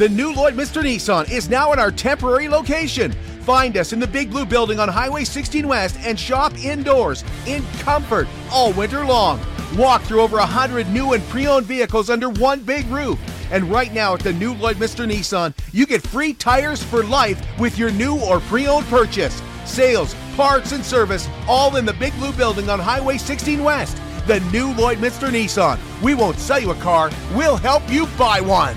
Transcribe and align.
The 0.00 0.08
new 0.08 0.32
Lloydminster 0.32 0.82
Nissan 0.82 1.30
is 1.30 1.50
now 1.50 1.74
in 1.74 1.78
our 1.78 1.90
temporary 1.90 2.48
location. 2.48 3.12
Find 3.42 3.76
us 3.76 3.92
in 3.92 4.00
the 4.00 4.06
Big 4.06 4.30
Blue 4.30 4.46
Building 4.46 4.80
on 4.80 4.88
Highway 4.88 5.24
16 5.24 5.68
West 5.68 5.98
and 5.98 6.18
shop 6.18 6.56
indoors 6.56 7.22
in 7.46 7.62
comfort 7.80 8.26
all 8.50 8.72
winter 8.72 9.04
long. 9.04 9.38
Walk 9.76 10.00
through 10.00 10.22
over 10.22 10.38
100 10.38 10.88
new 10.88 11.12
and 11.12 11.22
pre 11.24 11.46
owned 11.46 11.66
vehicles 11.66 12.08
under 12.08 12.30
one 12.30 12.60
big 12.60 12.86
roof. 12.86 13.18
And 13.52 13.70
right 13.70 13.92
now 13.92 14.14
at 14.14 14.20
the 14.20 14.32
new 14.32 14.54
Lloydminster 14.54 15.06
Nissan, 15.06 15.52
you 15.70 15.84
get 15.84 16.00
free 16.00 16.32
tires 16.32 16.82
for 16.82 17.04
life 17.04 17.38
with 17.58 17.76
your 17.76 17.90
new 17.90 18.18
or 18.20 18.40
pre 18.40 18.66
owned 18.66 18.86
purchase. 18.86 19.42
Sales, 19.66 20.14
parts, 20.34 20.72
and 20.72 20.82
service 20.82 21.28
all 21.46 21.76
in 21.76 21.84
the 21.84 21.92
Big 21.92 22.14
Blue 22.14 22.32
Building 22.32 22.70
on 22.70 22.80
Highway 22.80 23.18
16 23.18 23.62
West. 23.62 23.98
The 24.26 24.40
new 24.50 24.72
Lloydminster 24.72 25.28
Nissan. 25.28 25.78
We 26.00 26.14
won't 26.14 26.38
sell 26.38 26.58
you 26.58 26.70
a 26.70 26.74
car, 26.76 27.10
we'll 27.34 27.58
help 27.58 27.82
you 27.90 28.06
buy 28.16 28.40
one. 28.40 28.74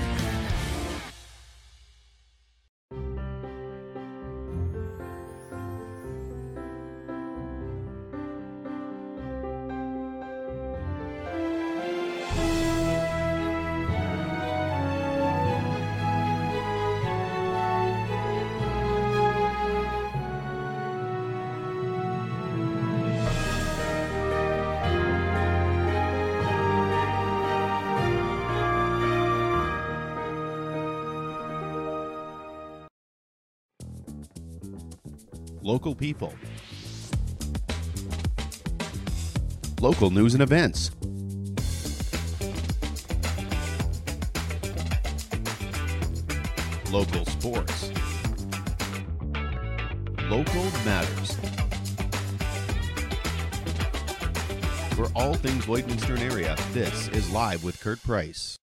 Local 35.63 35.95
people, 35.95 36.33
local 39.79 40.09
news 40.09 40.33
and 40.33 40.43
events. 40.43 40.91
Local 46.91 47.25
sports. 47.25 47.91
Local 50.29 50.63
matters. 50.85 51.37
For 54.93 55.09
all 55.15 55.33
things 55.33 55.65
Lloydminster 55.65 56.19
area, 56.19 56.55
this 56.71 57.07
is 57.09 57.31
Live 57.31 57.63
with 57.63 57.81
Kurt 57.81 58.03
Price. 58.03 58.57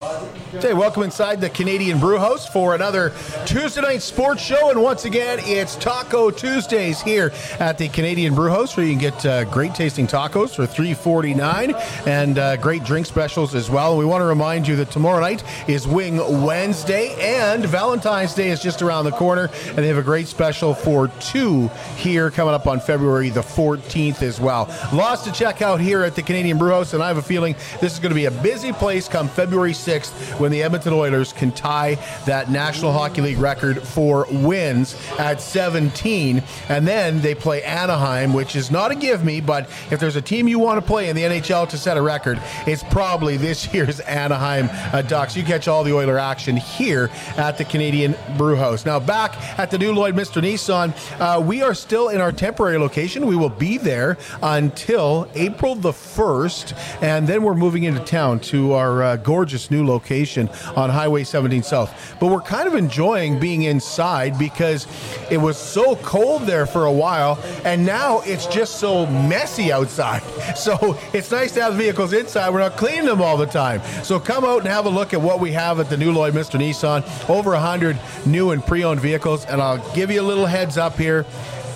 Hey, 0.00 0.74
welcome 0.74 1.02
inside 1.02 1.40
the 1.40 1.50
Canadian 1.50 1.98
Brew 1.98 2.18
House 2.18 2.48
for 2.48 2.76
another 2.76 3.12
Tuesday 3.44 3.80
night 3.80 4.00
sports 4.00 4.40
show. 4.40 4.70
And 4.70 4.80
once 4.80 5.04
again, 5.04 5.40
it's 5.42 5.74
Taco 5.74 6.30
Tuesdays 6.30 7.02
here 7.02 7.32
at 7.58 7.78
the 7.78 7.88
Canadian 7.88 8.32
Brew 8.32 8.48
House, 8.48 8.76
where 8.76 8.86
you 8.86 8.92
can 8.92 9.00
get 9.00 9.26
uh, 9.26 9.44
great 9.46 9.74
tasting 9.74 10.06
tacos 10.06 10.54
for 10.54 10.66
three 10.66 10.94
forty 10.94 11.34
nine 11.34 11.74
and 12.06 12.38
uh, 12.38 12.56
great 12.58 12.84
drink 12.84 13.06
specials 13.06 13.56
as 13.56 13.68
well. 13.68 13.90
And 13.90 13.98
we 13.98 14.04
want 14.04 14.22
to 14.22 14.26
remind 14.26 14.68
you 14.68 14.76
that 14.76 14.92
tomorrow 14.92 15.20
night 15.20 15.42
is 15.68 15.86
Wing 15.86 16.16
Wednesday, 16.44 17.14
and 17.20 17.64
Valentine's 17.64 18.34
Day 18.34 18.50
is 18.50 18.62
just 18.62 18.82
around 18.82 19.04
the 19.04 19.10
corner. 19.10 19.50
And 19.66 19.78
they 19.78 19.88
have 19.88 19.98
a 19.98 20.02
great 20.02 20.28
special 20.28 20.74
for 20.74 21.08
two 21.20 21.68
here 21.96 22.30
coming 22.30 22.54
up 22.54 22.68
on 22.68 22.78
February 22.78 23.30
the 23.30 23.42
14th 23.42 24.22
as 24.22 24.40
well. 24.40 24.72
Lots 24.92 25.24
to 25.24 25.32
check 25.32 25.60
out 25.60 25.80
here 25.80 26.04
at 26.04 26.14
the 26.14 26.22
Canadian 26.22 26.56
Brew 26.56 26.70
House, 26.70 26.94
and 26.94 27.02
I 27.02 27.08
have 27.08 27.18
a 27.18 27.22
feeling 27.22 27.56
this 27.80 27.94
is 27.94 27.98
going 27.98 28.10
to 28.10 28.16
be 28.16 28.26
a 28.26 28.30
busy 28.30 28.72
place 28.72 29.08
come 29.08 29.28
February 29.28 29.72
6th 29.72 29.87
when 30.38 30.50
the 30.50 30.62
Edmonton 30.62 30.92
Oilers 30.92 31.32
can 31.32 31.50
tie 31.52 31.94
that 32.26 32.50
National 32.50 32.92
Hockey 32.92 33.22
League 33.22 33.38
record 33.38 33.82
for 33.82 34.26
wins 34.30 34.94
at 35.18 35.40
17. 35.40 36.42
And 36.68 36.86
then 36.86 37.20
they 37.20 37.34
play 37.34 37.62
Anaheim, 37.62 38.32
which 38.32 38.54
is 38.54 38.70
not 38.70 38.90
a 38.90 38.94
give 38.94 39.24
me, 39.24 39.40
but 39.40 39.68
if 39.90 39.98
there's 39.98 40.16
a 40.16 40.22
team 40.22 40.48
you 40.48 40.58
want 40.58 40.80
to 40.80 40.86
play 40.86 41.08
in 41.08 41.16
the 41.16 41.22
NHL 41.22 41.68
to 41.70 41.78
set 41.78 41.96
a 41.96 42.02
record, 42.02 42.40
it's 42.66 42.82
probably 42.84 43.36
this 43.36 43.72
year's 43.72 44.00
Anaheim 44.00 44.68
uh, 44.92 45.02
Ducks. 45.02 45.36
You 45.36 45.42
catch 45.42 45.68
all 45.68 45.84
the 45.84 45.94
Oiler 45.94 46.18
action 46.18 46.56
here 46.56 47.10
at 47.36 47.56
the 47.58 47.64
Canadian 47.64 48.14
Brew 48.36 48.56
House. 48.56 48.84
Now, 48.84 49.00
back 49.00 49.36
at 49.58 49.70
the 49.70 49.78
new 49.78 49.92
Lloydminster 49.92 50.42
Nissan, 50.42 50.94
uh, 51.20 51.40
we 51.40 51.62
are 51.62 51.74
still 51.74 52.08
in 52.08 52.20
our 52.20 52.32
temporary 52.32 52.78
location. 52.78 53.26
We 53.26 53.36
will 53.36 53.48
be 53.48 53.78
there 53.78 54.18
until 54.42 55.30
April 55.34 55.74
the 55.74 55.92
1st, 55.92 57.02
and 57.02 57.26
then 57.26 57.42
we're 57.42 57.54
moving 57.54 57.84
into 57.84 58.04
town 58.04 58.40
to 58.40 58.72
our 58.72 59.02
uh, 59.02 59.16
gorgeous 59.16 59.70
new 59.70 59.77
location 59.86 60.48
on 60.76 60.90
Highway 60.90 61.24
17 61.24 61.62
South. 61.62 62.16
But 62.20 62.28
we're 62.28 62.40
kind 62.40 62.66
of 62.66 62.74
enjoying 62.74 63.38
being 63.38 63.62
inside 63.64 64.38
because 64.38 64.86
it 65.30 65.38
was 65.38 65.56
so 65.56 65.96
cold 65.96 66.42
there 66.42 66.66
for 66.66 66.86
a 66.86 66.92
while, 66.92 67.38
and 67.64 67.84
now 67.84 68.20
it's 68.20 68.46
just 68.46 68.76
so 68.80 69.06
messy 69.06 69.72
outside. 69.72 70.22
So 70.58 70.98
it's 71.12 71.30
nice 71.30 71.52
to 71.52 71.62
have 71.62 71.74
vehicles 71.74 72.12
inside. 72.12 72.50
We're 72.50 72.58
not 72.58 72.76
cleaning 72.76 73.04
them 73.04 73.22
all 73.22 73.36
the 73.36 73.46
time. 73.46 73.80
So 74.02 74.18
come 74.18 74.44
out 74.44 74.58
and 74.60 74.66
have 74.66 74.86
a 74.86 74.90
look 74.90 75.14
at 75.14 75.20
what 75.20 75.40
we 75.40 75.52
have 75.52 75.78
at 75.78 75.88
the 75.88 75.96
new 75.96 76.12
Lloydminster 76.12 76.58
Nissan. 76.58 77.04
Over 77.30 77.50
100 77.52 77.98
new 78.26 78.50
and 78.50 78.64
pre 78.64 78.82
owned 78.82 79.00
vehicles. 79.00 79.44
And 79.44 79.60
I'll 79.62 79.78
give 79.94 80.10
you 80.10 80.20
a 80.20 80.22
little 80.22 80.46
heads 80.46 80.76
up 80.76 80.96
here. 80.96 81.24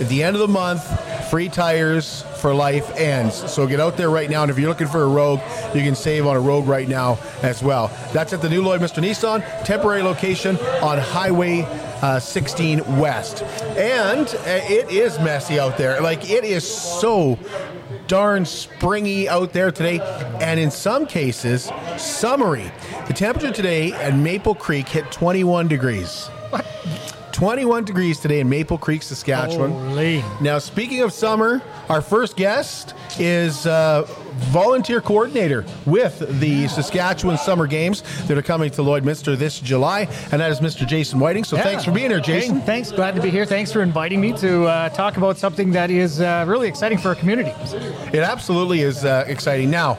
At 0.00 0.08
the 0.08 0.22
end 0.22 0.36
of 0.36 0.40
the 0.40 0.48
month, 0.48 0.82
free 1.30 1.48
tires 1.48 2.22
for 2.38 2.54
life 2.54 2.90
ends. 2.96 3.50
So 3.50 3.66
get 3.66 3.80
out 3.80 3.96
there 3.96 4.10
right 4.10 4.28
now, 4.28 4.42
and 4.42 4.50
if 4.50 4.58
you're 4.58 4.68
looking 4.68 4.88
for 4.88 5.02
a 5.02 5.08
Rogue, 5.08 5.40
you 5.74 5.82
can 5.82 5.94
save 5.94 6.26
on 6.26 6.36
a 6.36 6.40
Rogue 6.40 6.66
right 6.66 6.88
now 6.88 7.18
as 7.42 7.62
well. 7.62 7.88
That's 8.12 8.32
at 8.32 8.42
the 8.42 8.48
new 8.48 8.62
Lloydminster 8.62 9.02
Nissan, 9.02 9.44
temporary 9.64 10.02
location 10.02 10.56
on 10.82 10.98
Highway 10.98 11.62
uh, 12.02 12.18
16 12.18 12.98
West. 12.98 13.42
And 13.76 14.26
uh, 14.26 14.60
it 14.64 14.90
is 14.90 15.18
messy 15.20 15.58
out 15.58 15.78
there. 15.78 16.00
Like, 16.00 16.28
it 16.28 16.44
is 16.44 16.66
so 16.66 17.38
darn 18.08 18.44
springy 18.44 19.28
out 19.28 19.52
there 19.52 19.70
today, 19.70 20.00
and 20.40 20.58
in 20.58 20.70
some 20.70 21.06
cases, 21.06 21.70
summery. 21.96 22.70
The 23.06 23.14
temperature 23.14 23.52
today 23.52 23.92
at 23.92 24.16
Maple 24.16 24.54
Creek 24.54 24.88
hit 24.88 25.10
21 25.12 25.68
degrees. 25.68 26.28
21 27.42 27.84
degrees 27.84 28.20
today 28.20 28.38
in 28.38 28.48
Maple 28.48 28.78
Creek, 28.78 29.02
Saskatchewan. 29.02 29.72
Holy. 29.72 30.22
Now, 30.40 30.60
speaking 30.60 31.00
of 31.00 31.12
summer, 31.12 31.60
our 31.88 32.00
first 32.00 32.36
guest 32.36 32.94
is 33.18 33.66
uh, 33.66 34.02
volunteer 34.52 35.00
coordinator 35.00 35.64
with 35.84 36.20
the 36.38 36.68
Saskatchewan 36.68 37.36
Summer 37.36 37.66
Games 37.66 38.04
that 38.28 38.38
are 38.38 38.42
coming 38.42 38.70
to 38.70 38.82
Lloydminster 38.82 39.36
this 39.36 39.58
July, 39.58 40.02
and 40.30 40.40
that 40.40 40.52
is 40.52 40.60
Mr. 40.60 40.86
Jason 40.86 41.18
Whiting. 41.18 41.42
So 41.42 41.56
Yeah. 41.56 41.64
thanks 41.64 41.84
for 41.84 41.90
being 41.90 42.10
here, 42.10 42.20
Jason. 42.20 42.60
Hey, 42.60 42.66
thanks. 42.66 42.92
Glad 42.92 43.16
to 43.16 43.20
be 43.20 43.28
here. 43.28 43.44
Thanks 43.44 43.72
for 43.72 43.82
inviting 43.82 44.20
me 44.20 44.32
to 44.34 44.66
uh, 44.66 44.88
talk 44.90 45.16
about 45.16 45.36
something 45.36 45.72
that 45.72 45.90
is 45.90 46.20
uh, 46.20 46.44
really 46.46 46.68
exciting 46.68 46.96
for 46.96 47.08
our 47.08 47.16
community. 47.16 47.50
It 48.12 48.22
absolutely 48.22 48.82
is 48.82 49.04
uh, 49.04 49.24
exciting. 49.26 49.68
Now, 49.68 49.98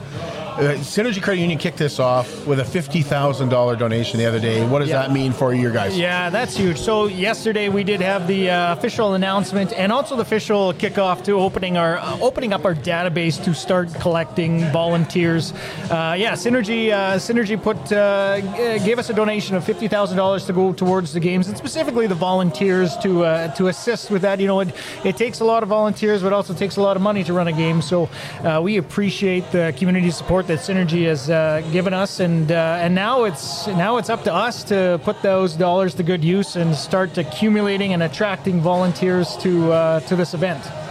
uh, 0.58 0.76
Synergy 0.80 1.22
Credit 1.22 1.42
Union 1.42 1.58
kicked 1.60 1.78
this 1.78 2.00
off 2.00 2.46
with 2.46 2.60
a 2.60 2.64
$50,000 2.64 3.78
donation 3.78 4.20
the 4.20 4.26
other 4.26 4.40
day. 4.40 4.66
What 4.66 4.80
does 4.80 4.90
Yeah. 4.90 5.02
that 5.02 5.12
mean 5.12 5.34
for 5.34 5.54
you 5.54 5.72
guys? 5.72 5.98
Yeah, 5.98 6.30
that's 6.30 6.56
huge. 6.56 6.78
So 6.80 7.08
yesterday 7.08 7.70
we 7.70 7.84
did 7.84 8.02
have 8.02 8.28
the 8.28 8.50
uh, 8.50 8.74
official 8.74 9.14
announcement 9.14 9.74
and 9.74 9.92
also 9.92 10.16
the 10.16 10.22
official 10.22 10.74
kickoff 10.74 11.24
to 11.24 11.34
opening 11.34 11.78
our 11.78 11.98
uh, 11.98 12.18
opening 12.22 12.54
up 12.54 12.66
our 12.66 12.76
database 12.76 13.44
to 13.44 13.54
start 13.54 13.94
collecting 13.96 14.60
volunteers. 14.72 15.54
Uh, 15.90 16.16
yeah, 16.18 16.34
Synergy 16.34 16.92
uh, 16.92 17.18
Synergy 17.18 17.62
put 17.62 17.78
uh, 17.92 18.40
gave 18.86 19.00
us 19.00 19.10
a 19.10 19.14
donation 19.14 19.56
of 19.56 19.64
fifty 19.64 19.88
thousand 19.88 20.18
dollars 20.18 20.46
to 20.46 20.54
go 20.54 20.74
towards 20.74 21.14
the 21.14 21.20
games 21.20 21.48
and 21.48 21.58
specifically 21.58 22.08
the 22.08 22.16
volunteers 22.16 22.96
to 22.98 23.24
uh, 23.26 23.48
to 23.56 23.68
assist 23.68 24.12
with 24.12 24.22
that. 24.22 24.40
You 24.40 24.48
know, 24.48 24.60
it, 24.62 24.70
it 25.04 25.18
takes 25.18 25.40
a 25.40 25.46
lot 25.46 25.64
of 25.64 25.70
volunteers, 25.70 26.22
but 26.22 26.34
also 26.34 26.54
takes 26.54 26.78
a 26.78 26.82
lot 26.82 26.96
of 26.96 27.02
money 27.02 27.24
to 27.24 27.34
run 27.34 27.48
a 27.48 27.54
game. 27.54 27.82
So 27.82 28.10
uh, 28.44 28.60
we 28.64 28.78
appreciate 28.78 29.52
the 29.52 29.74
community 29.78 30.12
support 30.12 30.43
that 30.48 30.60
Synergy 30.60 31.06
has 31.06 31.30
uh, 31.30 31.62
given 31.72 31.94
us, 31.94 32.20
and 32.20 32.52
uh, 32.52 32.78
and 32.82 32.94
now 32.94 33.24
it's 33.24 33.68
now 33.68 33.98
it's 33.98 34.10
up 34.10 34.24
to 34.24 34.34
us 34.34 34.64
to 34.66 35.00
put 35.04 35.22
those 35.22 35.56
dollars 35.56 35.94
to 35.96 36.04
good 36.04 36.24
use 36.24 36.56
and 36.56 36.76
start 36.76 37.18
accumulating 37.18 37.94
and 37.94 38.04
attracting 38.04 38.62
volunteers 38.62 39.38
to 39.38 39.72
uh, 39.72 40.00
to 40.02 40.16
this 40.16 40.34
event. 40.34 40.83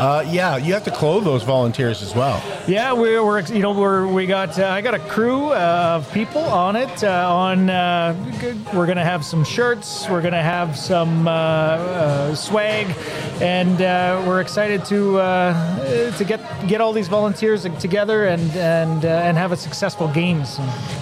Uh, 0.00 0.24
yeah, 0.30 0.56
you 0.56 0.72
have 0.72 0.84
to 0.84 0.90
clothe 0.90 1.24
those 1.24 1.42
volunteers 1.42 2.00
as 2.00 2.14
well. 2.14 2.42
Yeah, 2.66 2.94
we're, 2.94 3.22
we're 3.22 3.42
you 3.42 3.58
know 3.58 3.72
we're 3.72 4.06
we 4.06 4.26
got 4.26 4.58
uh, 4.58 4.68
I 4.68 4.80
got 4.80 4.94
a 4.94 4.98
crew 4.98 5.52
of 5.52 6.10
people 6.10 6.40
on 6.40 6.74
it. 6.74 7.04
Uh, 7.04 7.34
on 7.34 7.68
uh, 7.68 8.14
we're 8.72 8.86
gonna 8.86 9.04
have 9.04 9.26
some 9.26 9.44
shirts. 9.44 10.08
We're 10.08 10.22
gonna 10.22 10.42
have 10.42 10.74
some 10.74 11.28
uh, 11.28 11.30
uh, 11.30 12.34
swag, 12.34 12.86
and 13.42 13.82
uh, 13.82 14.24
we're 14.26 14.40
excited 14.40 14.86
to 14.86 15.18
uh, 15.18 16.16
to 16.16 16.24
get 16.24 16.40
get 16.66 16.80
all 16.80 16.94
these 16.94 17.08
volunteers 17.08 17.66
together 17.78 18.24
and 18.24 18.50
and 18.56 19.04
uh, 19.04 19.08
and 19.08 19.36
have 19.36 19.52
a 19.52 19.56
successful 19.56 20.08
games. 20.08 20.58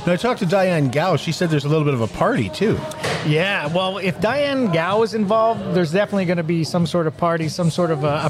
Now, 0.09 0.15
I 0.15 0.17
talked 0.17 0.41
to 0.41 0.47
Diane 0.47 0.91
Gao. 0.91 1.17
She 1.17 1.33
said 1.33 1.51
there's 1.51 1.67
a 1.67 1.69
little 1.69 1.85
bit 1.85 1.95
of 1.95 2.01
a 2.01 2.07
party, 2.07 2.49
too. 2.49 2.79
Yeah, 3.27 3.67
well, 3.67 3.99
if 3.99 4.19
Diane 4.21 4.73
Gao 4.73 5.03
is 5.03 5.13
involved, 5.13 5.75
there's 5.75 5.93
definitely 5.93 6.25
going 6.25 6.39
to 6.39 6.43
be 6.43 6.65
some 6.65 6.87
sort 6.87 7.07
of 7.07 7.15
party, 7.17 7.49
some 7.49 7.71
sort 7.71 7.91
of 7.91 8.05
uh, 8.05 8.21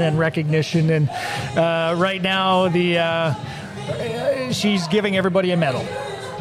and 0.00 0.18
recognition. 0.18 0.90
And 0.90 1.08
uh, 1.56 1.94
right 1.96 2.22
now, 2.22 2.68
the 2.68 2.98
uh, 2.98 4.52
she's 4.52 4.86
giving 4.88 5.16
everybody 5.16 5.50
a 5.52 5.56
medal. 5.56 5.84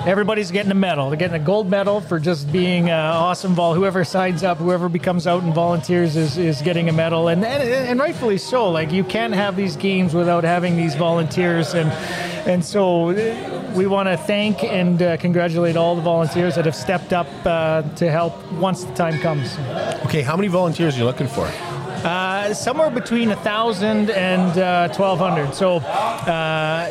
everybody's 0.06 0.52
getting 0.52 0.72
a 0.72 0.76
medal. 0.76 1.10
They're 1.10 1.18
getting 1.18 1.40
a 1.42 1.44
gold 1.44 1.70
medal 1.70 2.02
for 2.02 2.20
just 2.20 2.52
being 2.52 2.90
uh, 2.90 3.12
awesome 3.14 3.54
vol. 3.54 3.74
Whoever 3.74 4.04
signs 4.04 4.44
up, 4.44 4.58
whoever 4.58 4.90
becomes 4.90 5.28
out 5.28 5.44
and 5.44 5.54
volunteers 5.54 6.16
is, 6.16 6.38
is 6.38 6.62
getting 6.62 6.90
a 6.90 6.94
medal, 6.94 7.28
and, 7.28 7.44
and 7.44 7.64
and 7.64 8.00
rightfully 8.00 8.38
so. 8.38 8.70
Like 8.70 8.92
you 8.92 9.04
can't 9.04 9.34
have 9.34 9.56
these 9.56 9.76
games 9.76 10.14
without 10.14 10.44
having 10.44 10.78
these 10.78 10.96
volunteers, 10.96 11.74
and 11.74 11.92
and 12.48 12.64
so 12.64 13.08
we 13.76 13.88
want 13.88 14.08
to 14.08 14.18
thank 14.18 14.64
and 14.64 15.02
uh, 15.02 15.18
congratulate 15.18 15.76
all 15.76 15.96
the 15.96 16.02
volunteers 16.02 16.56
that 16.56 16.66
have 16.66 16.76
stepped 16.76 17.14
up 17.14 17.28
uh, 17.46 17.82
to 17.96 18.10
help 18.10 18.34
once 18.54 18.84
the 18.84 18.94
time 18.94 19.20
comes. 19.20 19.58
Okay, 20.06 20.22
how 20.22 20.36
many 20.36 20.48
volunteers 20.48 20.96
are 20.96 21.00
you 21.00 21.06
looking 21.06 21.28
for? 21.28 21.52
Uh, 22.08 22.54
somewhere 22.54 22.90
between 22.90 23.28
1,000 23.28 24.10
and 24.12 24.58
uh, 24.58 24.88
1,200. 24.88 25.54
So 25.54 25.76
uh, 25.76 26.90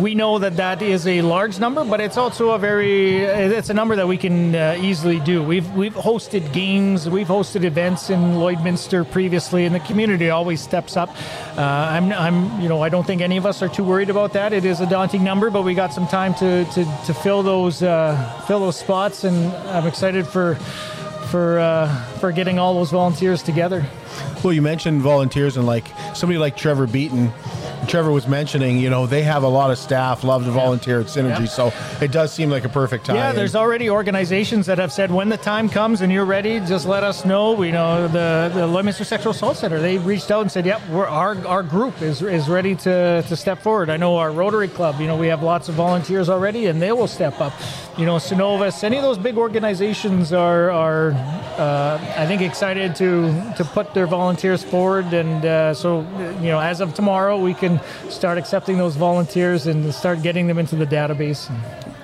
we 0.00 0.16
know 0.16 0.40
that 0.40 0.56
that 0.56 0.82
is 0.82 1.06
a 1.06 1.22
large 1.22 1.60
number, 1.60 1.84
but 1.84 2.00
it's 2.00 2.16
also 2.16 2.50
a 2.50 2.58
very 2.58 3.18
it's 3.18 3.70
a 3.70 3.74
number 3.74 3.94
that 3.94 4.08
we 4.08 4.16
can 4.16 4.56
uh, 4.56 4.76
easily 4.80 5.20
do. 5.20 5.40
We've 5.40 5.70
we've 5.76 5.94
hosted 5.94 6.52
games, 6.52 7.08
we've 7.08 7.28
hosted 7.28 7.62
events 7.62 8.10
in 8.10 8.18
Lloydminster 8.34 9.08
previously, 9.08 9.66
and 9.66 9.74
the 9.74 9.78
community 9.78 10.30
always 10.30 10.60
steps 10.60 10.96
up. 10.96 11.10
Uh, 11.56 11.60
I'm 11.60 12.12
I'm 12.12 12.60
you 12.60 12.68
know 12.68 12.82
I 12.82 12.88
don't 12.88 13.06
think 13.06 13.22
any 13.22 13.36
of 13.36 13.46
us 13.46 13.62
are 13.62 13.68
too 13.68 13.84
worried 13.84 14.10
about 14.10 14.32
that. 14.32 14.52
It 14.52 14.64
is 14.64 14.80
a 14.80 14.86
daunting 14.86 15.22
number, 15.22 15.48
but 15.48 15.62
we 15.62 15.74
got 15.74 15.92
some 15.92 16.08
time 16.08 16.34
to 16.42 16.64
to, 16.64 16.84
to 17.06 17.14
fill 17.14 17.44
those 17.44 17.78
fill 18.48 18.58
those 18.58 18.76
spots, 18.76 19.22
and 19.22 19.52
I'm 19.68 19.86
excited 19.86 20.26
for 20.26 20.56
for 21.30 21.60
uh, 21.60 21.88
for 22.18 22.32
getting 22.32 22.58
all 22.58 22.74
those 22.74 22.90
volunteers 22.90 23.40
together. 23.40 23.86
Well, 24.42 24.52
you 24.52 24.62
mentioned 24.62 25.02
volunteers 25.02 25.56
and 25.56 25.66
like 25.66 25.86
somebody 26.14 26.38
like 26.38 26.56
Trevor 26.56 26.86
Beaton. 26.86 27.32
Trevor 27.86 28.12
was 28.12 28.26
mentioning, 28.26 28.78
you 28.78 28.88
know, 28.88 29.06
they 29.06 29.22
have 29.22 29.42
a 29.42 29.48
lot 29.48 29.70
of 29.70 29.76
staff, 29.76 30.24
love 30.24 30.44
to 30.46 30.50
volunteer 30.50 31.00
at 31.00 31.06
Synergy, 31.06 31.40
Yep. 31.40 31.48
so 31.50 31.72
it 32.00 32.10
does 32.12 32.32
seem 32.32 32.48
like 32.48 32.64
a 32.64 32.68
perfect 32.70 33.04
time. 33.04 33.16
Yeah, 33.16 33.32
there's 33.32 33.54
already 33.54 33.90
organizations 33.90 34.64
that 34.66 34.78
have 34.78 34.90
said 34.90 35.10
when 35.10 35.28
the 35.28 35.36
time 35.36 35.68
comes 35.68 36.00
and 36.00 36.10
you're 36.10 36.24
ready, 36.24 36.60
just 36.60 36.86
let 36.86 37.02
us 37.04 37.26
know. 37.26 37.52
We 37.52 37.70
know 37.72 38.08
the 38.08 38.50
the 38.54 38.66
Lloydminster 38.66 39.04
Sexual 39.04 39.32
Assault 39.32 39.58
Center. 39.58 39.80
They 39.80 39.98
reached 39.98 40.30
out 40.30 40.40
and 40.40 40.50
said, 40.50 40.64
"Yep, 40.64 40.88
we're, 40.88 41.06
our 41.06 41.36
our 41.46 41.62
group 41.62 42.00
is 42.00 42.22
is 42.22 42.48
ready 42.48 42.74
to 42.76 43.22
to 43.22 43.36
step 43.36 43.60
forward." 43.60 43.90
I 43.90 43.98
know 43.98 44.16
our 44.16 44.32
Rotary 44.32 44.68
Club. 44.68 44.98
You 44.98 45.06
know, 45.06 45.16
we 45.16 45.26
have 45.26 45.42
lots 45.42 45.68
of 45.68 45.74
volunteers 45.74 46.30
already, 46.30 46.66
and 46.66 46.80
they 46.80 46.92
will 46.92 47.08
step 47.08 47.38
up. 47.42 47.52
You 47.98 48.06
know, 48.06 48.16
Cenovus, 48.16 48.82
any 48.82 48.96
of 48.96 49.02
those 49.02 49.18
big 49.18 49.36
organizations 49.36 50.32
are 50.32 50.70
are 50.70 51.10
uh, 51.58 52.14
I 52.16 52.24
think 52.26 52.40
excited 52.40 52.96
to 52.96 53.52
to 53.58 53.64
put 53.64 53.92
their 53.92 54.03
volunteers 54.06 54.62
forward, 54.62 55.12
and 55.12 55.44
uh, 55.44 55.74
so 55.74 56.00
you 56.40 56.48
know, 56.48 56.60
as 56.60 56.80
of 56.80 56.94
tomorrow, 56.94 57.38
we 57.40 57.54
can 57.54 57.80
start 58.08 58.38
accepting 58.38 58.78
those 58.78 58.96
volunteers 58.96 59.66
and 59.66 59.92
start 59.94 60.22
getting 60.22 60.46
them 60.46 60.58
into 60.58 60.76
the 60.76 60.86
database. 60.86 61.50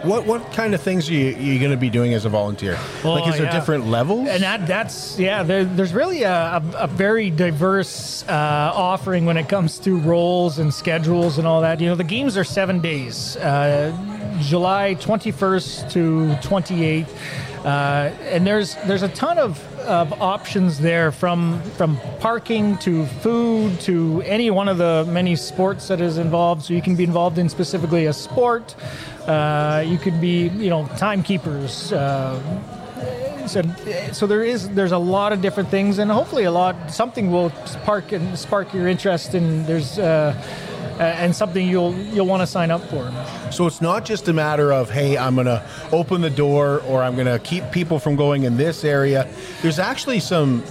What 0.03 0.25
what 0.25 0.53
kind 0.53 0.75
of 0.75 0.81
things 0.81 1.11
are 1.11 1.13
you, 1.13 1.37
you 1.37 1.59
going 1.59 1.73
to 1.73 1.77
be 1.77 1.91
doing 1.91 2.15
as 2.15 2.25
a 2.25 2.31
volunteer? 2.31 2.79
like, 3.05 3.29
is 3.29 3.37
there 3.37 3.45
yeah. 3.45 3.53
different 3.53 3.87
levels? 3.87 4.29
And 4.29 4.43
that, 4.43 4.67
that's 4.67 5.19
yeah. 5.19 5.43
There, 5.43 5.65
there's 5.65 5.93
really 5.93 6.23
a, 6.23 6.33
a, 6.33 6.63
a 6.79 6.87
very 6.87 7.29
diverse 7.29 8.25
uh, 8.27 8.73
offering 8.75 9.27
when 9.27 9.37
it 9.37 9.51
comes 9.51 9.79
to 9.81 9.99
roles 9.99 10.59
and 10.59 10.73
schedules 10.73 11.37
and 11.37 11.47
all 11.47 11.61
that. 11.61 11.81
You 11.81 11.89
know, 11.89 11.97
the 11.97 12.05
games 12.05 12.39
are 12.39 12.45
seven 12.45 12.81
days, 12.81 13.37
uh, 13.37 13.95
July 14.41 14.97
21st 14.99 15.91
to 15.91 16.49
28th, 16.49 17.09
uh, 17.65 17.69
and 18.23 18.47
there's 18.47 18.77
there's 18.87 19.03
a 19.03 19.09
ton 19.09 19.39
of, 19.39 19.63
of 19.87 20.13
options 20.21 20.79
there 20.79 21.13
from 21.13 21.61
from 21.77 21.99
parking 22.19 22.79
to 22.79 23.07
food 23.07 23.81
to 23.81 24.23
any 24.23 24.51
one 24.51 24.69
of 24.69 24.79
the 24.79 25.07
many 25.09 25.37
sports 25.37 25.89
that 25.89 26.01
is 26.01 26.19
involved. 26.19 26.63
So 26.63 26.75
you 26.75 26.83
can 26.83 26.97
be 26.97 27.05
involved 27.05 27.39
in 27.39 27.49
specifically 27.49 28.07
a 28.07 28.13
sport. 28.13 28.75
Uh, 29.27 29.85
you 29.87 29.99
could 29.99 30.21
be, 30.21 30.49
you 30.49 30.71
know, 30.71 30.87
timekeepers. 30.97 31.93
Uh, 31.93 32.41
so, 33.47 33.63
so 34.13 34.27
there 34.27 34.45
is 34.45 34.69
there's 34.71 34.93
a 34.93 34.99
lot 34.99 35.33
of 35.33 35.41
different 35.41 35.71
things, 35.71 35.99
and 35.99 36.11
hopefully 36.11 36.45
a 36.45 36.51
lot 36.51 36.91
something 36.91 37.31
will 37.31 37.51
spark 37.67 38.13
and 38.13 38.39
spark 38.39 38.73
your 38.73 38.87
interest, 38.87 39.35
and 39.35 39.67
there's 39.67 39.99
uh, 39.99 40.35
and 41.01 41.35
something 41.35 41.67
you'll 41.67 41.95
you'll 42.13 42.27
want 42.27 42.43
to 42.43 42.47
sign 42.47 42.71
up 42.71 42.83
for. 42.91 43.11
So 43.51 43.67
it's 43.67 43.81
not 43.81 44.05
just 44.05 44.29
a 44.29 44.33
matter 44.33 44.73
of, 44.73 44.91
hey, 44.91 45.17
I'm 45.17 45.35
going 45.35 45.47
to 45.47 45.65
open 45.93 46.21
the 46.21 46.31
door 46.31 46.83
or 46.87 47.03
I'm 47.03 47.15
going 47.15 47.27
to 47.27 47.39
keep 47.39 47.71
people 47.73 47.99
from 47.99 48.17
going 48.17 48.45
in 48.45 48.57
this 48.57 48.85
area. 48.85 49.29
There's 49.63 49.79
actually 49.79 50.21
some 50.21 50.63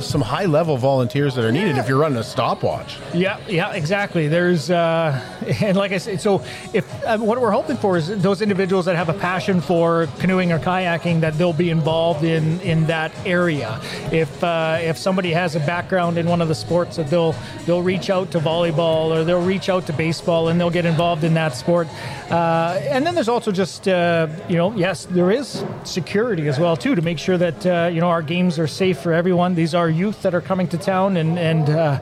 some 0.00 0.20
high 0.20 0.44
level 0.44 0.76
volunteers 0.76 1.34
that 1.34 1.44
are 1.44 1.52
needed 1.52 1.78
if 1.78 1.88
you're 1.88 1.98
running 1.98 2.18
a 2.18 2.24
stopwatch. 2.24 2.98
Yeah, 3.14 3.40
yeah, 3.48 3.72
exactly. 3.72 4.28
There's 4.28 4.70
uh, 4.70 5.20
and 5.62 5.76
like 5.76 5.92
I 5.92 5.98
said, 5.98 6.20
so 6.20 6.42
if 6.72 6.86
uh, 7.04 7.18
what 7.18 7.40
we're 7.40 7.50
hoping 7.50 7.76
for 7.76 7.96
is 7.96 8.08
those 8.20 8.42
individuals 8.42 8.84
that 8.86 8.96
have 8.96 9.08
a 9.08 9.14
passion 9.14 9.60
for 9.60 10.08
canoeing 10.18 10.52
or 10.52 10.58
kayaking 10.58 11.20
that 11.20 11.38
they'll 11.38 11.52
be 11.52 11.70
involved 11.70 12.24
in 12.24 12.60
in 12.60 12.86
that 12.86 13.12
area. 13.24 13.80
If 14.12 14.42
uh, 14.42 14.78
if 14.80 14.98
somebody 14.98 15.32
has 15.32 15.56
a 15.56 15.60
background 15.60 16.18
in 16.18 16.26
one 16.26 16.42
of 16.42 16.48
the 16.48 16.54
sports, 16.54 16.96
that 16.96 17.08
they'll 17.08 17.34
they'll 17.64 17.82
reach 17.82 18.10
out 18.10 18.30
to 18.32 18.38
volleyball 18.38 19.10
or 19.10 19.24
they'll 19.24 19.44
reach 19.44 19.68
out 19.68 19.86
to 19.86 19.92
baseball 19.92 20.48
and 20.48 20.60
they'll 20.60 20.70
get 20.70 20.86
involved 20.86 21.24
in 21.24 21.34
that 21.34 21.54
sport. 21.54 21.88
Uh, 22.30 22.78
and 22.82 23.06
then 23.06 23.14
there's 23.14 23.28
also 23.28 23.52
just 23.52 23.88
uh, 23.88 24.28
you 24.48 24.56
know 24.56 24.74
yes 24.74 25.06
there 25.06 25.30
is 25.30 25.64
security 25.84 26.48
as 26.48 26.58
well 26.58 26.76
too 26.76 26.94
to 26.94 27.02
make 27.02 27.18
sure 27.18 27.38
that 27.38 27.66
uh, 27.66 27.90
you 27.92 28.00
know 28.00 28.08
our 28.08 28.22
games 28.22 28.58
are 28.58 28.66
safe 28.66 29.00
for 29.00 29.12
everyone. 29.12 29.54
These 29.54 29.74
are 29.74 29.85
youth 29.88 30.22
that 30.22 30.34
are 30.34 30.40
coming 30.40 30.68
to 30.68 30.78
town 30.78 31.16
and 31.16 31.38
and 31.38 31.68
uh, 31.70 32.00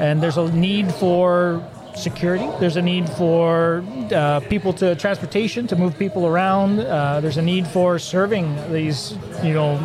and 0.00 0.22
there's 0.22 0.36
a 0.36 0.50
need 0.52 0.92
for 0.94 1.62
security. 1.94 2.46
There's 2.60 2.76
a 2.76 2.82
need 2.82 3.08
for 3.10 3.82
uh, 4.12 4.40
people 4.40 4.72
to 4.74 4.94
transportation 4.96 5.66
to 5.68 5.76
move 5.76 5.98
people 5.98 6.26
around. 6.26 6.80
Uh, 6.80 7.20
there's 7.20 7.38
a 7.38 7.42
need 7.42 7.66
for 7.66 7.98
serving 7.98 8.54
these 8.72 9.16
you 9.42 9.54
know 9.54 9.78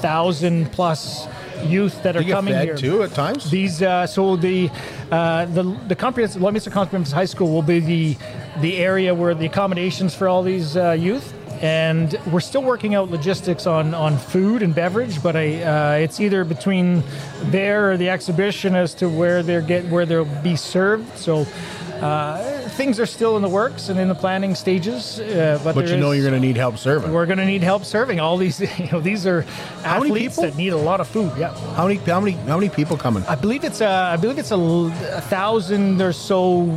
thousand 0.00 0.70
plus 0.72 1.26
youth 1.64 2.02
that 2.02 2.16
are 2.16 2.22
You 2.22 2.34
coming 2.34 2.54
here. 2.54 2.76
too 2.76 3.02
at 3.02 3.12
times. 3.12 3.50
These 3.50 3.80
uh, 3.82 4.06
so 4.06 4.36
the 4.36 4.70
uh, 5.10 5.46
the 5.46 5.62
the 5.88 5.94
comprehensive 5.96 6.42
Lloydminster 6.42 6.70
Comprehensive 6.70 7.14
High 7.14 7.24
School 7.24 7.50
will 7.50 7.62
be 7.62 7.80
the 7.80 8.16
the 8.60 8.76
area 8.78 9.14
where 9.14 9.34
the 9.34 9.46
accommodations 9.46 10.14
for 10.14 10.28
all 10.28 10.42
these 10.42 10.76
uh, 10.76 10.92
youth. 10.92 11.32
And 11.62 12.18
we're 12.30 12.40
still 12.40 12.62
working 12.62 12.94
out 12.94 13.10
logistics 13.10 13.66
on, 13.66 13.94
on 13.94 14.18
food 14.18 14.62
and 14.62 14.74
beverage, 14.74 15.22
but 15.22 15.36
I, 15.36 15.62
uh, 15.62 15.92
it's 15.94 16.20
either 16.20 16.44
between 16.44 17.02
there 17.44 17.92
or 17.92 17.96
the 17.96 18.10
exhibition 18.10 18.74
as 18.74 18.94
to 18.94 19.08
where 19.08 19.42
they're 19.42 19.62
get 19.62 19.86
where 19.86 20.04
they'll 20.04 20.24
be 20.42 20.56
served. 20.56 21.16
So 21.16 21.46
uh, 21.94 22.68
things 22.70 23.00
are 23.00 23.06
still 23.06 23.36
in 23.36 23.42
the 23.42 23.48
works 23.48 23.88
and 23.88 23.98
in 23.98 24.08
the 24.08 24.14
planning 24.14 24.54
stages. 24.54 25.18
Uh, 25.18 25.58
but 25.64 25.74
but 25.74 25.88
you 25.88 25.96
know 25.96 26.10
is- 26.10 26.18
you're 26.22 26.30
going 26.30 26.40
to 26.40 26.46
need 26.46 26.56
help 26.56 26.76
serving. 26.76 27.10
we're 27.10 27.24
going 27.26 27.38
to 27.38 27.46
need 27.46 27.62
help 27.62 27.84
serving 27.84 28.20
all 28.20 28.36
these. 28.36 28.60
You 28.78 28.90
know, 28.92 29.00
these 29.00 29.26
are 29.26 29.40
many 29.82 30.10
athletes 30.10 30.36
that 30.36 30.56
need 30.56 30.72
a 30.74 30.76
lot 30.76 31.00
of 31.00 31.08
food. 31.08 31.32
Yeah. 31.38 31.54
How 31.74 31.86
many 31.86 31.98
how 32.00 32.20
many 32.20 32.32
how 32.32 32.58
many 32.58 32.68
people 32.68 32.96
coming? 32.98 33.24
I 33.24 33.34
believe 33.34 33.64
it's 33.64 33.80
a, 33.80 33.88
I 33.88 34.16
believe 34.16 34.38
it's 34.38 34.50
a 34.50 35.20
thousand 35.30 36.02
or 36.02 36.12
so 36.12 36.68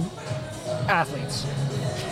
athletes, 0.88 1.46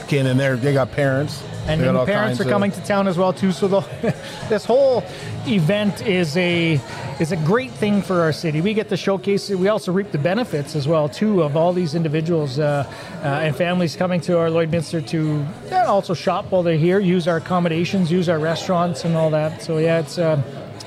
Okay, 0.03 0.19
and 0.19 0.27
then 0.27 0.37
they're 0.37 0.57
they 0.57 0.73
got 0.73 0.91
parents. 0.91 1.41
And 1.67 1.81
then 1.81 1.95
all 1.95 2.05
parents 2.05 2.39
are 2.39 2.45
coming 2.45 2.71
to 2.71 2.81
town 2.83 3.07
as 3.07 3.17
well 3.17 3.33
too. 3.33 3.51
So 3.51 3.67
the, 3.67 3.81
this 4.49 4.65
whole 4.65 5.03
event 5.45 6.05
is 6.05 6.35
a 6.37 6.79
is 7.19 7.31
a 7.31 7.37
great 7.37 7.71
thing 7.71 8.01
for 8.01 8.21
our 8.21 8.31
city. 8.31 8.61
We 8.61 8.73
get 8.73 8.89
to 8.89 8.97
showcase 8.97 9.49
it. 9.49 9.57
We 9.57 9.67
also 9.67 9.91
reap 9.91 10.11
the 10.11 10.17
benefits 10.17 10.75
as 10.75 10.87
well 10.87 11.09
too 11.09 11.43
of 11.43 11.57
all 11.57 11.73
these 11.73 11.95
individuals 11.95 12.59
uh, 12.59 12.85
uh, 13.23 13.27
and 13.27 13.55
families 13.55 13.95
coming 13.95 14.21
to 14.21 14.37
our 14.37 14.49
Lloydminster 14.49 15.05
to 15.07 15.45
yeah, 15.67 15.85
also 15.85 16.13
shop 16.13 16.51
while 16.51 16.63
they're 16.63 16.77
here, 16.77 16.99
use 16.99 17.27
our 17.27 17.37
accommodations, 17.37 18.11
use 18.11 18.29
our 18.29 18.39
restaurants, 18.39 19.03
and 19.03 19.15
all 19.15 19.29
that. 19.31 19.61
So 19.61 19.77
yeah, 19.77 19.99
it's. 19.99 20.17
Uh, 20.17 20.41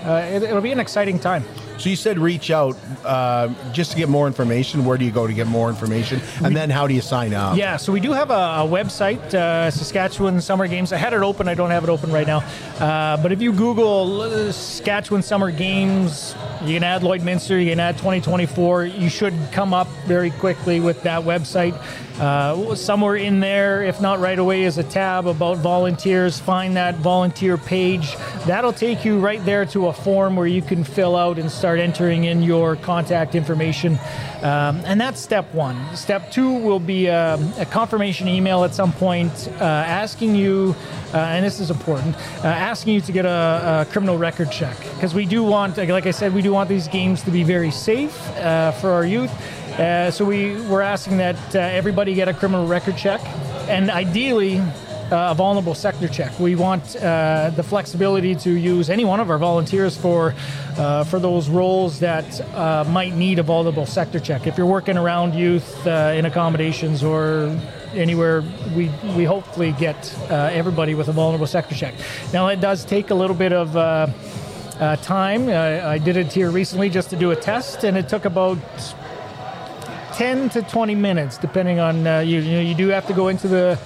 uh, 0.04 0.26
it, 0.32 0.42
it'll 0.42 0.62
be 0.62 0.72
an 0.72 0.80
exciting 0.80 1.18
time. 1.18 1.44
So 1.80 1.88
you 1.88 1.96
said 1.96 2.18
reach 2.18 2.50
out 2.50 2.76
uh, 3.06 3.48
just 3.72 3.92
to 3.92 3.96
get 3.96 4.10
more 4.10 4.26
information. 4.26 4.84
Where 4.84 4.98
do 4.98 5.04
you 5.06 5.10
go 5.10 5.26
to 5.26 5.32
get 5.32 5.46
more 5.46 5.70
information? 5.70 6.20
And 6.44 6.54
then 6.54 6.68
how 6.68 6.86
do 6.86 6.92
you 6.92 7.00
sign 7.00 7.32
up? 7.32 7.56
Yeah, 7.56 7.78
so 7.78 7.90
we 7.90 8.00
do 8.00 8.12
have 8.12 8.30
a, 8.30 8.34
a 8.34 8.68
website, 8.68 9.32
uh, 9.32 9.70
Saskatchewan 9.70 10.42
Summer 10.42 10.68
Games. 10.68 10.92
I 10.92 10.98
had 10.98 11.14
it 11.14 11.22
open. 11.22 11.48
I 11.48 11.54
don't 11.54 11.70
have 11.70 11.82
it 11.82 11.88
open 11.88 12.12
right 12.12 12.26
now. 12.26 12.40
Uh, 12.78 13.16
but 13.22 13.32
if 13.32 13.40
you 13.40 13.52
Google 13.54 14.20
uh, 14.20 14.52
Saskatchewan 14.52 15.22
Summer 15.22 15.50
Games, 15.50 16.34
you 16.62 16.74
can 16.74 16.84
add 16.84 17.00
Lloydminster, 17.00 17.58
you 17.62 17.70
can 17.70 17.80
add 17.80 17.96
2024. 17.96 18.84
You 18.84 19.08
should 19.08 19.34
come 19.50 19.72
up 19.72 19.88
very 20.06 20.32
quickly 20.32 20.80
with 20.80 21.02
that 21.04 21.22
website. 21.22 21.80
Uh, 22.20 22.74
somewhere 22.74 23.16
in 23.16 23.40
there, 23.40 23.82
if 23.82 24.02
not 24.02 24.20
right 24.20 24.38
away, 24.38 24.64
is 24.64 24.76
a 24.76 24.82
tab 24.82 25.26
about 25.26 25.56
volunteers. 25.56 26.38
Find 26.38 26.76
that 26.76 26.96
volunteer 26.96 27.56
page. 27.56 28.14
That'll 28.46 28.74
take 28.74 29.06
you 29.06 29.18
right 29.18 29.42
there 29.46 29.64
to 29.66 29.86
a 29.86 29.92
form 29.94 30.36
where 30.36 30.46
you 30.46 30.60
can 30.60 30.84
fill 30.84 31.16
out 31.16 31.38
and 31.38 31.50
start 31.50 31.69
entering 31.78 32.24
in 32.24 32.42
your 32.42 32.76
contact 32.76 33.34
information. 33.34 33.98
Um, 34.42 34.80
and 34.84 35.00
that's 35.00 35.20
step 35.20 35.52
one. 35.54 35.94
Step 35.94 36.30
two 36.32 36.50
will 36.50 36.80
be 36.80 37.06
a, 37.06 37.34
a 37.58 37.66
confirmation 37.66 38.26
email 38.28 38.64
at 38.64 38.74
some 38.74 38.92
point 38.92 39.48
uh, 39.60 39.64
asking 39.64 40.34
you, 40.34 40.74
uh, 41.12 41.18
and 41.18 41.44
this 41.44 41.60
is 41.60 41.70
important, 41.70 42.16
uh, 42.16 42.48
asking 42.48 42.94
you 42.94 43.00
to 43.02 43.12
get 43.12 43.26
a, 43.26 43.86
a 43.86 43.92
criminal 43.92 44.18
record 44.18 44.50
check. 44.50 44.76
Because 44.94 45.14
we 45.14 45.26
do 45.26 45.44
want, 45.44 45.76
like 45.76 46.06
I 46.06 46.10
said, 46.10 46.32
we 46.34 46.42
do 46.42 46.52
want 46.52 46.68
these 46.68 46.88
games 46.88 47.22
to 47.22 47.30
be 47.30 47.42
very 47.42 47.70
safe 47.70 48.28
uh, 48.38 48.72
for 48.72 48.90
our 48.90 49.04
youth. 49.04 49.30
Uh, 49.78 50.10
so 50.10 50.24
we, 50.24 50.60
we're 50.62 50.82
asking 50.82 51.18
that 51.18 51.36
uh, 51.54 51.58
everybody 51.58 52.14
get 52.14 52.28
a 52.28 52.34
criminal 52.34 52.66
record 52.66 52.96
check. 52.96 53.20
And 53.68 53.90
ideally, 53.90 54.60
a 55.10 55.34
vulnerable 55.34 55.74
sector 55.74 56.08
check. 56.08 56.38
We 56.38 56.54
want 56.54 56.96
uh, 56.96 57.50
the 57.56 57.62
flexibility 57.62 58.34
to 58.36 58.50
use 58.50 58.90
any 58.90 59.04
one 59.04 59.20
of 59.20 59.30
our 59.30 59.38
volunteers 59.38 59.96
for 59.96 60.34
uh, 60.76 61.04
for 61.04 61.18
those 61.18 61.48
roles 61.48 61.98
that 62.00 62.40
uh, 62.54 62.84
might 62.88 63.14
need 63.14 63.38
a 63.38 63.42
vulnerable 63.42 63.86
sector 63.86 64.20
check. 64.20 64.46
If 64.46 64.56
you're 64.56 64.66
working 64.66 64.96
around 64.96 65.34
youth 65.34 65.86
uh, 65.86 66.14
in 66.14 66.26
accommodations 66.26 67.02
or 67.02 67.58
anywhere, 67.94 68.42
we 68.76 68.90
we 69.16 69.24
hopefully 69.24 69.72
get 69.72 70.16
uh, 70.30 70.50
everybody 70.52 70.94
with 70.94 71.08
a 71.08 71.12
vulnerable 71.12 71.46
sector 71.46 71.74
check. 71.74 71.94
Now 72.32 72.48
it 72.48 72.60
does 72.60 72.84
take 72.84 73.10
a 73.10 73.14
little 73.14 73.36
bit 73.36 73.52
of. 73.52 73.76
Uh, 73.76 74.08
uh, 74.80 74.96
time. 74.96 75.46
I 75.50 75.98
did 75.98 76.16
it 76.16 76.32
here 76.32 76.50
recently 76.50 76.88
just 76.88 77.10
to 77.10 77.16
do 77.16 77.32
a 77.32 77.36
test, 77.36 77.84
and 77.84 77.98
it 77.98 78.08
took 78.08 78.24
about 78.24 78.56
10 80.14 80.50
to 80.50 80.62
20 80.62 80.94
minutes, 80.94 81.38
depending 81.38 81.80
on 81.80 82.06
uh, 82.06 82.20
you. 82.20 82.40
You, 82.40 82.52
know, 82.52 82.60
you 82.60 82.74
do 82.74 82.88
have 82.88 83.06
to 83.06 83.12
go 83.12 83.28
into 83.28 83.48
the 83.48 83.78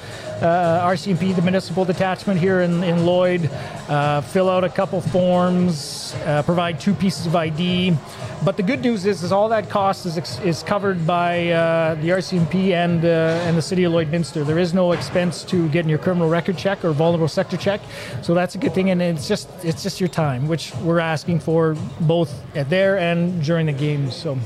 uh, 0.44 0.86
RCMP, 0.90 1.34
the 1.34 1.42
municipal 1.42 1.84
detachment 1.84 2.38
here 2.38 2.60
in, 2.60 2.84
in 2.84 3.06
Lloyd, 3.06 3.50
uh, 3.88 4.20
fill 4.20 4.50
out 4.50 4.62
a 4.62 4.68
couple 4.68 5.00
forms, 5.00 6.14
uh, 6.24 6.42
provide 6.42 6.78
two 6.78 6.92
pieces 6.92 7.26
of 7.26 7.34
ID. 7.34 7.96
But 8.44 8.58
the 8.58 8.62
good 8.62 8.82
news 8.82 9.06
is, 9.06 9.22
is 9.22 9.32
all 9.32 9.48
that 9.48 9.70
cost 9.70 10.04
is, 10.04 10.38
is 10.40 10.62
covered 10.62 11.06
by 11.06 11.48
uh, 11.48 11.94
the 11.94 12.10
RCMP 12.10 12.72
and 12.72 13.04
uh, 13.04 13.08
and 13.46 13.56
the 13.56 13.62
city 13.62 13.84
of 13.84 13.92
Lloydminster. 13.92 14.44
There 14.44 14.58
is 14.58 14.74
no 14.74 14.92
expense 14.92 15.44
to 15.44 15.68
getting 15.70 15.88
your 15.88 15.98
criminal 15.98 16.28
record 16.28 16.58
check 16.58 16.84
or 16.84 16.92
vulnerable 16.92 17.28
sector 17.28 17.56
check, 17.56 17.80
so 18.22 18.34
that's 18.34 18.54
a 18.54 18.58
good 18.58 18.74
thing. 18.74 18.90
And 18.90 19.00
it's 19.00 19.26
just 19.26 19.48
it's 19.64 19.82
just 19.82 19.98
your 19.98 20.10
time, 20.10 20.46
which 20.46 20.74
we're 20.76 21.00
asking 21.00 21.40
for 21.40 21.74
both 22.00 22.30
at 22.54 22.68
there 22.68 22.98
and 22.98 23.42
during 23.42 23.66
the 23.66 23.72
games. 23.72 24.14
So. 24.14 24.38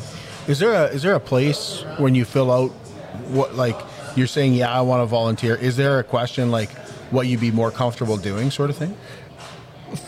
Is 0.47 0.61
there 0.61 0.73
a 0.73 0.85
is 0.87 1.03
there 1.03 1.15
a 1.15 1.21
place 1.21 1.85
when 1.99 2.15
you 2.15 2.25
fill 2.25 2.53
out 2.53 2.71
what 3.31 3.55
like 3.55 3.79
you're 4.17 4.27
saying? 4.27 4.55
Yeah, 4.55 4.73
I 4.73 4.81
want 4.83 5.03
to 5.03 5.07
volunteer. 5.07 5.55
Is 5.55 5.77
there 5.77 5.99
a 5.99 6.05
question 6.05 6.51
like 6.51 6.71
what 7.11 7.27
you'd 7.27 7.41
be 7.41 7.51
more 7.51 7.71
comfortable 7.71 8.17
doing, 8.17 8.51
sort 8.51 8.71
of 8.71 8.77
thing? 8.77 8.97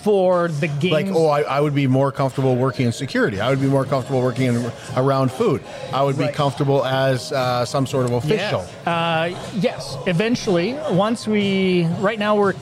For 0.02 0.49
the 0.49 0.69
games, 0.69 0.92
like 0.92 1.07
oh, 1.07 1.28
I, 1.28 1.40
I 1.40 1.59
would 1.61 1.75
be 1.75 1.87
more 1.87 2.12
comfortable 2.12 2.54
working 2.54 2.85
in 2.85 2.92
security. 2.92 3.40
I 3.40 3.49
would 3.49 3.62
be 3.62 3.66
more 3.66 3.87
comfortable 3.87 4.21
working 4.21 4.47
in, 4.47 4.73
around 4.95 5.33
food. 5.33 5.62
I 5.90 6.02
would 6.02 6.19
be 6.19 6.28
comfortable 6.28 6.85
as 6.85 7.33
uh, 7.33 7.64
some 7.64 7.87
sort 7.87 8.04
of 8.04 8.12
official. 8.12 8.66
Uh, 8.85 9.30
yes, 9.54 9.97
eventually, 10.07 10.75
once 10.90 11.26
we, 11.26 11.87
right 11.99 12.19
now 12.19 12.37
we're 12.37 12.54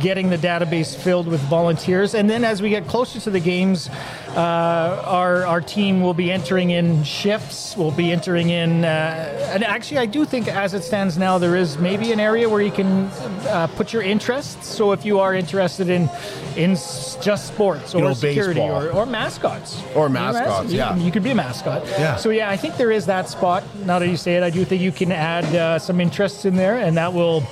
getting 0.00 0.30
the 0.30 0.38
database 0.38 0.94
filled 0.94 1.26
with 1.26 1.40
volunteers, 1.42 2.14
and 2.14 2.28
then 2.28 2.44
as 2.44 2.60
we 2.62 2.70
get 2.70 2.86
closer 2.86 3.20
to 3.20 3.30
the 3.30 3.40
games, 3.40 3.88
uh, 4.36 5.02
our 5.04 5.44
our 5.46 5.60
team 5.60 6.00
will 6.00 6.14
be 6.14 6.30
entering 6.30 6.70
in 6.70 7.02
shifts. 7.04 7.76
We'll 7.76 7.90
be 7.90 8.12
entering 8.12 8.50
in, 8.50 8.84
uh, 8.84 9.52
and 9.54 9.64
actually, 9.64 9.98
I 9.98 10.06
do 10.06 10.24
think 10.24 10.48
as 10.48 10.74
it 10.74 10.84
stands 10.84 11.16
now, 11.18 11.38
there 11.38 11.56
is 11.56 11.78
maybe 11.78 12.12
an 12.12 12.20
area 12.20 12.48
where 12.48 12.60
you 12.60 12.70
can 12.70 13.06
uh, 13.48 13.68
put 13.76 13.92
your 13.92 14.02
interests. 14.02 14.68
So 14.68 14.92
if 14.92 15.04
you 15.04 15.18
are 15.20 15.34
interested 15.34 15.88
in 15.88 16.08
in 16.56 16.74
just 16.74 17.48
sports 17.48 17.94
or 17.94 17.98
You 17.98 18.04
know, 18.04 18.14
security 18.14 18.60
or, 18.60 18.90
or 18.90 19.06
mascots 19.06 19.82
Or 19.94 20.08
mascots, 20.08 20.70
you 20.72 20.78
yeah. 20.78 20.96
you 20.96 21.10
could 21.10 21.22
be 21.22 21.30
a 21.30 21.34
mascot. 21.34 21.84
Yeah. 21.86 22.16
So 22.16 22.30
yeah, 22.30 22.50
I 22.50 22.56
think 22.56 22.76
there 22.76 22.90
is 22.90 23.06
that 23.06 23.28
spot. 23.28 23.64
Now 23.84 23.98
that 23.98 24.08
you 24.08 24.16
say 24.16 24.36
it, 24.36 24.42
I 24.42 24.50
do 24.50 24.64
think 24.64 24.82
you 24.82 24.92
can 24.92 25.12
add 25.12 25.44
uh, 25.54 25.78
some 25.78 26.00
interests 26.00 26.44
in 26.44 26.56
there, 26.56 26.78
and 26.78 26.96
that 26.96 27.12
will 27.12 27.42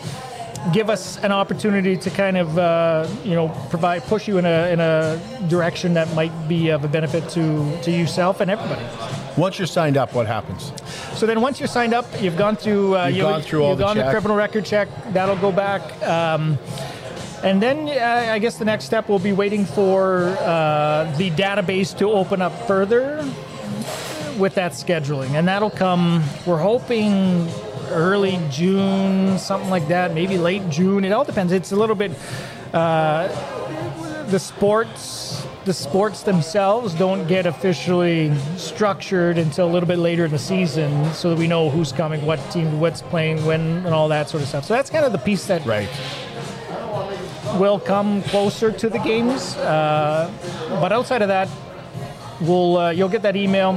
give 0.73 0.91
us 0.91 1.19
an 1.19 1.33
opportunity 1.33 1.97
to 1.97 2.11
kind 2.11 2.37
of 2.37 2.59
uh, 2.59 3.07
you 3.25 3.35
know 3.35 3.49
provide 3.71 4.03
push 4.05 4.27
you 4.29 4.39
in 4.39 4.47
a 4.47 4.71
in 4.73 4.81
a 4.81 5.21
direction 5.49 5.95
that 5.95 6.13
might 6.15 6.33
be 6.49 6.71
of 6.71 6.85
a 6.85 6.89
benefit 6.89 7.29
to 7.31 7.81
to 7.83 7.91
yourself 7.91 8.41
and 8.41 8.51
everybody. 8.51 8.85
Once 9.37 9.59
you're 9.59 9.67
signed 9.67 9.97
up, 9.97 10.15
what 10.15 10.27
happens? 10.27 10.73
So 11.19 11.27
then 11.27 11.41
once 11.41 11.61
you're 11.61 11.69
signed 11.69 11.93
up, 11.95 12.07
you've 12.23 12.39
gone 12.39 12.57
through 12.57 12.97
uh, 12.97 13.07
You've 13.07 13.21
gone 13.23 13.43
through 13.43 13.63
all 13.63 13.71
you've 13.71 13.79
the 13.79 13.85
gone 13.85 13.97
check. 13.97 14.07
the 14.07 14.11
criminal 14.11 14.37
record 14.37 14.65
check. 14.65 14.89
That'll 15.13 15.37
go 15.37 15.53
back. 15.53 15.83
Um, 16.03 16.59
and 17.43 17.63
then 17.63 17.89
uh, 17.89 18.33
I 18.33 18.39
guess 18.39 18.57
the 18.59 18.65
next 18.65 18.85
step 18.87 19.09
will 19.09 19.19
be 19.19 19.33
waiting 19.33 19.65
for 19.67 20.29
uh, 20.41 21.13
the 21.19 21.31
database 21.33 21.97
to 21.99 22.11
open 22.11 22.41
up 22.41 22.53
further 22.67 23.19
with 24.39 24.55
that 24.55 24.73
scheduling, 24.73 25.31
and 25.31 25.47
that'll 25.47 25.71
come. 25.71 26.23
We're 26.47 26.59
hoping 26.59 27.47
early 27.91 28.39
June, 28.51 29.39
something 29.39 29.71
like 29.71 29.89
that, 29.89 30.13
maybe 30.15 30.39
late 30.39 30.69
June. 30.71 31.05
It 31.05 31.13
all 31.13 31.25
depends. 31.25 31.53
It's 31.53 31.73
a 31.73 31.77
little 31.77 31.97
bit. 31.97 32.13
Uh, 32.73 33.29
the 34.27 34.39
sports, 34.39 35.47
the 35.65 35.73
sports 35.73 36.23
themselves 36.23 36.95
don't 36.95 37.27
get 37.29 37.47
officially 37.47 38.37
structured 38.57 39.39
until 39.39 39.69
a 39.69 39.73
little 39.73 39.87
bit 39.87 39.99
later 39.99 40.25
in 40.25 40.31
the 40.33 40.39
season, 40.39 41.13
so 41.13 41.31
that 41.31 41.39
we 41.39 41.47
know 41.47 41.71
who's 41.71 41.93
coming, 41.93 42.27
what 42.27 42.39
team, 42.51 42.81
what's 42.81 43.03
playing, 43.03 43.45
when, 43.47 43.61
and 43.87 43.95
all 43.95 44.09
that 44.09 44.29
sort 44.29 44.43
of 44.43 44.49
stuff. 44.49 44.65
So 44.65 44.75
that's 44.75 44.91
kind 44.91 45.05
of 45.05 45.13
the 45.13 45.19
piece 45.19 45.47
that 45.47 45.65
Right. 45.65 45.89
will 47.61 47.79
come 47.79 48.23
closer 48.25 48.73
to 48.73 48.89
the 48.89 48.99
games. 48.99 49.57
Uh, 49.57 50.31
but 50.81 50.93
outside 50.93 51.23
of 51.23 51.29
that, 51.29 51.49
we'll 52.41 52.77
uh, 52.77 52.91
you'll 52.91 53.09
get 53.09 53.23
that 53.23 53.37
email. 53.37 53.71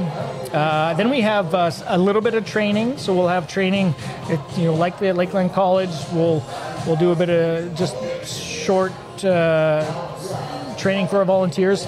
Uh, 0.52 0.94
then 0.94 1.10
we 1.10 1.20
have 1.20 1.54
uh, 1.54 1.70
a 1.86 1.98
little 1.98 2.22
bit 2.22 2.34
of 2.34 2.44
training, 2.46 2.98
so 2.98 3.14
we'll 3.14 3.28
have 3.28 3.48
training. 3.48 3.94
At, 4.28 4.58
you 4.58 4.64
know, 4.64 4.74
likely 4.74 5.08
at 5.08 5.16
Lakeland 5.16 5.52
College, 5.52 5.90
we'll 6.12 6.42
we'll 6.86 6.96
do 6.96 7.12
a 7.12 7.16
bit 7.16 7.30
of 7.30 7.74
just 7.74 7.96
short 8.26 8.92
uh, 9.24 9.84
training 10.76 11.08
for 11.08 11.18
our 11.18 11.24
volunteers, 11.24 11.86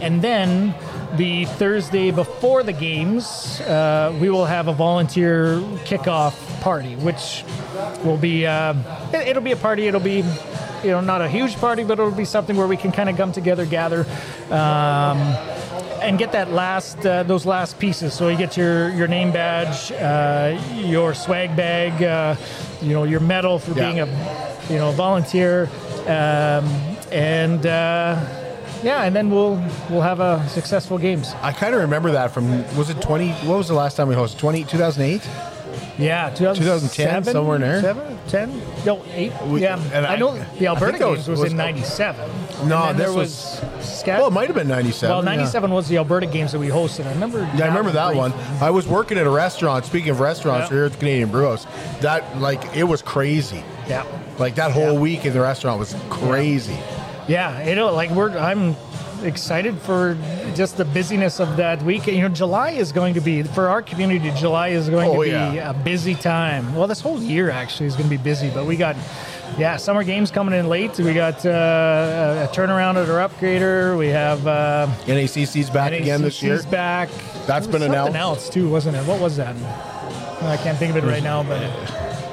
and 0.00 0.22
then. 0.22 0.74
The 1.14 1.44
Thursday 1.44 2.10
before 2.10 2.62
the 2.62 2.72
games, 2.72 3.60
uh, 3.60 4.16
we 4.18 4.30
will 4.30 4.46
have 4.46 4.68
a 4.68 4.72
volunteer 4.72 5.60
kickoff 5.84 6.32
party, 6.62 6.96
which 6.96 7.44
will 8.02 8.16
be 8.16 8.46
uh, 8.46 8.72
it, 9.12 9.28
it'll 9.28 9.42
be 9.42 9.52
a 9.52 9.56
party. 9.56 9.88
It'll 9.88 10.00
be 10.00 10.24
you 10.82 10.90
know 10.90 11.02
not 11.02 11.20
a 11.20 11.28
huge 11.28 11.56
party, 11.56 11.84
but 11.84 11.98
it'll 11.98 12.12
be 12.12 12.24
something 12.24 12.56
where 12.56 12.66
we 12.66 12.78
can 12.78 12.92
kind 12.92 13.10
of 13.10 13.18
come 13.18 13.30
together, 13.30 13.66
gather, 13.66 14.06
um, 14.50 15.18
and 16.02 16.18
get 16.18 16.32
that 16.32 16.50
last 16.50 17.04
uh, 17.06 17.22
those 17.22 17.46
last 17.46 17.78
pieces. 17.78 18.14
So 18.14 18.28
you 18.28 18.36
get 18.36 18.56
your 18.56 18.90
your 18.90 19.08
name 19.08 19.32
badge, 19.32 19.92
uh, 19.92 20.60
your 20.74 21.14
swag 21.14 21.56
bag, 21.56 22.02
uh, 22.02 22.36
you 22.80 22.92
know 22.92 23.04
your 23.04 23.20
medal 23.20 23.58
for 23.58 23.72
Yeah. 23.72 23.84
being 23.86 24.00
a 24.00 24.06
you 24.70 24.78
know 24.78 24.90
volunteer, 24.92 25.68
um, 26.06 26.64
and. 27.12 27.64
Uh, 27.66 28.38
yeah, 28.84 29.04
and 29.04 29.14
then 29.14 29.30
we'll 29.30 29.62
we'll 29.90 30.00
have 30.00 30.18
a 30.18 30.44
successful 30.48 30.98
games. 30.98 31.34
I 31.40 31.52
kind 31.52 31.72
of 31.72 31.82
remember 31.82 32.10
that 32.10 32.32
from 32.34 32.50
was 32.76 32.90
it 32.90 33.00
20? 33.00 33.30
What 33.46 33.56
was 33.58 33.68
the 33.68 33.74
last 33.74 33.96
time 33.96 34.08
we 34.08 34.16
hosted? 34.16 34.38
20 34.38 34.64
2008? 34.64 35.22
Yeah, 35.98 36.30
2010, 36.30 37.22
somewhere 37.22 37.56
in 37.56 37.62
there? 37.62 37.80
Seven, 37.80 38.18
10, 38.26 38.62
no, 38.84 39.04
8. 39.12 39.32
We- 39.46 39.62
yeah, 39.62 39.78
and 39.92 40.04
I, 40.04 40.14
I- 40.14 40.16
know 40.16 40.36
the 40.58 40.66
Alberta 40.66 40.98
games 40.98 41.28
was, 41.28 41.38
was- 41.38 41.52
in 41.52 41.56
97. 41.56 42.28
No, 42.68 42.92
this 42.92 42.96
there 43.06 43.12
was- 43.12 43.60
Scat- 43.80 44.18
Well, 44.18 44.28
it 44.28 44.32
might 44.32 44.46
have 44.48 44.56
been 44.56 44.68
97. 44.68 45.14
well, 45.14 45.24
yeah. 45.24 45.36
97 45.36 45.70
was 45.70 45.88
the 45.88 45.96
Alberta 45.98 46.26
games 46.26 46.52
that 46.52 46.58
we 46.58 46.68
hosted. 46.68 47.06
I 47.06 47.10
remember. 47.12 47.38
Yeah, 47.56 47.64
I 47.64 47.68
remember 47.68 47.92
that 47.92 48.14
one. 48.14 48.32
I 48.60 48.70
was 48.70 48.86
working 48.86 49.18
at 49.18 49.26
a 49.26 49.30
restaurant. 49.30 49.84
Speaking 49.84 50.10
of 50.10 50.20
restaurants, 50.20 50.70
Yeah. 50.70 50.76
here 50.76 50.84
at 50.86 50.92
the 50.92 50.98
Canadian 50.98 51.30
Brew 51.30 51.46
House, 51.48 51.66
that 52.00 52.38
like 52.40 52.60
it 52.76 52.84
was 52.84 53.02
crazy. 53.02 53.62
Yeah, 53.88 54.04
Like 54.38 54.54
that 54.56 54.72
whole 54.72 54.94
Yeah. 54.94 54.98
week 55.00 55.24
in 55.26 55.32
the 55.32 55.40
restaurant 55.40 55.78
was 55.78 55.94
crazy. 56.10 56.76
yeah. 57.28 57.62
You 57.66 57.74
know, 57.74 57.92
like 57.92 58.10
we're 58.10 58.36
I'm 58.36 58.76
excited 59.24 59.78
for 59.82 60.16
just 60.56 60.76
the 60.76 60.84
busyness 60.84 61.38
of 61.38 61.56
that 61.56 61.80
week. 61.82 62.06
You 62.08 62.22
know, 62.22 62.28
July 62.28 62.70
is 62.70 62.90
going 62.92 63.14
to 63.14 63.20
be 63.20 63.42
for 63.44 63.68
our 63.68 63.80
community. 63.82 64.32
July 64.36 64.68
is 64.68 64.88
going 64.88 65.08
Oh, 65.10 65.14
to 65.14 65.20
be 65.22 65.30
yeah. 65.30 65.70
a 65.70 65.74
busy 65.74 66.14
time. 66.16 66.74
Well, 66.74 66.88
this 66.88 67.00
whole 67.00 67.20
year 67.22 67.48
actually 67.50 67.86
is 67.86 67.94
going 67.94 68.08
to 68.08 68.16
be 68.16 68.22
busy, 68.22 68.50
but 68.50 68.66
we 68.66 68.76
got. 68.76 68.96
Yeah, 69.58 69.76
summer 69.76 70.02
games 70.02 70.30
coming 70.30 70.58
in 70.58 70.68
late. 70.68 70.98
We 70.98 71.12
got 71.14 71.44
uh, 71.44 72.48
a 72.50 72.54
turnaround 72.54 72.96
at 73.02 73.08
our 73.08 73.28
upgrader. 73.28 73.98
We 73.98 74.08
have 74.08 74.46
uh, 74.46 74.86
NACC's 75.04 75.68
back 75.70 75.92
again 75.92 76.22
this 76.22 76.42
year. 76.42 76.56
NACC's 76.56 76.66
back. 76.66 77.10
That's 77.46 77.66
been 77.66 77.82
announced. 77.82 78.16
else 78.16 78.48
too, 78.50 78.68
wasn't 78.70 78.96
it? 78.96 79.04
What 79.06 79.20
was 79.20 79.36
that? 79.36 79.54
I 80.42 80.56
can't 80.56 80.78
think 80.78 80.96
of 80.96 81.04
it 81.04 81.06
right 81.06 81.22
now, 81.22 81.42
but 81.42 81.60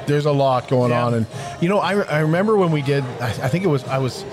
There's 0.06 0.24
a 0.26 0.32
lot 0.32 0.68
going 0.68 0.90
Yeah. 0.90 1.04
on, 1.06 1.14
and 1.14 1.26
you 1.60 1.68
know, 1.68 1.78
I, 1.78 2.00
I 2.00 2.20
remember 2.20 2.56
when 2.56 2.72
we 2.72 2.80
did. 2.82 3.04
I, 3.20 3.28
I 3.28 3.48
think 3.48 3.64
it 3.64 3.68
was 3.68 3.84
I 3.84 3.98
was, 3.98 4.24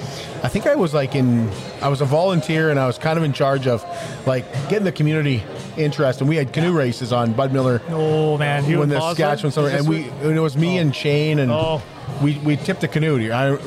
I 0.48 0.50
think 0.50 0.66
I 0.66 0.76
was 0.76 0.94
like 0.94 1.14
in. 1.14 1.50
I 1.82 1.90
was 1.90 2.00
a 2.00 2.06
volunteer, 2.06 2.70
and 2.70 2.80
I 2.80 2.88
was 2.88 2.98
kind 2.98 3.18
of 3.20 3.26
in 3.26 3.34
charge 3.34 3.68
of, 3.68 3.84
like, 4.26 4.50
getting 4.70 4.86
the 4.86 4.94
community 4.94 5.44
interest. 5.76 6.22
And 6.22 6.30
we 6.30 6.38
had 6.38 6.54
canoe 6.54 6.72
races 6.72 7.12
on 7.12 7.34
Bud 7.34 7.52
Miller 7.52 7.82
oh 7.90 8.38
man, 8.38 8.64
you 8.64 8.80
when 8.80 8.88
the 8.88 8.96
Bosler? 8.96 9.10
Saskatchewan 9.10 9.52
summer, 9.52 9.68
and 9.68 9.90
we 9.90 10.06
and 10.22 10.38
it 10.38 10.40
was 10.40 10.56
me 10.56 10.78
and 10.78 10.92
oh. 10.92 10.94
Shane, 10.94 11.40
and 11.40 11.52
Oh. 11.52 11.82
we 12.24 12.40
we 12.46 12.56
tipped 12.56 12.82
a 12.86 12.88
canoe. 12.88 13.30
I, 13.30 13.58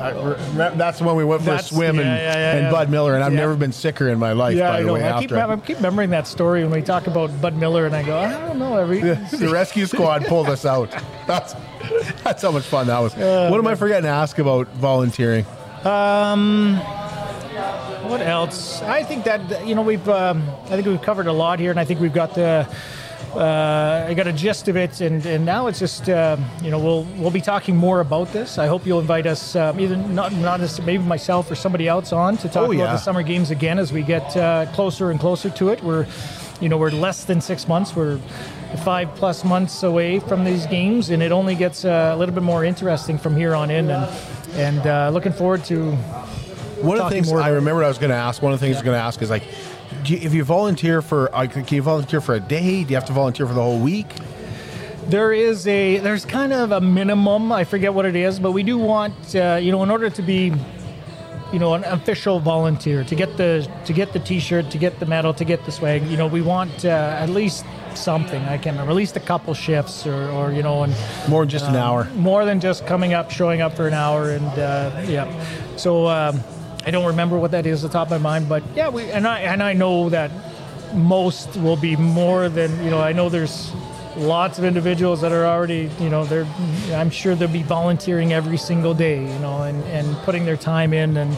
I, 0.00 0.10
re- 0.10 0.72
that's 0.74 1.00
when 1.00 1.14
we 1.14 1.22
went 1.24 1.42
for 1.42 1.46
That's- 1.50 1.70
a 1.70 1.74
swim 1.76 2.00
and, 2.00 2.08
yeah, 2.08 2.16
yeah, 2.16 2.34
yeah, 2.34 2.56
and. 2.64 2.72
Bud 2.72 2.90
Miller, 2.90 3.14
and 3.14 3.22
I've 3.22 3.32
Yeah. 3.32 3.38
never 3.42 3.54
been 3.54 3.70
sicker 3.70 4.08
in 4.08 4.18
my 4.18 4.32
life. 4.32 4.56
Yeah, 4.56 4.70
by 4.70 4.78
I 4.78 4.80
the 4.80 4.86
know. 4.88 4.94
way, 4.94 5.08
I 5.08 5.20
keep, 5.20 5.30
I 5.30 5.56
keep 5.58 5.76
remembering 5.76 6.10
that 6.10 6.26
story 6.26 6.64
when 6.64 6.72
we 6.72 6.82
talk 6.82 7.06
about 7.06 7.40
Bud 7.40 7.54
Miller, 7.56 7.86
and 7.86 7.94
I 7.94 8.02
go, 8.02 8.18
I 8.18 8.32
don't 8.48 8.58
know. 8.58 8.76
Every 8.78 8.98
the 9.38 9.48
rescue 9.52 9.86
squad 9.86 10.24
pulled 10.26 10.48
us 10.48 10.66
out. 10.66 10.90
That's 11.28 11.54
that's 12.24 12.42
how 12.42 12.50
much 12.50 12.64
fun 12.64 12.88
that 12.88 12.98
was. 12.98 13.14
Oh, 13.18 13.48
what 13.48 13.58
am 13.58 13.66
I 13.68 13.76
forgetting 13.76 14.02
to 14.04 14.08
ask 14.08 14.40
about 14.40 14.66
volunteering? 14.70 15.46
What 18.08 18.20
else? 18.20 18.82
I 18.82 19.02
think 19.02 19.24
that 19.24 19.66
you 19.66 19.74
know 19.74 19.82
we've 19.82 20.08
um, 20.08 20.42
I 20.64 20.68
think 20.70 20.86
we've 20.86 21.02
covered 21.02 21.26
a 21.26 21.32
lot 21.32 21.58
here, 21.60 21.70
and 21.70 21.78
I 21.78 21.84
think 21.84 22.00
we've 22.00 22.12
got 22.12 22.34
the 22.34 22.68
uh, 23.34 24.06
I 24.08 24.14
got 24.14 24.26
a 24.26 24.32
gist 24.32 24.68
of 24.68 24.76
it, 24.76 25.00
and, 25.00 25.24
and 25.26 25.44
now 25.44 25.66
it's 25.66 25.78
just 25.78 26.08
uh, 26.08 26.36
you 26.62 26.70
know 26.70 26.78
we'll 26.78 27.04
we'll 27.18 27.30
be 27.30 27.40
talking 27.40 27.76
more 27.76 28.00
about 28.00 28.32
this. 28.32 28.58
I 28.58 28.66
hope 28.66 28.86
you'll 28.86 29.00
invite 29.00 29.26
us, 29.26 29.54
um, 29.56 29.78
either 29.78 29.96
not 29.96 30.32
not 30.32 30.60
as 30.60 30.80
maybe 30.80 31.02
myself 31.04 31.50
or 31.50 31.54
somebody 31.54 31.86
else 31.88 32.12
on 32.12 32.36
to 32.38 32.48
talk 32.48 32.56
Oh, 32.68 32.72
about 32.72 32.76
yeah. 32.76 32.92
the 32.92 32.98
summer 32.98 33.22
games 33.22 33.50
again 33.50 33.78
as 33.78 33.92
we 33.92 34.02
get 34.02 34.36
uh, 34.36 34.66
closer 34.72 35.10
and 35.10 35.20
closer 35.20 35.50
to 35.50 35.68
it. 35.70 35.82
We're 35.82 36.06
you 36.60 36.68
know 36.68 36.78
we're 36.78 36.90
less 36.90 37.24
than 37.24 37.40
six 37.40 37.68
months. 37.68 37.94
We're 37.94 38.18
five 38.84 39.14
plus 39.14 39.44
months 39.44 39.82
away 39.82 40.18
from 40.20 40.44
these 40.44 40.66
games, 40.66 41.10
and 41.10 41.22
it 41.22 41.32
only 41.32 41.54
gets 41.54 41.84
uh, 41.84 42.12
a 42.14 42.16
little 42.16 42.34
bit 42.34 42.44
more 42.44 42.64
interesting 42.64 43.18
from 43.18 43.36
here 43.36 43.54
on 43.54 43.70
in. 43.70 43.90
And 43.90 44.08
and 44.54 44.86
uh, 44.86 45.10
looking 45.12 45.32
forward 45.32 45.64
to 45.66 45.92
One 46.82 46.98
of 46.98 47.04
the 47.04 47.10
things 47.10 47.30
I 47.32 47.48
remembered 47.48 47.84
I 47.84 47.88
was 47.88 47.98
going 47.98 48.10
to 48.10 48.16
ask, 48.16 48.42
one 48.42 48.52
of 48.52 48.60
the 48.60 48.66
things 48.66 48.76
I 48.76 48.80
was 48.80 48.84
going 48.84 48.96
to 48.96 49.02
ask 49.02 49.20
is 49.22 49.30
like, 49.30 49.42
do 50.04 50.14
you, 50.14 50.20
if 50.20 50.32
you 50.34 50.44
volunteer 50.44 51.02
for, 51.02 51.28
can 51.28 51.64
you 51.68 51.82
volunteer 51.82 52.20
for 52.20 52.34
a 52.34 52.40
day? 52.40 52.84
Do 52.84 52.90
you 52.90 52.96
have 52.96 53.04
to 53.06 53.12
volunteer 53.12 53.46
for 53.46 53.54
the 53.54 53.62
whole 53.62 53.78
week? 53.78 54.06
There 55.08 55.32
is 55.32 55.66
a 55.68 55.98
there's 55.98 56.24
kind 56.24 56.52
of 56.52 56.72
a 56.72 56.80
minimum. 56.80 57.52
I 57.52 57.62
forget 57.64 57.94
what 57.94 58.06
it 58.06 58.16
is, 58.16 58.40
but 58.40 58.50
we 58.50 58.64
do 58.64 58.76
want 58.76 59.36
uh, 59.36 59.58
you 59.60 59.70
know 59.70 59.82
in 59.84 59.90
order 59.90 60.10
to 60.10 60.22
be 60.22 60.52
you 61.52 61.58
know 61.60 61.74
an 61.74 61.84
official 61.84 62.40
volunteer 62.40 63.04
to 63.04 63.14
get 63.14 63.36
the 63.36 63.70
to 63.84 63.92
get 63.92 64.12
the 64.12 64.18
T-shirt, 64.18 64.68
to 64.70 64.78
get 64.78 64.98
the 64.98 65.06
medal, 65.06 65.32
to 65.34 65.44
get 65.44 65.64
the 65.64 65.70
swag. 65.70 66.02
You 66.08 66.16
know 66.16 66.26
we 66.26 66.42
want 66.42 66.84
uh, 66.84 66.88
at 67.20 67.28
least 67.28 67.64
something. 67.96 68.42
I 68.44 68.56
remember, 68.56 68.90
at 68.90 68.96
least 68.96 69.16
a 69.16 69.20
couple 69.20 69.54
shifts 69.54 70.06
or, 70.06 70.28
or 70.30 70.52
you 70.52 70.62
know 70.62 70.82
and 70.84 70.94
More 71.28 71.42
than 71.42 71.48
just 71.50 71.66
an 71.66 71.76
hour. 71.76 72.04
more 72.14 72.44
than 72.44 72.60
just 72.60 72.86
coming 72.86 73.14
up, 73.14 73.30
showing 73.30 73.60
up 73.60 73.74
for 73.76 73.86
an 73.88 73.94
hour, 73.94 74.30
and 74.30 74.46
uh, 74.58 75.02
yeah. 75.06 75.26
So 75.76 76.06
um, 76.08 76.40
I 76.84 76.90
don't 76.90 77.06
remember 77.06 77.36
what 77.38 77.50
that 77.50 77.66
is 77.66 77.84
at 77.84 77.90
the 77.90 77.98
top 77.98 78.10
of 78.10 78.20
my 78.22 78.30
mind, 78.38 78.48
but 78.48 78.62
yeah, 78.74 78.88
we 78.88 79.10
and 79.10 79.26
I 79.26 79.40
and 79.40 79.62
I 79.62 79.72
know 79.72 80.08
that 80.10 80.30
most 80.94 81.56
will 81.56 81.76
be 81.76 81.96
more 81.96 82.48
than 82.48 82.82
you 82.84 82.90
know. 82.90 83.00
I 83.00 83.12
know 83.12 83.28
there's 83.28 83.72
lots 84.16 84.58
of 84.58 84.64
individuals 84.64 85.20
that 85.20 85.30
are 85.32 85.44
already 85.44 85.90
you 86.00 86.08
know 86.08 86.24
they're 86.24 86.46
I'm 86.92 87.10
sure 87.10 87.34
they'll 87.34 87.48
be 87.48 87.62
volunteering 87.62 88.32
every 88.32 88.56
single 88.56 88.94
day, 88.94 89.20
you 89.20 89.38
know, 89.40 89.62
and 89.62 89.82
and 89.84 90.16
putting 90.18 90.44
their 90.44 90.56
time 90.56 90.92
in 90.92 91.16
and. 91.16 91.36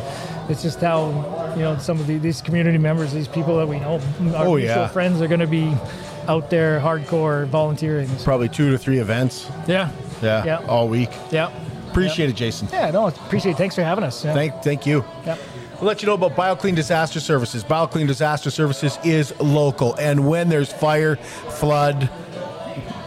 It's 0.50 0.62
just 0.62 0.81
how 0.81 1.53
you 1.57 1.61
know 1.61 1.77
some 1.77 2.00
of 2.00 2.07
the, 2.07 2.17
these 2.17 2.41
community 2.41 2.79
members, 2.79 3.12
these 3.12 3.29
people 3.29 3.59
that 3.59 3.69
we 3.69 3.79
know, 3.81 4.00
our 4.35 4.47
Oh, 4.47 4.57
yeah. 4.57 4.88
friends, 4.88 5.21
are 5.21 5.29
going 5.29 5.41
to 5.41 5.47
be 5.47 5.75
out 6.28 6.50
there 6.50 6.78
hardcore 6.80 7.47
volunteering. 7.49 8.08
Probably 8.23 8.49
two 8.49 8.70
to 8.70 8.78
three 8.78 8.99
events. 8.99 9.50
yeah, 9.66 9.90
Yeah. 10.23 10.44
Yeah. 10.44 10.66
All 10.68 10.88
week. 10.88 11.11
yeah. 11.30 11.50
Appreciate 11.90 12.28
it, 12.28 12.35
Jason. 12.37 12.68
Yeah, 12.70 12.90
no, 12.90 13.06
appreciate 13.08 13.52
it. 13.52 13.56
Thanks 13.58 13.75
for 13.75 13.82
having 13.82 14.04
us. 14.04 14.25
Yeah. 14.25 14.35
Thank, 14.35 14.62
thank 14.62 14.87
you. 14.87 15.04
yeah. 15.26 15.37
We'll 15.80 15.87
let 15.88 16.02
you 16.02 16.06
know 16.06 16.14
about 16.14 16.37
BioClean 16.37 16.75
Disaster 16.75 17.18
Services. 17.18 17.64
BioClean 17.64 18.06
Disaster 18.06 18.50
Services 18.50 18.99
is 19.04 19.32
local, 19.40 19.94
and 19.94 20.28
when 20.28 20.49
there's 20.49 20.73
fire, 20.73 21.16
flood, 21.16 22.11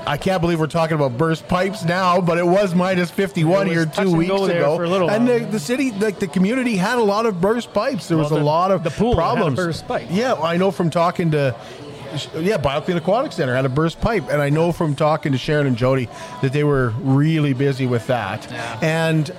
I 0.08 0.18
can't 0.18 0.42
believe 0.42 0.60
we're 0.60 0.68
talking 0.68 0.96
about 0.96 1.18
burst 1.18 1.48
pipes 1.48 1.84
now, 1.86 2.20
but 2.22 2.38
it 2.38 2.48
was 2.48 2.74
minus 2.74 3.12
51 3.12 3.68
was 3.68 3.76
here 3.76 3.86
two 3.86 4.16
weeks 4.16 4.32
ago. 4.32 4.82
a 4.82 5.08
and 5.08 5.28
the, 5.28 5.40
the 5.52 5.60
city, 5.60 5.92
like 5.92 6.20
the 6.20 6.28
community, 6.28 6.76
had 6.76 6.98
a 6.98 7.04
lot 7.04 7.26
of 7.28 7.40
burst 7.40 7.72
pipes. 7.74 8.08
There 8.08 8.18
was 8.18 8.32
Well, 8.32 8.38
a 8.38 8.40
the- 8.40 8.46
lot 8.46 8.72
of 8.72 8.84
the 8.84 8.90
pool 8.90 9.12
had 9.12 9.20
a 9.20 9.22
problems. 9.22 9.56
burst 9.58 9.88
pipe. 9.88 10.08
Yeah, 10.10 10.34
I 10.34 10.58
know 10.58 10.72
from 10.72 10.90
talking 10.90 11.32
to. 11.32 11.56
Yeah, 12.12 12.58
BioClean 12.58 12.98
Aquatic 12.98 13.32
Center 13.32 13.56
had 13.56 13.66
a 13.66 13.70
burst 13.70 14.02
pipe, 14.02 14.30
and 14.30 14.42
I 14.42 14.50
know 14.50 14.74
from 14.74 14.96
talking 14.96 15.32
to 15.32 15.38
Sharon 15.38 15.66
and 15.66 15.78
Jody 15.78 16.10
that 16.42 16.52
they 16.52 16.66
were 16.66 16.90
really 17.00 17.54
busy 17.54 17.88
with 17.88 18.08
that. 18.08 18.52
And 18.84 19.32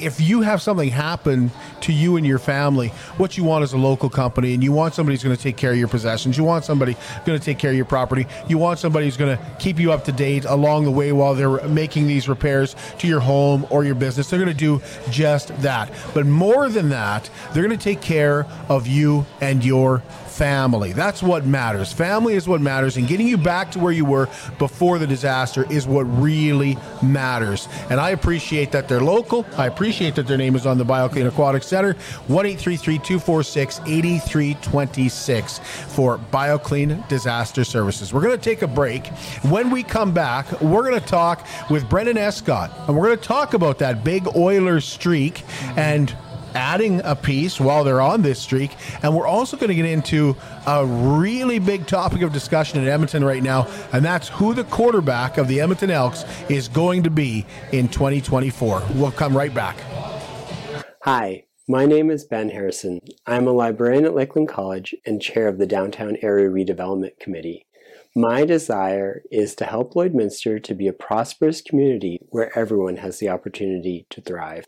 if 0.00 0.20
you 0.20 0.40
have 0.40 0.62
something 0.62 0.88
happen 0.88 1.50
to 1.82 1.92
you 1.92 2.16
and 2.16 2.26
your 2.26 2.38
family, 2.38 2.88
what 3.16 3.36
you 3.36 3.44
want 3.44 3.64
is 3.64 3.72
a 3.72 3.76
local 3.76 4.08
company, 4.08 4.54
and 4.54 4.62
you 4.62 4.72
want 4.72 4.94
somebody 4.94 5.14
who's 5.14 5.24
going 5.24 5.36
to 5.36 5.42
take 5.42 5.56
care 5.56 5.72
of 5.72 5.76
your 5.76 5.88
possessions. 5.88 6.38
You 6.38 6.44
want 6.44 6.64
somebody 6.64 6.96
going 7.26 7.38
to 7.38 7.44
take 7.44 7.58
care 7.58 7.70
of 7.70 7.76
your 7.76 7.84
property. 7.84 8.26
You 8.48 8.58
want 8.58 8.78
somebody 8.78 9.06
who's 9.06 9.16
going 9.16 9.36
to 9.36 9.44
keep 9.58 9.78
you 9.78 9.92
up 9.92 10.04
to 10.04 10.12
date 10.12 10.44
along 10.44 10.84
the 10.84 10.90
way 10.90 11.12
while 11.12 11.34
they're 11.34 11.66
making 11.68 12.06
these 12.06 12.28
repairs 12.28 12.76
to 12.98 13.08
your 13.08 13.20
home 13.20 13.66
or 13.70 13.84
your 13.84 13.94
business. 13.94 14.30
They're 14.30 14.38
going 14.38 14.52
to 14.52 14.54
do 14.54 14.80
just 15.10 15.48
that. 15.62 15.92
But 16.14 16.26
more 16.26 16.68
than 16.68 16.90
that, 16.90 17.28
they're 17.52 17.66
going 17.66 17.76
to 17.76 17.84
take 17.84 18.00
care 18.00 18.46
of 18.68 18.86
you 18.86 19.26
and 19.40 19.64
your 19.64 20.02
family. 20.40 20.94
That's 20.94 21.22
what 21.22 21.44
matters. 21.44 21.92
Family 21.92 22.32
is 22.32 22.48
what 22.48 22.62
matters, 22.62 22.96
and 22.96 23.06
getting 23.06 23.28
you 23.28 23.36
back 23.36 23.70
to 23.72 23.78
where 23.78 23.92
you 23.92 24.06
were 24.06 24.26
before 24.58 24.98
the 24.98 25.06
disaster 25.06 25.66
is 25.70 25.86
what 25.86 26.04
really 26.04 26.78
matters. 27.02 27.68
And 27.90 28.00
I 28.00 28.10
appreciate 28.10 28.72
that 28.72 28.88
they're 28.88 29.02
local. 29.02 29.44
I 29.58 29.66
appreciate 29.66 30.14
that 30.14 30.26
their 30.26 30.38
name 30.38 30.56
is 30.56 30.64
on 30.64 30.78
the 30.78 30.84
BioClean 30.84 31.26
Aquatic 31.28 31.62
Center. 31.62 31.92
1 32.28 32.56
246 32.56 33.80
8326 33.80 35.58
for 35.94 36.16
BioClean 36.16 37.06
Disaster 37.08 37.62
Services. 37.62 38.14
We're 38.14 38.22
going 38.22 38.38
to 38.38 38.42
take 38.42 38.62
a 38.62 38.66
break. 38.66 39.08
When 39.42 39.70
we 39.70 39.82
come 39.82 40.14
back, 40.14 40.58
we're 40.62 40.88
going 40.88 40.98
to 40.98 41.06
talk 41.06 41.46
with 41.68 41.84
Brenden 41.84 42.16
Escott, 42.16 42.70
and 42.88 42.96
we're 42.96 43.08
going 43.08 43.18
to 43.18 43.28
talk 43.28 43.52
about 43.52 43.78
that 43.80 44.04
big 44.04 44.26
Oilers 44.34 44.86
streak 44.86 45.42
and 45.76 46.16
adding 46.54 47.00
a 47.04 47.14
piece 47.14 47.60
while 47.60 47.84
they're 47.84 48.00
on 48.00 48.22
this 48.22 48.38
streak. 48.38 48.76
And 49.02 49.16
we're 49.16 49.26
also 49.26 49.56
going 49.56 49.68
to 49.68 49.74
get 49.74 49.84
into 49.84 50.36
a 50.66 50.84
really 50.84 51.58
big 51.58 51.86
topic 51.86 52.22
of 52.22 52.32
discussion 52.32 52.80
in 52.80 52.88
Edmonton 52.88 53.24
right 53.24 53.42
now, 53.42 53.68
and 53.92 54.04
that's 54.04 54.28
who 54.28 54.54
the 54.54 54.64
quarterback 54.64 55.38
of 55.38 55.48
the 55.48 55.60
Edmonton 55.60 55.90
Elks 55.90 56.24
is 56.48 56.68
going 56.68 57.02
to 57.02 57.10
be 57.10 57.46
in 57.72 57.88
2024. 57.88 58.82
We'll 58.94 59.12
come 59.12 59.36
right 59.36 59.52
back. 59.52 59.76
Hi, 61.04 61.44
my 61.68 61.86
name 61.86 62.10
is 62.10 62.24
Ben 62.24 62.50
Harrison. 62.50 63.00
I'm 63.26 63.46
a 63.46 63.52
librarian 63.52 64.04
at 64.04 64.14
Lakeland 64.14 64.48
College 64.48 64.94
and 65.06 65.22
chair 65.22 65.48
of 65.48 65.58
the 65.58 65.66
Downtown 65.66 66.16
Area 66.20 66.48
Redevelopment 66.48 67.18
Committee. 67.18 67.66
My 68.14 68.44
desire 68.44 69.22
is 69.30 69.54
to 69.54 69.64
help 69.64 69.94
Lloydminster 69.94 70.60
to 70.64 70.74
be 70.74 70.88
a 70.88 70.92
prosperous 70.92 71.60
community 71.60 72.18
where 72.30 72.56
everyone 72.58 72.96
has 72.96 73.20
the 73.20 73.28
opportunity 73.28 74.06
to 74.10 74.20
thrive. 74.20 74.64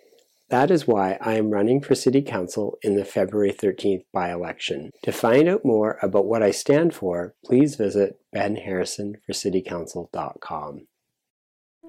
That 0.53 0.71
is 0.71 0.87
why 0.87 1.19
I 1.19 1.35
am 1.37 1.49
running 1.49 1.81
for 1.81 1.95
City 1.95 2.21
Council 2.21 2.77
in 2.83 2.95
the 2.95 3.07
February 3.07 3.55
13th 3.55 4.05
by 4.13 4.31
election. 4.31 4.91
To 5.03 5.11
find 5.11 5.49
out 5.49 5.65
more 5.65 5.99
about 6.03 6.27
what 6.27 6.43
I 6.43 6.51
stand 6.51 6.95
for, 6.95 7.33
please 7.43 7.77
visit 7.77 8.21
benharrisonforcitycouncil.com. 8.37 10.87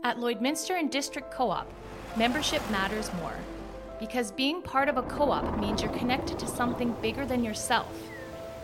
At 0.06 0.16
Lloydminster 0.16 0.80
and 0.80 0.90
District 0.90 1.30
Co-op, 1.30 1.70
membership 2.16 2.62
matters 2.72 3.12
more. 3.16 3.36
Because 4.00 4.32
being 4.32 4.62
part 4.62 4.88
of 4.88 4.96
a 4.96 5.04
co-op 5.04 5.60
means 5.60 5.82
you're 5.82 5.92
connected 5.92 6.40
to 6.40 6.48
something 6.48 6.96
bigger 7.02 7.26
than 7.26 7.44
yourself. 7.44 7.94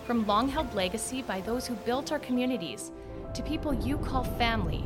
From 0.07 0.25
long-held 0.25 0.73
legacy 0.73 1.23
by 1.23 1.41
those 1.41 1.67
who 1.67 1.75
built 1.75 2.13
our 2.13 2.19
communities 2.19 2.93
to 3.33 3.43
people 3.43 3.73
you 3.73 3.97
call 3.97 4.23
family, 4.23 4.85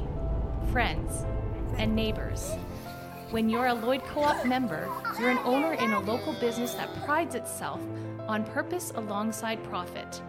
friends, 0.72 1.24
and 1.78 1.96
neighbors. 1.96 2.56
When 3.34 3.50
you're 3.50 3.66
a 3.66 3.74
Lloyd 3.74 4.04
Co-op 4.04 4.46
member, 4.46 4.88
you're 5.20 5.32
an 5.32 5.40
owner 5.40 5.74
in 5.74 5.92
a 5.94 6.00
local 6.02 6.34
business 6.34 6.76
that 6.76 6.94
prides 7.04 7.34
itself 7.34 7.82
on 8.28 8.44
purpose 8.44 8.92
alongside 8.94 9.64
profit. 9.64 10.22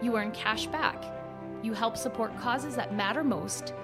You 0.00 0.16
earn 0.16 0.30
cash 0.30 0.68
back. 0.68 1.04
You 1.64 1.72
help 1.72 1.96
support 1.96 2.38
causes 2.38 2.76
that 2.76 2.94
matter 2.94 3.24
most, 3.24 3.74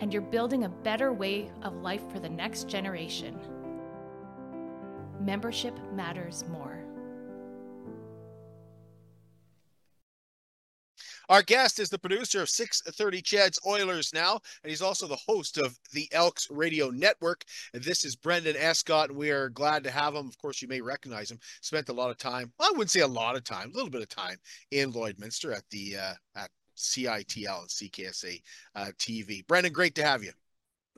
and 0.00 0.12
you're 0.12 0.22
building 0.22 0.64
a 0.64 0.68
better 0.68 1.12
way 1.12 1.52
of 1.62 1.82
life 1.82 2.02
for 2.10 2.18
the 2.18 2.28
next 2.28 2.66
generation. 2.68 3.38
Membership 5.20 5.78
matters 5.94 6.44
more. 6.48 6.80
Our 11.28 11.42
guest 11.42 11.80
is 11.80 11.90
the 11.90 11.98
producer 11.98 12.40
of 12.42 12.48
630 12.48 13.22
CHED's 13.22 13.58
Oilers 13.66 14.14
Now, 14.14 14.40
and 14.62 14.70
he's 14.70 14.82
also 14.82 15.06
the 15.06 15.16
host 15.16 15.58
of 15.58 15.76
the 15.92 16.08
Elks 16.12 16.48
Radio 16.50 16.90
Network. 16.90 17.44
And 17.74 17.82
this 17.82 18.04
is 18.04 18.14
Brenden 18.14 18.54
Escott, 18.56 19.08
and 19.08 19.18
we 19.18 19.30
are 19.30 19.48
glad 19.48 19.82
to 19.84 19.90
have 19.90 20.14
him. 20.14 20.28
Of 20.28 20.38
course, 20.38 20.62
you 20.62 20.68
may 20.68 20.80
recognize 20.80 21.30
him. 21.30 21.40
Spent 21.62 21.88
a 21.88 21.92
lot 21.92 22.10
of 22.10 22.18
time, 22.18 22.52
well, 22.58 22.68
I 22.68 22.72
wouldn't 22.72 22.90
say 22.90 23.00
a 23.00 23.06
lot 23.08 23.36
of 23.36 23.44
time, 23.44 23.70
a 23.70 23.74
little 23.74 23.90
bit 23.90 24.02
of 24.02 24.08
time 24.08 24.36
in 24.70 24.92
Lloydminster 24.92 25.56
at 25.56 25.64
the 25.70 25.96
uh, 25.96 26.14
at 26.36 26.50
CITL 26.76 27.60
and 27.60 27.68
CKSA 27.68 28.40
uh, 28.74 28.86
TV. 28.98 29.44
Brenden, 29.46 29.72
great 29.72 29.94
to 29.96 30.04
have 30.04 30.22
you. 30.22 30.32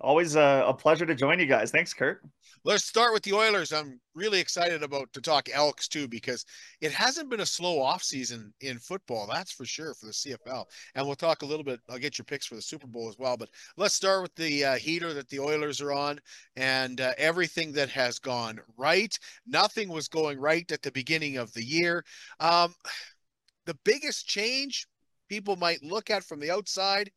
Always 0.00 0.36
a, 0.36 0.64
a 0.66 0.74
pleasure 0.74 1.06
to 1.06 1.14
join 1.14 1.40
you 1.40 1.46
guys. 1.46 1.70
Thanks, 1.70 1.94
Kurt. 1.94 2.22
Let's 2.68 2.84
start 2.84 3.14
with 3.14 3.22
the 3.22 3.32
Oilers. 3.32 3.72
I'm 3.72 3.98
really 4.14 4.40
excited 4.40 4.82
about 4.82 5.10
to 5.14 5.22
talk 5.22 5.48
Elks 5.50 5.88
too 5.88 6.06
because 6.06 6.44
it 6.82 6.92
hasn't 6.92 7.30
been 7.30 7.40
a 7.40 7.46
slow 7.46 7.80
off 7.80 8.02
season 8.02 8.52
in 8.60 8.78
football. 8.78 9.26
That's 9.26 9.52
for 9.52 9.64
sure 9.64 9.94
for 9.94 10.04
the 10.04 10.12
CFL. 10.12 10.66
And 10.94 11.06
we'll 11.06 11.16
talk 11.16 11.40
a 11.40 11.46
little 11.46 11.64
bit. 11.64 11.80
I'll 11.88 11.98
get 11.98 12.18
your 12.18 12.26
picks 12.26 12.44
for 12.44 12.56
the 12.56 12.60
Super 12.60 12.86
Bowl 12.86 13.08
as 13.08 13.16
well. 13.16 13.38
But 13.38 13.48
let's 13.78 13.94
start 13.94 14.20
with 14.20 14.34
the 14.34 14.66
uh, 14.66 14.74
heater 14.74 15.14
that 15.14 15.30
the 15.30 15.40
Oilers 15.40 15.80
are 15.80 15.94
on 15.94 16.20
and 16.56 17.00
uh, 17.00 17.14
everything 17.16 17.72
that 17.72 17.88
has 17.88 18.18
gone 18.18 18.60
right. 18.76 19.18
Nothing 19.46 19.88
was 19.88 20.08
going 20.08 20.38
right 20.38 20.70
at 20.70 20.82
the 20.82 20.92
beginning 20.92 21.38
of 21.38 21.50
the 21.54 21.64
year. 21.64 22.04
Um, 22.38 22.74
the 23.64 23.78
biggest 23.86 24.28
change 24.28 24.86
people 25.30 25.56
might 25.56 25.82
look 25.82 26.10
at 26.10 26.22
from 26.22 26.38
the 26.38 26.50
outside 26.50 27.10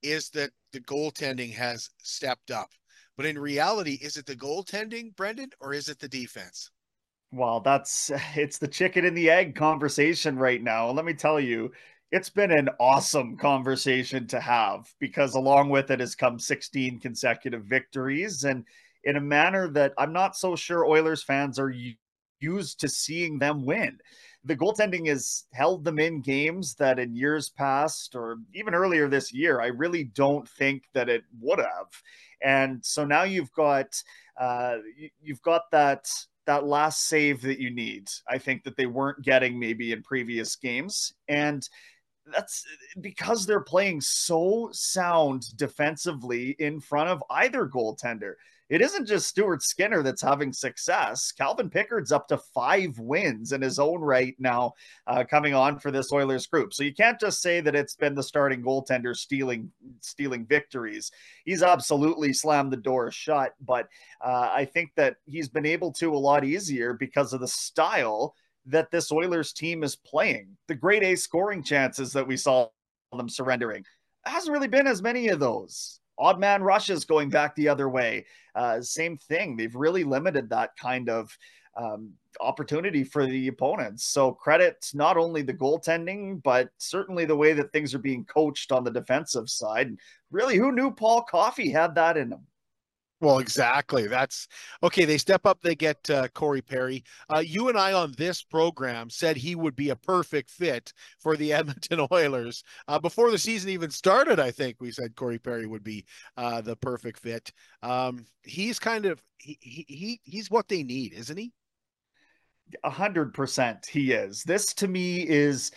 is 0.00 0.30
that 0.30 0.50
the 0.72 0.80
goaltending 0.80 1.52
has 1.54 1.90
stepped 2.04 2.52
up. 2.52 2.70
But 3.16 3.26
in 3.26 3.38
reality, 3.38 3.98
is 4.00 4.16
it 4.16 4.26
the 4.26 4.36
goaltending, 4.36 5.14
Brenden, 5.14 5.52
or 5.60 5.74
is 5.74 5.88
it 5.88 5.98
the 5.98 6.08
defense? 6.08 6.70
Well, 7.30 7.60
that's 7.60 8.10
it's 8.36 8.58
the 8.58 8.68
chicken 8.68 9.04
and 9.04 9.16
the 9.16 9.30
egg 9.30 9.54
conversation 9.54 10.38
right 10.38 10.62
now. 10.62 10.90
Let 10.90 11.04
me 11.04 11.14
tell 11.14 11.40
you, 11.40 11.72
it's 12.10 12.30
been 12.30 12.50
an 12.50 12.68
awesome 12.78 13.36
conversation 13.36 14.26
to 14.28 14.40
have 14.40 14.86
because 15.00 15.34
along 15.34 15.70
with 15.70 15.90
it 15.90 16.00
has 16.00 16.14
come 16.14 16.38
16 16.38 17.00
consecutive 17.00 17.64
victories 17.64 18.44
and 18.44 18.64
in 19.04 19.16
a 19.16 19.20
manner 19.20 19.68
that 19.68 19.94
I'm 19.98 20.12
not 20.12 20.36
so 20.36 20.54
sure 20.54 20.84
Oilers 20.84 21.22
fans 21.22 21.58
are 21.58 21.74
used 22.38 22.80
to 22.80 22.88
seeing 22.88 23.38
them 23.38 23.64
win. 23.64 23.98
The 24.44 24.56
goaltending 24.56 25.08
has 25.08 25.44
held 25.52 25.84
them 25.84 25.98
in 25.98 26.20
games 26.20 26.74
that 26.74 26.98
in 26.98 27.14
years 27.14 27.48
past 27.50 28.16
or 28.16 28.38
even 28.54 28.74
earlier 28.74 29.08
this 29.08 29.32
year, 29.32 29.60
I 29.60 29.66
really 29.66 30.04
don't 30.04 30.48
think 30.48 30.84
that 30.94 31.08
it 31.08 31.22
would 31.40 31.60
have. 31.60 31.86
And 32.42 32.84
so 32.84 33.04
now 33.04 33.22
you've 33.22 33.52
got 33.52 33.94
uh, 34.40 34.78
you've 35.20 35.42
got 35.42 35.70
that 35.70 36.08
that 36.46 36.66
last 36.66 37.06
save 37.06 37.40
that 37.42 37.60
you 37.60 37.70
need. 37.70 38.08
I 38.28 38.38
think 38.38 38.64
that 38.64 38.76
they 38.76 38.86
weren't 38.86 39.22
getting 39.22 39.58
maybe 39.58 39.92
in 39.92 40.02
previous 40.02 40.56
games. 40.56 41.12
And 41.28 41.68
that's 42.26 42.64
because 43.00 43.46
they're 43.46 43.60
playing 43.60 44.00
so 44.00 44.70
sound 44.72 45.56
defensively 45.56 46.50
in 46.58 46.80
front 46.80 47.10
of 47.10 47.22
either 47.30 47.66
goaltender 47.66 48.34
it 48.68 48.80
isn't 48.80 49.06
just 49.06 49.28
Stuart 49.28 49.62
Skinner 49.62 50.02
that's 50.02 50.22
having 50.22 50.52
success. 50.52 51.32
Calvin 51.32 51.68
Pickard's 51.68 52.12
up 52.12 52.28
to 52.28 52.38
five 52.38 52.98
wins 52.98 53.52
in 53.52 53.60
his 53.60 53.78
own 53.78 54.00
right 54.00 54.34
now, 54.38 54.72
uh, 55.06 55.24
coming 55.28 55.54
on 55.54 55.78
for 55.78 55.90
this 55.90 56.12
Oilers 56.12 56.46
group. 56.46 56.72
So 56.72 56.82
you 56.82 56.94
can't 56.94 57.20
just 57.20 57.42
say 57.42 57.60
that 57.60 57.74
it's 57.74 57.94
been 57.94 58.14
the 58.14 58.22
starting 58.22 58.62
goaltender 58.62 59.16
stealing 59.16 59.70
stealing 60.00 60.46
victories. 60.46 61.10
He's 61.44 61.62
absolutely 61.62 62.32
slammed 62.32 62.72
the 62.72 62.76
door 62.76 63.10
shut, 63.10 63.54
but 63.60 63.88
uh, 64.24 64.50
I 64.52 64.64
think 64.64 64.92
that 64.96 65.16
he's 65.26 65.48
been 65.48 65.66
able 65.66 65.92
to 65.94 66.14
a 66.14 66.16
lot 66.16 66.44
easier 66.44 66.94
because 66.94 67.32
of 67.32 67.40
the 67.40 67.48
style 67.48 68.34
that 68.66 68.90
this 68.90 69.10
Oilers 69.10 69.52
team 69.52 69.82
is 69.82 69.96
playing. 69.96 70.56
The 70.68 70.74
great 70.74 71.02
A 71.02 71.16
scoring 71.16 71.62
chances 71.62 72.12
that 72.12 72.26
we 72.26 72.36
saw 72.36 72.68
them 73.12 73.28
surrendering 73.28 73.84
hasn't 74.24 74.52
really 74.52 74.68
been 74.68 74.86
as 74.86 75.02
many 75.02 75.28
of 75.28 75.40
those 75.40 76.00
odd 76.18 76.38
man 76.38 76.62
rushes 76.62 77.04
going 77.04 77.30
back 77.30 77.54
the 77.54 77.68
other 77.68 77.88
way. 77.88 78.26
Uh, 78.54 78.80
same 78.80 79.16
thing. 79.16 79.56
They've 79.56 79.74
really 79.74 80.04
limited 80.04 80.50
that 80.50 80.76
kind 80.76 81.08
of 81.08 81.36
um, 81.76 82.12
opportunity 82.40 83.04
for 83.04 83.26
the 83.26 83.48
opponents. 83.48 84.04
So 84.04 84.32
credit 84.32 84.90
not 84.94 85.16
only 85.16 85.42
the 85.42 85.54
goaltending, 85.54 86.42
but 86.42 86.70
certainly 86.78 87.24
the 87.24 87.36
way 87.36 87.52
that 87.54 87.72
things 87.72 87.94
are 87.94 87.98
being 87.98 88.24
coached 88.24 88.72
on 88.72 88.84
the 88.84 88.90
defensive 88.90 89.48
side. 89.48 89.96
Really, 90.30 90.56
who 90.56 90.72
knew 90.72 90.90
Paul 90.90 91.22
Coffey 91.22 91.70
had 91.70 91.94
that 91.94 92.16
in 92.16 92.32
him? 92.32 92.46
Well, 93.22 93.38
exactly. 93.38 94.08
That's 94.08 94.48
okay. 94.82 95.04
They 95.04 95.16
step 95.16 95.46
up, 95.46 95.62
they 95.62 95.76
get 95.76 96.10
uh, 96.10 96.28
Corey 96.34 96.60
Perry. 96.60 97.04
Uh, 97.32 97.38
you 97.38 97.68
and 97.68 97.78
I 97.78 97.92
on 97.92 98.12
this 98.18 98.42
program 98.42 99.10
said 99.10 99.36
he 99.36 99.54
would 99.54 99.76
be 99.76 99.90
a 99.90 99.96
perfect 99.96 100.50
fit 100.50 100.92
for 101.20 101.36
the 101.36 101.52
Edmonton 101.54 102.06
Oilers. 102.12 102.64
Uh, 102.88 102.98
before 102.98 103.30
the 103.30 103.38
season 103.38 103.70
even 103.70 103.90
started, 103.90 104.40
I 104.40 104.50
think 104.50 104.76
we 104.80 104.90
said 104.90 105.14
Corey 105.16 105.38
Perry 105.38 105.66
would 105.66 105.84
be 105.84 106.04
uh, 106.36 106.60
the 106.62 106.76
perfect 106.76 107.20
fit. 107.20 107.52
Um, 107.82 108.26
he's 108.42 108.80
kind 108.80 109.06
of 109.06 109.22
he, 109.38 109.56
he 109.60 110.20
he's 110.24 110.50
what 110.50 110.68
they 110.68 110.82
need, 110.82 111.14
isn't 111.14 111.36
he? 111.38 111.52
A 112.84 112.90
hundred 112.90 113.34
percent, 113.34 113.86
he 113.86 114.12
is. 114.12 114.42
This 114.44 114.72
to 114.74 114.88
me 114.88 115.26
is 115.28 115.70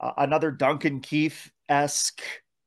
uh, 0.00 0.12
another 0.18 0.50
Duncan 0.50 1.00
Keith 1.00 1.50
esque 1.68 2.22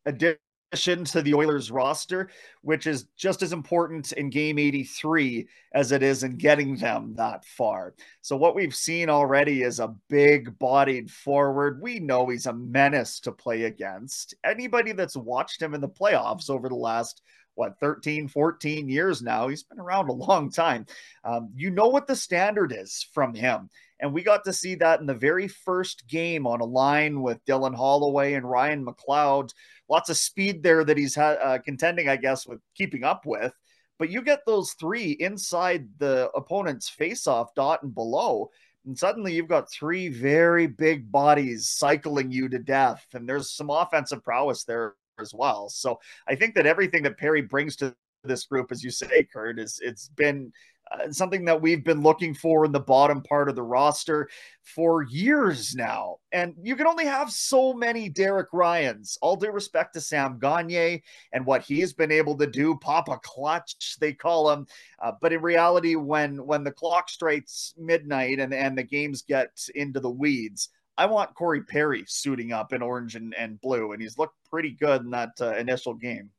addition 0.05 0.39
to 0.75 1.21
the 1.21 1.33
Oilers 1.33 1.71
roster, 1.71 2.29
which 2.61 2.85
is 2.87 3.05
just 3.15 3.41
as 3.41 3.53
important 3.53 4.11
in 4.11 4.29
game 4.29 4.59
83 4.59 5.47
as 5.73 5.91
it 5.91 6.03
is 6.03 6.23
in 6.23 6.37
getting 6.37 6.75
them 6.75 7.13
that 7.15 7.45
far. 7.45 7.95
So, 8.21 8.35
what 8.35 8.55
we've 8.55 8.75
seen 8.75 9.09
already 9.09 9.63
is 9.63 9.79
a 9.79 9.95
big 10.09 10.57
bodied 10.59 11.09
forward. 11.09 11.81
We 11.81 11.99
know 11.99 12.27
he's 12.27 12.45
a 12.45 12.53
menace 12.53 13.19
to 13.21 13.31
play 13.31 13.63
against. 13.63 14.35
Anybody 14.43 14.91
that's 14.91 15.17
watched 15.17 15.61
him 15.61 15.73
in 15.73 15.81
the 15.81 15.89
playoffs 15.89 16.49
over 16.49 16.69
the 16.69 16.75
last 16.75 17.21
what 17.55 17.79
13 17.79 18.27
14 18.27 18.87
years 18.87 19.21
now? 19.21 19.47
He's 19.47 19.63
been 19.63 19.79
around 19.79 20.09
a 20.09 20.13
long 20.13 20.51
time. 20.51 20.85
Um, 21.23 21.49
you 21.55 21.71
know 21.71 21.87
what 21.87 22.07
the 22.07 22.15
standard 22.15 22.73
is 22.77 23.07
from 23.13 23.33
him. 23.33 23.69
And 23.99 24.13
we 24.13 24.23
got 24.23 24.43
to 24.43 24.53
see 24.53 24.75
that 24.75 24.99
in 24.99 25.05
the 25.05 25.13
very 25.13 25.47
first 25.47 26.07
game 26.07 26.45
on 26.45 26.59
a 26.59 26.65
line 26.65 27.21
with 27.21 27.43
dylan 27.45 27.75
holloway 27.75 28.33
and 28.33 28.49
ryan 28.49 28.85
mcleod. 28.85 29.53
Lots 29.89 30.09
of 30.09 30.17
speed 30.17 30.63
there 30.63 30.83
that 30.83 30.97
he's 30.97 31.15
ha- 31.15 31.37
uh, 31.41 31.57
contending, 31.59 32.09
I 32.09 32.17
guess, 32.17 32.45
with 32.45 32.59
keeping 32.75 33.03
up 33.03 33.25
with. 33.25 33.53
But 33.97 34.09
you 34.09 34.21
get 34.21 34.41
those 34.45 34.73
three 34.73 35.11
inside 35.11 35.87
the 35.99 36.29
opponent's 36.35 36.89
face-off 36.89 37.55
dot 37.55 37.83
and 37.83 37.95
below, 37.95 38.49
and 38.85 38.97
suddenly 38.97 39.33
you've 39.33 39.47
got 39.47 39.71
three 39.71 40.09
very 40.09 40.67
big 40.67 41.09
bodies 41.09 41.69
cycling 41.69 42.31
you 42.31 42.49
to 42.49 42.59
death, 42.59 43.05
and 43.13 43.27
there's 43.27 43.51
some 43.51 43.69
offensive 43.69 44.21
prowess 44.21 44.65
there 44.65 44.95
as 45.19 45.33
well. 45.33 45.69
So 45.69 45.99
I 46.27 46.35
think 46.35 46.55
that 46.55 46.65
everything 46.65 47.03
that 47.03 47.17
Perry 47.17 47.41
brings 47.41 47.75
to 47.77 47.95
this 48.23 48.45
group, 48.45 48.71
as 48.71 48.83
you 48.83 48.89
say, 48.89 49.27
Kurt, 49.31 49.59
is 49.59 49.79
it's 49.83 50.09
been 50.09 50.51
uh, 50.91 51.11
something 51.11 51.45
that 51.45 51.61
we've 51.61 51.83
been 51.83 52.03
looking 52.03 52.33
for 52.33 52.63
in 52.63 52.71
the 52.71 52.79
bottom 52.79 53.21
part 53.21 53.49
of 53.49 53.55
the 53.55 53.63
roster 53.63 54.29
for 54.61 55.03
years 55.03 55.73
now. 55.75 56.17
And 56.31 56.53
you 56.61 56.75
can 56.75 56.85
only 56.85 57.05
have 57.05 57.31
so 57.31 57.73
many 57.73 58.07
Derek 58.07 58.49
Ryans. 58.53 59.17
All 59.21 59.35
due 59.35 59.51
respect 59.51 59.93
to 59.93 60.01
Sam 60.01 60.37
Gagner 60.37 60.99
and 61.33 61.45
what 61.45 61.63
he's 61.63 61.93
been 61.93 62.11
able 62.11 62.37
to 62.37 62.45
do, 62.45 62.77
Papa 62.77 63.19
Clutch, 63.23 63.97
they 63.99 64.13
call 64.13 64.51
him. 64.51 64.67
Uh, 65.01 65.13
but 65.21 65.33
in 65.33 65.41
reality, 65.41 65.95
when 65.95 66.45
when 66.45 66.63
the 66.63 66.71
clock 66.71 67.09
strikes 67.09 67.73
midnight 67.77 68.39
and, 68.39 68.53
and 68.53 68.77
the 68.77 68.83
games 68.83 69.23
get 69.23 69.57
into 69.73 69.99
the 69.99 70.09
weeds, 70.09 70.69
I 70.97 71.05
want 71.07 71.33
Corey 71.35 71.61
Perry 71.61 72.05
suiting 72.07 72.51
up 72.51 72.73
in 72.73 72.81
orange 72.81 73.15
and, 73.15 73.33
and 73.35 73.59
blue, 73.59 73.91
and 73.91 74.01
he's 74.01 74.17
looked 74.17 74.35
pretty 74.49 74.71
good 74.71 75.01
in 75.01 75.11
that 75.11 75.31
uh, 75.41 75.55
initial 75.55 75.93
game. 75.93 76.29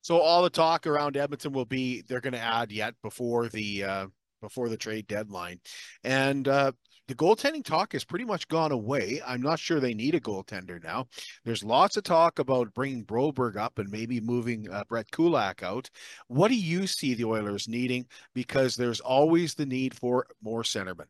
So 0.00 0.18
all 0.18 0.42
the 0.42 0.50
talk 0.50 0.86
around 0.86 1.16
Edmonton 1.16 1.52
will 1.52 1.64
be 1.64 2.02
they're 2.02 2.20
going 2.20 2.32
to 2.32 2.38
add 2.38 2.72
yet 2.72 2.94
before 3.02 3.48
the 3.48 3.84
uh, 3.84 4.06
before 4.40 4.68
the 4.68 4.76
trade 4.76 5.06
deadline, 5.06 5.60
and 6.02 6.48
uh, 6.48 6.72
the 7.08 7.14
goaltending 7.14 7.64
talk 7.64 7.92
has 7.92 8.04
pretty 8.04 8.24
much 8.24 8.48
gone 8.48 8.72
away. 8.72 9.20
I'm 9.26 9.42
not 9.42 9.58
sure 9.58 9.80
they 9.80 9.94
need 9.94 10.14
a 10.14 10.20
goaltender 10.20 10.82
now. 10.82 11.08
There's 11.44 11.62
lots 11.62 11.96
of 11.96 12.04
talk 12.04 12.38
about 12.38 12.74
bringing 12.74 13.04
Broberg 13.04 13.56
up 13.56 13.78
and 13.78 13.90
maybe 13.90 14.20
moving 14.20 14.70
uh, 14.70 14.84
Brett 14.88 15.10
Kulak 15.10 15.62
out. 15.62 15.90
What 16.28 16.48
do 16.48 16.54
you 16.54 16.86
see 16.86 17.14
the 17.14 17.24
Oilers 17.24 17.68
needing? 17.68 18.06
Because 18.34 18.76
there's 18.76 19.00
always 19.00 19.54
the 19.54 19.66
need 19.66 19.94
for 19.94 20.26
more 20.42 20.62
centermen. 20.62 21.06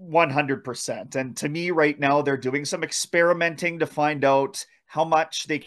100%. 0.00 1.16
And 1.16 1.36
to 1.38 1.48
me, 1.48 1.70
right 1.70 1.98
now, 1.98 2.22
they're 2.22 2.36
doing 2.36 2.64
some 2.64 2.82
experimenting 2.82 3.78
to 3.78 3.86
find 3.86 4.24
out 4.24 4.64
how 4.86 5.04
much 5.04 5.46
they 5.46 5.66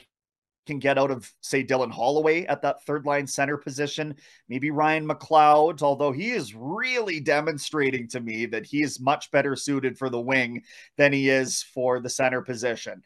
can 0.65 0.79
get 0.79 0.99
out 0.99 1.09
of, 1.09 1.33
say, 1.41 1.63
Dylan 1.63 1.91
Holloway 1.91 2.45
at 2.45 2.61
that 2.61 2.85
third 2.85 3.05
line 3.05 3.25
center 3.25 3.57
position. 3.57 4.15
Maybe 4.47 4.69
Ryan 4.69 5.07
McLeod, 5.07 5.81
although 5.81 6.11
he 6.11 6.29
is 6.29 6.53
really 6.53 7.19
demonstrating 7.19 8.07
to 8.09 8.19
me 8.19 8.45
that 8.47 8.67
he 8.67 8.83
is 8.83 8.99
much 8.99 9.31
better 9.31 9.55
suited 9.55 9.97
for 9.97 10.09
the 10.09 10.21
wing 10.21 10.61
than 10.95 11.11
he 11.11 11.29
is 11.29 11.63
for 11.63 11.99
the 11.99 12.09
center 12.09 12.41
position. 12.41 13.01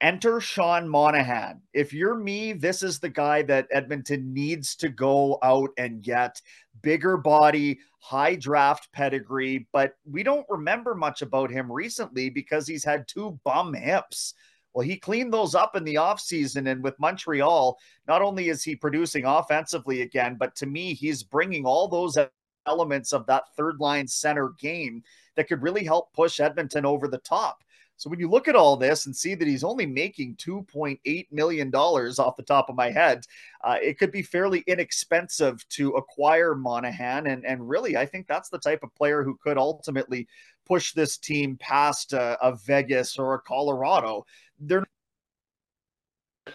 Enter 0.00 0.40
Sean 0.40 0.88
Monahan. 0.88 1.62
If 1.72 1.92
you're 1.92 2.16
me, 2.16 2.52
this 2.52 2.82
is 2.82 2.98
the 2.98 3.08
guy 3.08 3.42
that 3.42 3.68
Edmonton 3.70 4.34
needs 4.34 4.76
to 4.76 4.88
go 4.88 5.38
out 5.42 5.70
and 5.78 6.02
get. 6.02 6.40
Bigger 6.82 7.16
body, 7.16 7.78
high 8.00 8.34
draft 8.34 8.92
pedigree, 8.92 9.66
but 9.72 9.94
we 10.04 10.22
don't 10.22 10.46
remember 10.50 10.94
much 10.94 11.22
about 11.22 11.50
him 11.50 11.72
recently 11.72 12.28
because 12.28 12.66
he's 12.66 12.84
had 12.84 13.08
two 13.08 13.38
bum 13.44 13.72
hips. 13.72 14.34
Well, 14.74 14.86
he 14.86 14.96
cleaned 14.96 15.32
those 15.32 15.54
up 15.54 15.76
in 15.76 15.84
the 15.84 15.94
offseason. 15.94 16.70
And 16.70 16.82
with 16.82 16.98
Montreal, 16.98 17.78
not 18.08 18.20
only 18.20 18.48
is 18.48 18.64
he 18.64 18.74
producing 18.74 19.24
offensively 19.24 20.02
again, 20.02 20.36
but 20.38 20.54
to 20.56 20.66
me, 20.66 20.92
he's 20.92 21.22
bringing 21.22 21.64
all 21.64 21.88
those 21.88 22.18
elements 22.66 23.12
of 23.12 23.24
that 23.26 23.44
third 23.56 23.76
line 23.78 24.08
center 24.08 24.50
game 24.58 25.02
that 25.36 25.48
could 25.48 25.62
really 25.62 25.84
help 25.84 26.12
push 26.12 26.40
Edmonton 26.40 26.84
over 26.84 27.08
the 27.08 27.18
top. 27.18 27.62
So 27.96 28.10
when 28.10 28.18
you 28.18 28.28
look 28.28 28.48
at 28.48 28.56
all 28.56 28.76
this 28.76 29.06
and 29.06 29.14
see 29.14 29.34
that 29.34 29.46
he's 29.46 29.64
only 29.64 29.86
making 29.86 30.36
$2.8 30.36 31.26
million 31.30 31.74
off 31.74 32.36
the 32.36 32.42
top 32.42 32.68
of 32.68 32.74
my 32.74 32.90
head, 32.90 33.24
uh, 33.62 33.76
it 33.80 33.98
could 33.98 34.10
be 34.10 34.22
fairly 34.22 34.64
inexpensive 34.66 35.66
to 35.70 35.90
acquire 35.90 36.54
Monahan. 36.54 37.28
And, 37.28 37.46
and 37.46 37.68
really, 37.68 37.96
I 37.96 38.04
think 38.04 38.26
that's 38.26 38.48
the 38.48 38.58
type 38.58 38.82
of 38.82 38.94
player 38.94 39.22
who 39.22 39.38
could 39.42 39.58
ultimately 39.58 40.26
push 40.66 40.92
this 40.92 41.18
team 41.18 41.56
past 41.58 42.12
a, 42.12 42.36
a 42.44 42.56
Vegas 42.56 43.18
or 43.18 43.34
a 43.34 43.40
Colorado 43.40 44.24
they're 44.60 44.84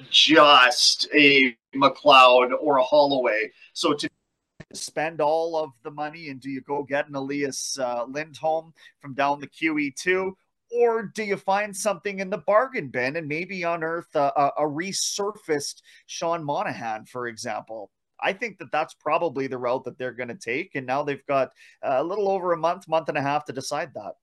just 0.09 1.07
a 1.13 1.55
McLeod 1.75 2.51
or 2.59 2.77
a 2.77 2.83
Holloway. 2.83 3.51
So 3.73 3.93
to 3.93 4.09
spend 4.73 5.21
all 5.21 5.55
of 5.55 5.71
the 5.83 5.91
money 5.91 6.29
and 6.29 6.39
do 6.39 6.49
you 6.49 6.61
go 6.61 6.83
get 6.83 7.07
an 7.07 7.15
Elias 7.15 7.77
uh, 7.79 8.05
Lindholm 8.07 8.73
from 8.99 9.13
down 9.13 9.39
the 9.39 9.47
QE2? 9.47 10.31
Or 10.71 11.03
do 11.03 11.23
you 11.23 11.37
find 11.37 11.75
something 11.75 12.19
in 12.19 12.29
the 12.29 12.37
bargain 12.37 12.89
bin 12.89 13.15
and 13.15 13.27
maybe 13.27 13.63
unearth 13.63 14.15
a, 14.15 14.31
a, 14.35 14.51
a 14.59 14.63
resurfaced 14.63 15.81
Sean 16.05 16.43
Monahan, 16.43 17.05
for 17.05 17.27
example? 17.27 17.91
I 18.21 18.33
think 18.33 18.57
that 18.59 18.71
that's 18.71 18.93
probably 18.93 19.47
the 19.47 19.57
route 19.57 19.85
that 19.85 19.97
they're 19.97 20.13
going 20.13 20.29
to 20.29 20.35
take. 20.35 20.75
And 20.75 20.85
now 20.85 21.03
they've 21.03 21.25
got 21.25 21.49
uh, 21.83 21.97
a 21.99 22.03
little 22.03 22.29
over 22.29 22.51
a 22.53 22.57
month, 22.57 22.87
month 22.87 23.09
and 23.09 23.17
a 23.17 23.21
half 23.21 23.45
to 23.45 23.53
decide 23.53 23.93
that. 23.95 24.13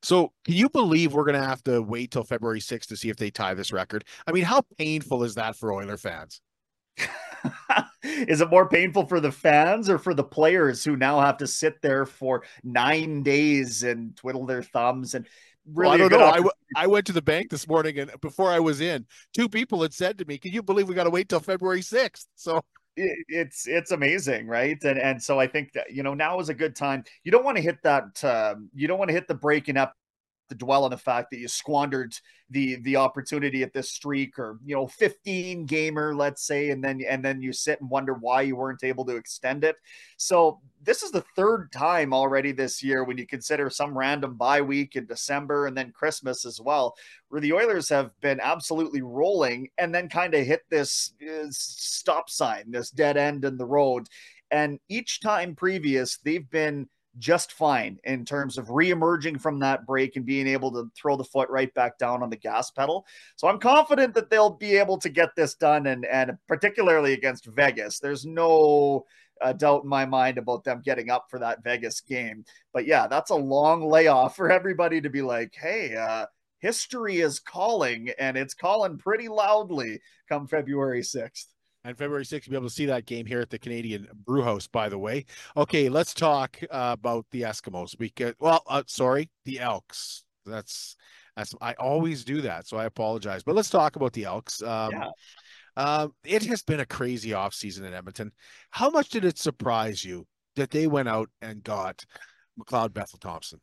So, 0.00 0.32
can 0.44 0.54
you 0.54 0.68
believe 0.68 1.12
we're 1.12 1.24
going 1.24 1.40
to 1.40 1.46
have 1.46 1.62
to 1.64 1.82
wait 1.82 2.12
till 2.12 2.22
February 2.22 2.60
6th 2.60 2.86
to 2.86 2.96
see 2.96 3.10
if 3.10 3.16
they 3.16 3.30
tie 3.30 3.54
this 3.54 3.72
record? 3.72 4.04
I 4.26 4.32
mean, 4.32 4.44
how 4.44 4.62
painful 4.78 5.24
is 5.24 5.34
that 5.34 5.56
for 5.56 5.72
Oiler 5.72 5.96
fans? 5.96 6.40
is 8.02 8.40
it 8.40 8.50
more 8.50 8.68
painful 8.68 9.06
for 9.06 9.20
the 9.20 9.32
fans 9.32 9.88
or 9.88 9.98
for 9.98 10.14
the 10.14 10.24
players 10.24 10.84
who 10.84 10.96
now 10.96 11.20
have 11.20 11.38
to 11.38 11.46
sit 11.46 11.80
there 11.82 12.06
for 12.06 12.44
nine 12.62 13.22
days 13.22 13.82
and 13.82 14.16
twiddle 14.16 14.46
their 14.46 14.62
thumbs 14.62 15.14
and 15.14 15.26
really? 15.72 15.98
Well, 15.98 16.06
I 16.06 16.08
don't 16.08 16.20
know. 16.20 16.26
I, 16.26 16.36
w- 16.36 16.50
I 16.76 16.86
went 16.86 17.06
to 17.06 17.12
the 17.12 17.22
bank 17.22 17.50
this 17.50 17.68
morning 17.68 17.98
and 17.98 18.10
before 18.20 18.50
I 18.50 18.60
was 18.60 18.80
in, 18.80 19.06
two 19.34 19.48
people 19.48 19.82
had 19.82 19.94
said 19.94 20.18
to 20.18 20.24
me, 20.24 20.38
"Can 20.38 20.52
you 20.52 20.62
believe 20.62 20.88
we 20.88 20.94
got 20.94 21.04
to 21.04 21.10
wait 21.10 21.28
till 21.28 21.40
February 21.40 21.80
6th? 21.80 22.26
So 22.34 22.60
it's 22.98 23.68
it's 23.68 23.92
amazing 23.92 24.46
right 24.48 24.82
and 24.82 24.98
and 24.98 25.22
so 25.22 25.38
i 25.38 25.46
think 25.46 25.72
that 25.72 25.92
you 25.92 26.02
know 26.02 26.14
now 26.14 26.40
is 26.40 26.48
a 26.48 26.54
good 26.54 26.74
time 26.74 27.04
you 27.22 27.30
don't 27.30 27.44
want 27.44 27.56
to 27.56 27.62
hit 27.62 27.78
that 27.82 28.24
um, 28.24 28.68
you 28.74 28.88
don't 28.88 28.98
want 28.98 29.08
to 29.08 29.14
hit 29.14 29.28
the 29.28 29.34
breaking 29.34 29.76
up 29.76 29.94
to 30.48 30.54
dwell 30.54 30.84
on 30.84 30.90
the 30.90 30.96
fact 30.96 31.30
that 31.30 31.38
you 31.38 31.48
squandered 31.48 32.14
the 32.50 32.76
the 32.76 32.96
opportunity 32.96 33.62
at 33.62 33.72
this 33.72 33.90
streak 33.90 34.38
or 34.38 34.58
you 34.64 34.74
know 34.74 34.86
15 34.86 35.66
gamer 35.66 36.14
let's 36.14 36.46
say 36.46 36.70
and 36.70 36.82
then 36.82 37.00
and 37.08 37.22
then 37.22 37.42
you 37.42 37.52
sit 37.52 37.80
and 37.80 37.90
wonder 37.90 38.14
why 38.14 38.40
you 38.42 38.56
weren't 38.56 38.84
able 38.84 39.04
to 39.04 39.16
extend 39.16 39.64
it. 39.64 39.76
So 40.16 40.60
this 40.82 41.02
is 41.02 41.10
the 41.10 41.24
third 41.36 41.70
time 41.72 42.14
already 42.14 42.52
this 42.52 42.82
year 42.82 43.04
when 43.04 43.18
you 43.18 43.26
consider 43.26 43.68
some 43.68 43.96
random 43.96 44.36
bye 44.36 44.62
week 44.62 44.96
in 44.96 45.06
December 45.06 45.66
and 45.66 45.76
then 45.76 45.92
Christmas 45.92 46.46
as 46.46 46.60
well 46.60 46.94
where 47.28 47.40
the 47.40 47.52
Oilers 47.52 47.88
have 47.88 48.10
been 48.20 48.40
absolutely 48.40 49.02
rolling 49.02 49.68
and 49.78 49.94
then 49.94 50.08
kind 50.08 50.34
of 50.34 50.46
hit 50.46 50.62
this 50.70 51.12
uh, 51.22 51.46
stop 51.50 52.30
sign 52.30 52.70
this 52.70 52.90
dead 52.90 53.16
end 53.16 53.44
in 53.44 53.56
the 53.56 53.66
road. 53.66 54.06
And 54.50 54.80
each 54.88 55.20
time 55.20 55.54
previous 55.54 56.18
they've 56.18 56.48
been 56.48 56.88
just 57.18 57.52
fine 57.52 57.98
in 58.04 58.24
terms 58.24 58.58
of 58.58 58.70
re-emerging 58.70 59.38
from 59.38 59.58
that 59.58 59.86
break 59.86 60.16
and 60.16 60.24
being 60.24 60.46
able 60.46 60.70
to 60.72 60.90
throw 60.96 61.16
the 61.16 61.24
foot 61.24 61.48
right 61.50 61.72
back 61.74 61.98
down 61.98 62.22
on 62.22 62.30
the 62.30 62.36
gas 62.36 62.70
pedal. 62.70 63.06
So 63.36 63.48
I'm 63.48 63.58
confident 63.58 64.14
that 64.14 64.30
they'll 64.30 64.50
be 64.50 64.76
able 64.76 64.98
to 64.98 65.08
get 65.08 65.34
this 65.36 65.54
done 65.54 65.86
and 65.86 66.04
and 66.06 66.36
particularly 66.46 67.12
against 67.12 67.46
Vegas. 67.46 67.98
There's 67.98 68.24
no 68.24 69.06
uh, 69.40 69.52
doubt 69.52 69.84
in 69.84 69.88
my 69.88 70.04
mind 70.04 70.38
about 70.38 70.64
them 70.64 70.82
getting 70.84 71.10
up 71.10 71.26
for 71.30 71.38
that 71.38 71.62
Vegas 71.62 72.00
game. 72.00 72.44
But 72.72 72.86
yeah, 72.86 73.06
that's 73.06 73.30
a 73.30 73.36
long 73.36 73.88
layoff 73.88 74.36
for 74.36 74.50
everybody 74.50 75.00
to 75.00 75.10
be 75.10 75.22
like, 75.22 75.54
"Hey, 75.54 75.94
uh 75.96 76.26
history 76.60 77.18
is 77.18 77.38
calling 77.38 78.10
and 78.18 78.36
it's 78.36 78.52
calling 78.54 78.98
pretty 78.98 79.28
loudly 79.28 80.00
come 80.28 80.46
February 80.46 81.02
6th." 81.02 81.46
And 81.84 81.96
February 81.96 82.24
6th, 82.24 82.46
you'll 82.46 82.52
be 82.52 82.56
able 82.56 82.68
to 82.68 82.74
see 82.74 82.86
that 82.86 83.06
game 83.06 83.26
here 83.26 83.40
at 83.40 83.50
the 83.50 83.58
Canadian 83.58 84.08
Brew 84.24 84.42
House, 84.42 84.66
by 84.66 84.88
the 84.88 84.98
way. 84.98 85.24
Okay, 85.56 85.88
let's 85.88 86.12
talk 86.12 86.58
uh, 86.70 86.96
about 86.98 87.26
the 87.30 87.42
Eskimos. 87.42 87.96
Because, 87.96 88.34
well, 88.40 88.62
uh, 88.66 88.82
sorry, 88.86 89.30
the 89.44 89.60
Elks. 89.60 90.24
That's, 90.44 90.96
that's, 91.36 91.54
I 91.60 91.74
always 91.74 92.24
do 92.24 92.40
that, 92.42 92.66
so 92.66 92.76
I 92.76 92.86
apologize. 92.86 93.42
But 93.42 93.54
let's 93.54 93.70
talk 93.70 93.96
about 93.96 94.12
the 94.12 94.24
Elks. 94.24 94.62
Um, 94.62 94.92
yeah. 94.92 95.10
Uh, 95.76 96.08
it 96.24 96.44
has 96.46 96.62
been 96.62 96.80
a 96.80 96.86
crazy 96.86 97.30
offseason 97.30 97.84
in 97.84 97.94
Edmonton. 97.94 98.32
How 98.70 98.90
much 98.90 99.10
did 99.10 99.24
it 99.24 99.38
surprise 99.38 100.04
you 100.04 100.26
that 100.56 100.70
they 100.70 100.88
went 100.88 101.08
out 101.08 101.30
and 101.40 101.62
got 101.62 102.04
McLeod 102.58 102.92
Bethel 102.92 103.20
Thompson? 103.20 103.60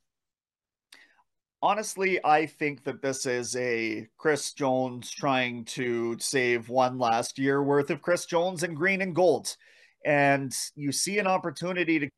Honestly, 1.65 2.23
I 2.23 2.45
think 2.45 2.84
that 2.84 3.01
this 3.01 3.25
is 3.25 3.56
a 3.56 4.08
Chris 4.19 4.54
Jones 4.54 5.10
trying 5.10 5.65
to 5.65 6.15
save 6.19 6.69
one 6.69 6.99
last 6.99 7.39
year 7.39 7.63
worth 7.63 7.89
of 7.89 8.04
Chris 8.04 8.28
Jones 8.28 8.62
and 8.62 8.78
green 8.78 9.01
and 9.01 9.15
gold. 9.15 9.58
And 10.06 10.56
you 10.75 10.91
see 10.91 11.17
an 11.17 11.25
opportunity 11.25 11.97
to 11.97 12.10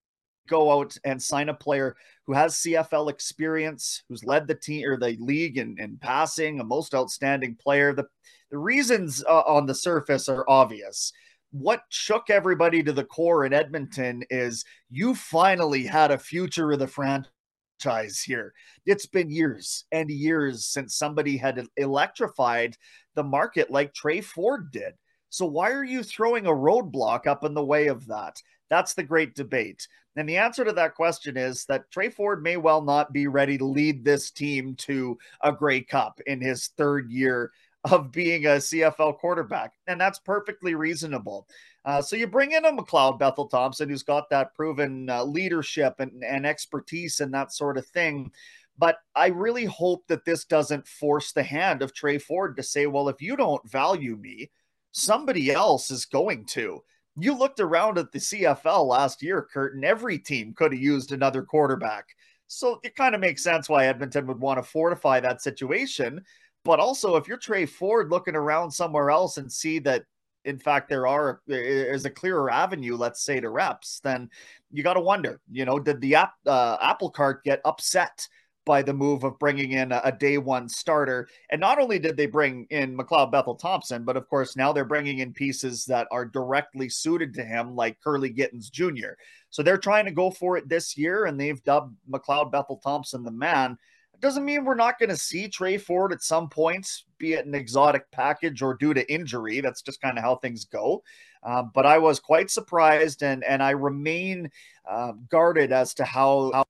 go 0.49 0.77
out 0.77 0.97
and 1.05 1.23
sign 1.23 1.47
a 1.47 1.53
player 1.53 1.95
who 2.25 2.33
has 2.33 2.55
CFL 2.55 3.09
experience, 3.09 4.03
who's 4.09 4.25
led 4.25 4.47
the 4.47 4.55
team 4.55 4.85
or 4.85 4.97
the 4.97 5.15
league 5.17 5.57
in, 5.57 5.77
in 5.79 5.97
passing, 5.97 6.59
a 6.59 6.65
most 6.65 6.93
outstanding 6.93 7.55
player. 7.55 7.93
The, 7.93 8.05
the 8.51 8.57
reasons 8.57 9.23
uh, 9.23 9.43
on 9.47 9.65
the 9.65 9.75
surface 9.75 10.27
are 10.27 10.43
obvious. 10.49 11.13
What 11.51 11.83
shook 11.87 12.29
everybody 12.29 12.83
to 12.83 12.91
the 12.91 13.05
core 13.05 13.45
in 13.45 13.53
Edmonton 13.53 14.25
is 14.29 14.65
you 14.89 15.15
finally 15.15 15.85
had 15.85 16.11
a 16.11 16.17
future 16.17 16.73
of 16.73 16.79
the 16.79 16.87
franchise 16.87 17.31
franchise 17.79 18.21
here. 18.21 18.53
It's 18.85 19.05
been 19.05 19.29
years 19.29 19.85
and 19.91 20.09
years 20.09 20.65
since 20.65 20.95
somebody 20.95 21.37
had 21.37 21.65
electrified 21.77 22.75
the 23.15 23.23
market 23.23 23.71
like 23.71 23.93
Tre 23.93 24.21
Ford 24.21 24.71
did. 24.71 24.93
So 25.29 25.45
why 25.45 25.71
are 25.71 25.83
you 25.83 26.03
throwing 26.03 26.45
a 26.45 26.51
roadblock 26.51 27.27
up 27.27 27.43
in 27.43 27.53
the 27.53 27.63
way 27.63 27.87
of 27.87 28.07
that? 28.07 28.35
That's 28.69 28.93
the 28.93 29.03
great 29.03 29.35
debate. 29.35 29.87
And 30.15 30.27
the 30.27 30.37
answer 30.37 30.65
to 30.65 30.73
that 30.73 30.95
question 30.95 31.37
is 31.37 31.65
that 31.65 31.89
Tre 31.91 32.09
Ford 32.09 32.41
may 32.41 32.57
well 32.57 32.81
not 32.81 33.13
be 33.13 33.27
ready 33.27 33.57
to 33.57 33.65
lead 33.65 34.03
this 34.03 34.31
team 34.31 34.75
to 34.77 35.17
a 35.41 35.51
Grey 35.51 35.81
Cup 35.81 36.19
in 36.25 36.41
his 36.41 36.69
third 36.77 37.11
year 37.11 37.51
of 37.91 38.11
being 38.11 38.45
a 38.45 38.57
CFL 38.57 39.17
quarterback. 39.17 39.73
And 39.87 39.99
that's 39.99 40.19
perfectly 40.19 40.75
reasonable. 40.75 41.47
Uh, 41.85 42.01
so 42.01 42.15
you 42.15 42.27
bring 42.27 42.51
in 42.51 42.65
a 42.65 42.71
McLeod 42.71 43.19
Bethel 43.19 43.47
Thompson 43.47 43.89
who's 43.89 44.03
got 44.03 44.29
that 44.29 44.53
proven 44.53 45.09
uh, 45.09 45.23
leadership 45.23 45.95
and, 45.99 46.23
and 46.23 46.45
expertise 46.45 47.21
and 47.21 47.33
that 47.33 47.53
sort 47.53 47.77
of 47.77 47.85
thing. 47.87 48.31
But 48.77 48.97
I 49.15 49.27
really 49.27 49.65
hope 49.65 50.05
that 50.07 50.25
this 50.25 50.45
doesn't 50.45 50.87
force 50.87 51.31
the 51.31 51.43
hand 51.43 51.81
of 51.81 51.93
Tre 51.93 52.17
Ford 52.17 52.57
to 52.57 52.63
say, 52.63 52.85
well, 52.85 53.09
if 53.09 53.21
you 53.21 53.35
don't 53.35 53.67
value 53.69 54.17
me, 54.17 54.51
somebody 54.91 55.51
else 55.51 55.89
is 55.89 56.05
going 56.05 56.45
to. 56.45 56.83
You 57.19 57.35
looked 57.35 57.59
around 57.59 57.97
at 57.97 58.11
the 58.11 58.19
CFL 58.19 58.87
last 58.87 59.23
year, 59.23 59.47
Kurt, 59.51 59.73
and 59.73 59.83
every 59.83 60.19
team 60.19 60.53
could 60.53 60.73
have 60.73 60.81
used 60.81 61.11
another 61.11 61.41
quarterback. 61.41 62.05
So 62.47 62.79
it 62.83 62.95
kind 62.95 63.15
of 63.15 63.21
makes 63.21 63.43
sense 63.43 63.67
why 63.67 63.87
Edmonton 63.87 64.27
would 64.27 64.39
want 64.39 64.57
to 64.57 64.63
fortify 64.63 65.19
that 65.19 65.41
situation. 65.41 66.23
But 66.67 66.81
also, 66.81 67.15
if 67.15 67.29
you're 67.29 67.37
Tre 67.37 67.65
Ford 67.65 68.11
looking 68.11 68.35
around 68.35 68.71
somewhere 68.71 69.09
else 69.09 69.37
and 69.37 69.49
see 69.49 69.79
that 69.79 70.03
in 70.43 70.59
fact 70.59 70.89
there 70.89 71.07
are 71.07 71.41
is 71.47 72.03
a 72.05 72.09
clearer 72.09 72.49
avenue 72.49 72.95
let's 72.95 73.21
say 73.23 73.39
to 73.39 73.49
reps 73.49 73.99
then 74.03 74.29
you 74.71 74.81
got 74.81 74.93
to 74.93 74.99
wonder 75.01 75.41
you 75.51 75.65
know 75.65 75.77
did 75.77 75.99
the 75.99 76.15
app, 76.15 76.33
uh, 76.45 76.77
apple 76.81 77.09
cart 77.09 77.43
get 77.43 77.59
upset 77.65 78.27
by 78.65 78.81
the 78.81 78.93
move 78.93 79.23
of 79.23 79.39
bringing 79.39 79.71
in 79.71 79.91
a, 79.93 80.01
a, 80.03 80.11
day 80.11 80.37
one 80.37 80.67
starter? 80.67 81.27
And 81.49 81.61
not 81.61 81.79
only 81.79 81.99
did 81.99 82.17
they 82.17 82.27
bring 82.27 82.67
in 82.69 82.97
mcleod 82.97 83.31
bethel 83.31 83.55
thompson 83.55 84.03
but 84.03 84.15
of 84.15 84.29
course 84.29 84.55
now 84.55 84.71
they're 84.71 84.85
bringing 84.85 85.19
in 85.19 85.33
pieces 85.33 85.85
that 85.85 86.07
are 86.11 86.25
directly 86.25 86.87
suited 86.87 87.33
to 87.33 87.43
him 87.43 87.75
like 87.75 87.99
Kurleigh 88.05 88.35
Gittens 88.35 88.69
jr 88.69 89.15
so 89.49 89.63
they're 89.63 89.77
trying 89.77 90.05
to 90.05 90.11
go 90.11 90.31
for 90.31 90.55
it 90.55 90.69
this 90.69 90.97
year 90.97 91.25
and 91.25 91.39
they've 91.39 91.63
dubbed 91.63 91.95
mcleod 92.09 92.51
bethel 92.51 92.77
thompson 92.77 93.23
the 93.23 93.31
man 93.31 93.77
it 94.17 94.21
doesn't 94.21 94.45
mean 94.45 94.65
we're 94.65 94.73
not 94.73 94.97
going 94.97 95.09
to 95.09 95.17
see 95.17 95.47
Tre 95.47 95.77
Ford 95.77 96.11
at 96.11 96.23
some 96.23 96.49
points, 96.49 97.05
be 97.19 97.33
it 97.33 97.45
an 97.45 97.53
exotic 97.53 98.09
package 98.09 98.63
or 98.63 98.73
due 98.73 98.95
to 98.95 99.13
injury. 99.13 99.61
That's 99.61 99.83
just 99.83 100.01
kind 100.01 100.17
of 100.17 100.23
how 100.23 100.37
things 100.37 100.65
go. 100.65 101.03
Um, 101.43 101.69
but 101.71 101.85
I 101.85 101.99
was 101.99 102.19
quite 102.19 102.49
surprised, 102.49 103.21
and 103.21 103.43
and 103.43 103.61
I 103.61 103.71
remain 103.71 104.49
uh, 104.89 105.11
guarded 105.29 105.71
as 105.71 105.93
to 105.95 106.03
how, 106.03 106.51
how 106.51 106.65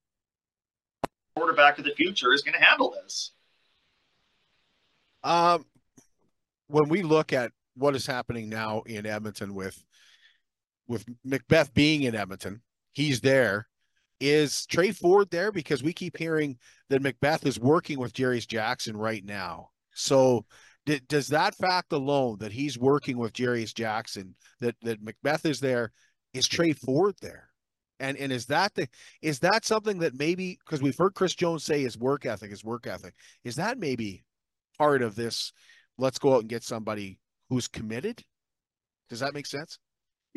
quarterback 1.37 1.79
of 1.79 1.85
the 1.85 1.95
future 1.95 2.33
is 2.33 2.41
going 2.41 2.57
to 2.59 2.63
handle 2.63 2.91
this. 2.91 3.31
Um, 5.23 5.65
when 6.67 6.89
we 6.89 7.01
look 7.01 7.31
at 7.31 7.53
what 7.75 7.95
is 7.95 8.05
happening 8.05 8.49
now 8.49 8.81
in 8.85 9.05
Edmonton 9.05 9.53
with 9.53 9.81
with 10.85 11.05
McBeth 11.25 11.73
being 11.73 12.03
in 12.03 12.13
Edmonton, 12.13 12.61
he's 12.91 13.21
there. 13.21 13.69
Is 14.19 14.65
Tre 14.65 14.91
Ford 14.91 15.29
there? 15.29 15.51
Because 15.51 15.83
we 15.83 15.93
keep 15.93 16.17
hearing 16.17 16.57
that 16.89 17.03
McBeth 17.03 17.45
is 17.45 17.59
working 17.59 17.99
with 17.99 18.13
Jarious 18.13 18.47
Jackson 18.47 18.97
right 18.97 19.23
now. 19.23 19.69
So 19.93 20.45
d- 20.85 21.01
does 21.07 21.27
that 21.27 21.55
fact 21.55 21.91
alone 21.93 22.37
that 22.39 22.51
he's 22.51 22.77
working 22.79 23.17
with 23.17 23.33
Jarious 23.33 23.73
Jackson, 23.73 24.35
that 24.59 24.75
that 24.81 25.03
McBeth 25.03 25.45
is 25.45 25.59
there, 25.59 25.91
is 26.33 26.47
Tre 26.47 26.73
Ford 26.73 27.15
there? 27.21 27.49
And 27.99 28.17
and 28.17 28.31
is 28.31 28.45
that 28.47 28.73
the 28.75 28.87
is 29.21 29.39
that 29.39 29.65
something 29.65 29.99
that 29.99 30.15
maybe 30.15 30.57
because 30.65 30.81
we've 30.81 30.97
heard 30.97 31.15
Chris 31.15 31.35
Jones 31.35 31.63
say 31.63 31.81
his 31.81 31.97
work 31.97 32.25
ethic, 32.25 32.51
his 32.51 32.63
work 32.63 32.87
ethic, 32.87 33.13
is 33.43 33.55
that 33.55 33.79
maybe 33.79 34.23
part 34.77 35.01
of 35.01 35.15
this? 35.15 35.51
Let's 35.97 36.19
go 36.19 36.35
out 36.35 36.41
and 36.41 36.49
get 36.49 36.63
somebody 36.63 37.19
who's 37.49 37.67
committed. 37.67 38.23
Does 39.09 39.19
that 39.21 39.33
make 39.33 39.47
sense? 39.47 39.79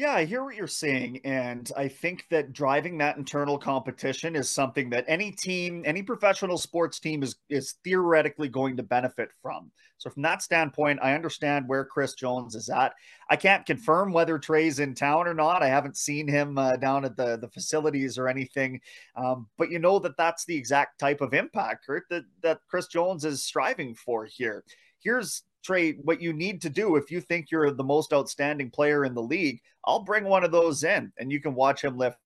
Yeah, 0.01 0.15
I 0.15 0.25
hear 0.25 0.43
what 0.43 0.57
you're 0.57 0.67
saying. 0.67 1.21
And 1.25 1.71
I 1.77 1.87
think 1.87 2.25
that 2.31 2.55
driving 2.55 2.97
that 2.97 3.19
internal 3.19 3.59
competition 3.59 4.35
is 4.35 4.49
something 4.49 4.89
that 4.89 5.05
any 5.07 5.31
team, 5.31 5.83
any 5.85 6.03
professional 6.03 6.57
sports 6.57 6.99
team 6.99 7.23
is, 7.23 7.37
is 7.51 7.75
theoretically 7.85 8.49
going 8.49 8.79
to 8.79 8.83
benefit 8.83 9.29
from. 9.43 9.71
So, 9.99 10.09
from 10.09 10.23
that 10.23 10.41
standpoint, 10.41 11.01
I 11.03 11.13
understand 11.13 11.69
where 11.69 11.85
Chris 11.85 12.15
Jones 12.15 12.55
is 12.55 12.71
at. 12.71 12.95
I 13.29 13.37
can't 13.37 13.67
confirm 13.67 14.15
whether 14.15 14.39
Tre's 14.39 14.79
in 14.79 14.95
town 14.95 15.29
or 15.29 15.35
not. 15.35 15.63
I 15.63 15.69
haven't 15.69 15.99
seen 15.99 16.27
him 16.27 16.57
uh, 16.57 16.77
down 16.77 17.05
at 17.05 17.15
the, 17.19 17.37
the 17.37 17.51
facilities 17.51 18.17
or 18.17 18.27
anything. 18.27 18.81
Um, 19.17 19.49
but 19.59 19.71
you 19.71 19.79
know 19.79 19.99
that 19.99 20.17
that's 20.17 20.47
the 20.47 20.57
exact 20.57 20.99
type 20.99 21.21
of 21.21 21.35
impact, 21.35 21.85
Kurt, 21.85 22.05
that, 22.09 22.25
that 22.43 22.61
Chris 22.71 22.87
Jones 22.87 23.27
is 23.27 23.45
striving 23.45 23.95
for 23.95 24.25
here. 24.25 24.65
Here's 25.03 25.43
Tre, 25.65 25.93
what 26.03 26.21
you 26.21 26.33
need 26.33 26.63
to 26.63 26.71
do 26.71 26.97
if 26.97 27.11
you 27.11 27.21
think 27.21 27.51
you're 27.51 27.71
the 27.71 27.85
most 27.85 28.13
outstanding 28.13 28.71
player 28.71 29.05
in 29.05 29.15
the 29.15 29.23
league, 29.23 29.61
I'll 29.85 30.05
bring 30.05 30.25
one 30.25 30.45
of 30.45 30.53
those 30.53 30.85
in 30.85 31.13
and 31.19 31.31
you 31.31 31.41
can 31.41 31.55
watch 31.55 31.83
him 31.83 31.97
lift 31.97 32.17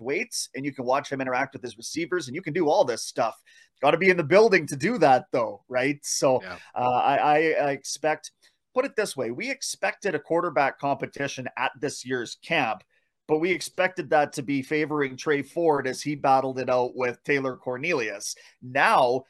weights 0.00 0.48
and 0.54 0.64
you 0.64 0.72
can 0.72 0.84
watch 0.84 1.10
him 1.10 1.20
interact 1.20 1.52
with 1.52 1.62
his 1.62 1.76
receivers 1.76 2.26
and 2.26 2.34
you 2.34 2.42
can 2.42 2.54
do 2.54 2.68
all 2.68 2.84
this 2.84 3.04
stuff. 3.04 3.36
Got 3.82 3.92
to 3.92 3.98
be 3.98 4.10
in 4.10 4.16
the 4.16 4.24
building 4.24 4.66
to 4.68 4.76
do 4.76 4.98
that, 4.98 5.26
though, 5.32 5.62
right? 5.68 5.98
So 6.02 6.42
yeah. 6.42 6.56
uh, 6.74 6.90
I, 6.90 7.52
I 7.52 7.70
expect, 7.70 8.30
put 8.74 8.84
it 8.84 8.96
this 8.96 9.16
way, 9.16 9.30
we 9.30 9.50
expected 9.50 10.14
a 10.14 10.18
quarterback 10.18 10.78
competition 10.78 11.48
at 11.56 11.72
this 11.80 12.04
year's 12.04 12.36
camp 12.44 12.82
but 13.30 13.38
we 13.38 13.52
expected 13.52 14.10
that 14.10 14.32
to 14.32 14.42
be 14.42 14.60
favoring 14.60 15.16
Tre 15.16 15.40
Ford 15.40 15.86
as 15.86 16.02
he 16.02 16.16
battled 16.16 16.58
it 16.58 16.68
out 16.68 16.96
with 16.96 17.22
Taylor 17.22 17.56
Cornelius. 17.56 18.34
Now 18.60 19.22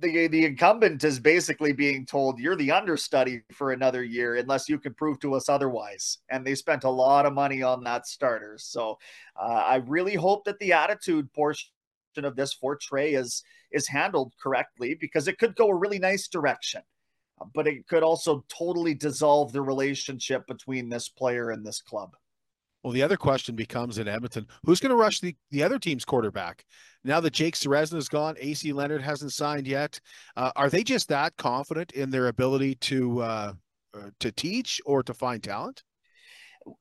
the 0.00 0.28
the 0.28 0.44
incumbent 0.44 1.04
is 1.04 1.18
basically 1.18 1.72
being 1.72 2.04
told 2.04 2.38
you're 2.38 2.56
the 2.56 2.70
understudy 2.70 3.42
for 3.52 3.72
another 3.72 4.02
year 4.02 4.36
unless 4.36 4.68
you 4.68 4.78
can 4.78 4.94
prove 4.94 5.18
to 5.20 5.34
us 5.34 5.48
otherwise. 5.48 6.18
And 6.28 6.46
they 6.46 6.54
spent 6.54 6.84
a 6.84 6.90
lot 6.90 7.26
of 7.26 7.32
money 7.32 7.62
on 7.62 7.82
that 7.84 8.06
starter. 8.06 8.56
So 8.58 8.98
uh, 9.40 9.62
I 9.66 9.76
really 9.76 10.14
hope 10.14 10.44
that 10.44 10.58
the 10.58 10.72
attitude 10.72 11.32
portion 11.32 11.70
of 12.18 12.36
this 12.36 12.52
for 12.52 12.76
Tre 12.76 13.14
is 13.14 13.42
is 13.72 13.88
handled 13.88 14.32
correctly 14.40 14.94
because 14.94 15.28
it 15.28 15.38
could 15.38 15.56
go 15.56 15.68
a 15.68 15.74
really 15.74 15.98
nice 15.98 16.28
direction. 16.28 16.82
But 17.54 17.66
it 17.66 17.86
could 17.86 18.02
also 18.02 18.44
totally 18.48 18.94
dissolve 18.94 19.52
the 19.52 19.60
relationship 19.60 20.46
between 20.46 20.88
this 20.88 21.08
player 21.08 21.50
and 21.50 21.66
this 21.66 21.82
club. 21.82 22.16
Well, 22.86 22.92
the 22.92 23.02
other 23.02 23.16
question 23.16 23.56
becomes 23.56 23.98
in 23.98 24.06
Edmonton, 24.06 24.46
who's 24.64 24.78
going 24.78 24.90
to 24.90 24.96
rush 24.96 25.18
the, 25.18 25.34
the 25.50 25.64
other 25.64 25.76
team's 25.76 26.04
quarterback? 26.04 26.64
Now 27.02 27.18
that 27.18 27.32
Jake 27.32 27.56
Ceresna 27.56 27.96
is 27.96 28.08
gone, 28.08 28.36
AC 28.38 28.72
Leonard 28.72 29.02
hasn't 29.02 29.32
signed 29.32 29.66
yet. 29.66 29.98
Uh, 30.36 30.52
are 30.54 30.70
they 30.70 30.84
just 30.84 31.08
that 31.08 31.36
confident 31.36 31.90
in 31.94 32.10
their 32.10 32.28
ability 32.28 32.76
to 32.76 33.22
uh, 33.22 33.52
uh, 33.92 34.10
to 34.20 34.30
teach 34.30 34.80
or 34.86 35.02
to 35.02 35.12
find 35.12 35.42
talent? 35.42 35.82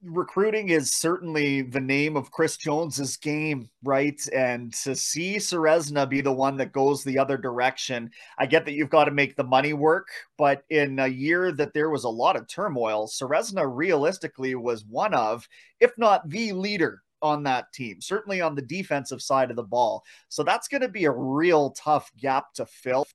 Recruiting 0.03 0.69
is 0.69 0.93
certainly 0.93 1.61
the 1.61 1.79
name 1.79 2.17
of 2.17 2.31
Chris 2.31 2.57
Jones's 2.57 3.17
game, 3.17 3.69
right? 3.83 4.19
And 4.33 4.73
to 4.83 4.95
see 4.95 5.37
Ceresna 5.37 6.07
be 6.09 6.21
the 6.21 6.31
one 6.31 6.57
that 6.57 6.71
goes 6.71 7.03
the 7.03 7.19
other 7.19 7.37
direction, 7.37 8.11
I 8.37 8.45
get 8.45 8.65
that 8.65 8.73
you've 8.73 8.89
got 8.89 9.05
to 9.05 9.11
make 9.11 9.35
the 9.35 9.43
money 9.43 9.73
work, 9.73 10.07
but 10.37 10.63
in 10.69 10.99
a 10.99 11.07
year 11.07 11.51
that 11.53 11.73
there 11.73 11.89
was 11.89 12.03
a 12.03 12.09
lot 12.09 12.35
of 12.35 12.47
turmoil, 12.47 13.07
Ceresna 13.07 13.65
realistically 13.65 14.55
was 14.55 14.85
one 14.85 15.13
of, 15.13 15.47
if 15.79 15.97
not 15.97 16.29
the 16.29 16.53
leader 16.53 17.01
on 17.21 17.43
that 17.43 17.71
team, 17.73 18.01
certainly 18.01 18.41
on 18.41 18.55
the 18.55 18.61
defensive 18.61 19.21
side 19.21 19.49
of 19.49 19.55
the 19.55 19.63
ball. 19.63 20.03
So 20.29 20.43
that's 20.43 20.67
going 20.67 20.81
to 20.81 20.89
be 20.89 21.05
a 21.05 21.11
real 21.11 21.71
tough 21.71 22.11
gap 22.19 22.53
to 22.55 22.65
fill. 22.65 23.07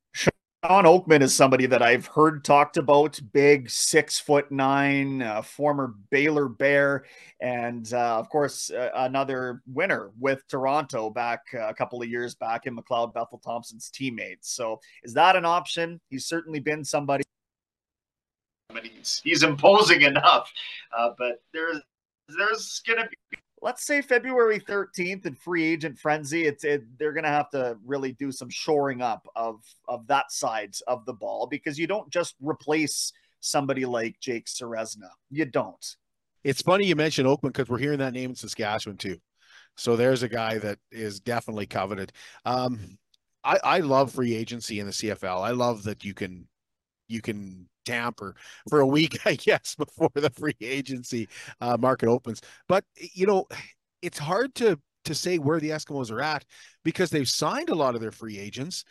Shawn 0.63 0.83
Oakman 0.83 1.23
is 1.23 1.33
somebody 1.33 1.65
that 1.65 1.81
I've 1.81 2.05
heard 2.05 2.43
talked 2.43 2.77
about. 2.77 3.19
Big, 3.33 3.67
six 3.67 4.19
foot 4.19 4.51
nine, 4.51 5.23
uh, 5.23 5.41
former 5.41 5.95
Baylor 6.11 6.47
Bear, 6.47 7.05
and 7.39 7.91
uh, 7.93 8.19
of 8.19 8.29
course 8.29 8.69
uh, 8.69 8.91
another 8.93 9.63
winner 9.65 10.11
with 10.19 10.47
Toronto 10.47 11.09
back 11.09 11.41
uh, 11.55 11.67
a 11.67 11.73
couple 11.73 11.99
of 11.99 12.07
years 12.09 12.35
back 12.35 12.67
in 12.67 12.77
McLeod 12.77 13.11
Bethel 13.11 13.41
Thompson's 13.43 13.89
teammates. 13.89 14.51
So 14.51 14.79
is 15.01 15.15
that 15.15 15.35
an 15.35 15.45
option? 15.45 15.99
He's 16.09 16.27
certainly 16.27 16.59
been 16.59 16.85
somebody. 16.85 17.23
He's, 18.83 19.19
he's 19.23 19.41
imposing 19.41 20.03
enough, 20.03 20.51
uh, 20.95 21.09
but 21.17 21.41
there's 21.53 21.81
there's 22.37 22.81
going 22.85 22.99
to 22.99 23.09
be 23.09 23.37
let's 23.61 23.85
say 23.85 24.01
February 24.01 24.59
13th 24.59 25.25
and 25.25 25.37
free 25.37 25.63
agent 25.63 25.97
frenzy, 25.97 26.45
it's 26.45 26.63
it, 26.63 26.83
they're 26.97 27.13
going 27.13 27.23
to 27.23 27.29
have 27.29 27.49
to 27.51 27.77
really 27.85 28.13
do 28.13 28.31
some 28.31 28.49
shoring 28.49 29.01
up 29.01 29.27
of 29.35 29.61
of 29.87 30.07
that 30.07 30.31
side 30.31 30.75
of 30.87 31.05
the 31.05 31.13
ball 31.13 31.47
because 31.47 31.77
you 31.77 31.87
don't 31.87 32.09
just 32.09 32.35
replace 32.41 33.13
somebody 33.39 33.85
like 33.85 34.19
Jake 34.19 34.45
Ceresna. 34.45 35.09
You 35.29 35.45
don't. 35.45 35.95
It's 36.43 36.61
funny 36.61 36.85
you 36.87 36.95
mentioned 36.95 37.27
Oakman 37.27 37.53
because 37.53 37.69
we're 37.69 37.77
hearing 37.77 37.99
that 37.99 38.13
name 38.13 38.31
in 38.31 38.35
Saskatchewan 38.35 38.97
too. 38.97 39.17
So 39.77 39.95
there's 39.95 40.23
a 40.23 40.29
guy 40.29 40.57
that 40.57 40.79
is 40.91 41.19
definitely 41.19 41.65
coveted. 41.67 42.11
Um, 42.45 42.97
I, 43.43 43.59
I 43.63 43.79
love 43.79 44.11
free 44.11 44.35
agency 44.35 44.79
in 44.79 44.85
the 44.85 44.91
CFL. 44.91 45.41
I 45.41 45.51
love 45.51 45.83
that 45.83 46.03
you 46.03 46.13
can 46.13 46.47
you 47.07 47.21
can 47.21 47.67
tamper 47.85 48.35
for 48.69 48.79
a 48.79 48.87
week, 48.87 49.19
I 49.25 49.35
guess, 49.35 49.75
before 49.75 50.11
the 50.13 50.29
free 50.29 50.55
agency 50.61 51.27
uh, 51.59 51.77
market 51.77 52.07
opens. 52.07 52.41
But 52.67 52.83
you 52.95 53.25
know, 53.25 53.47
it's 54.01 54.19
hard 54.19 54.55
to 54.55 54.79
to 55.05 55.15
say 55.15 55.37
where 55.37 55.59
the 55.59 55.69
Eskimos 55.69 56.11
are 56.11 56.21
at 56.21 56.45
because 56.83 57.09
they've 57.09 57.27
signed 57.27 57.69
a 57.69 57.75
lot 57.75 57.95
of 57.95 58.01
their 58.01 58.11
free 58.11 58.37
agents, 58.37 58.83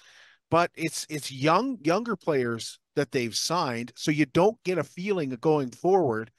but 0.51 0.71
it's 0.75 1.07
it's 1.09 1.31
young 1.31 1.79
younger 1.83 2.17
players 2.17 2.79
that 2.97 3.13
they've 3.13 3.37
signed, 3.37 3.93
so 3.97 4.11
you 4.11 4.27
don't 4.27 4.63
get 4.65 4.79
a 4.79 4.85
feeling 4.85 5.31
going 5.41 5.71
forward 5.71 6.31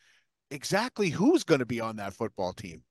exactly 0.51 1.09
who's 1.09 1.43
going 1.43 1.59
to 1.59 1.65
be 1.65 1.79
on 1.79 1.95
that 1.95 2.13
football 2.13 2.53
team. 2.53 2.83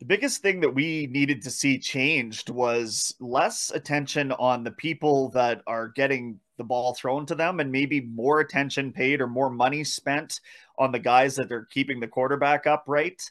The 0.00 0.06
biggest 0.06 0.40
thing 0.40 0.60
that 0.60 0.74
we 0.74 1.06
needed 1.08 1.42
to 1.42 1.50
see 1.50 1.78
changed 1.78 2.48
was 2.48 3.14
less 3.20 3.70
attention 3.70 4.32
on 4.32 4.64
the 4.64 4.70
people 4.70 5.28
that 5.32 5.60
are 5.66 5.88
getting 5.88 6.40
the 6.60 6.64
ball 6.64 6.92
thrown 6.92 7.24
to 7.24 7.34
them 7.34 7.58
and 7.58 7.72
maybe 7.72 8.02
more 8.02 8.40
attention 8.40 8.92
paid 8.92 9.22
or 9.22 9.26
more 9.26 9.48
money 9.48 9.82
spent 9.82 10.40
on 10.78 10.92
the 10.92 10.98
guys 10.98 11.34
that 11.36 11.50
are 11.50 11.66
keeping 11.70 12.00
the 12.00 12.06
quarterback 12.06 12.66
upright 12.66 13.30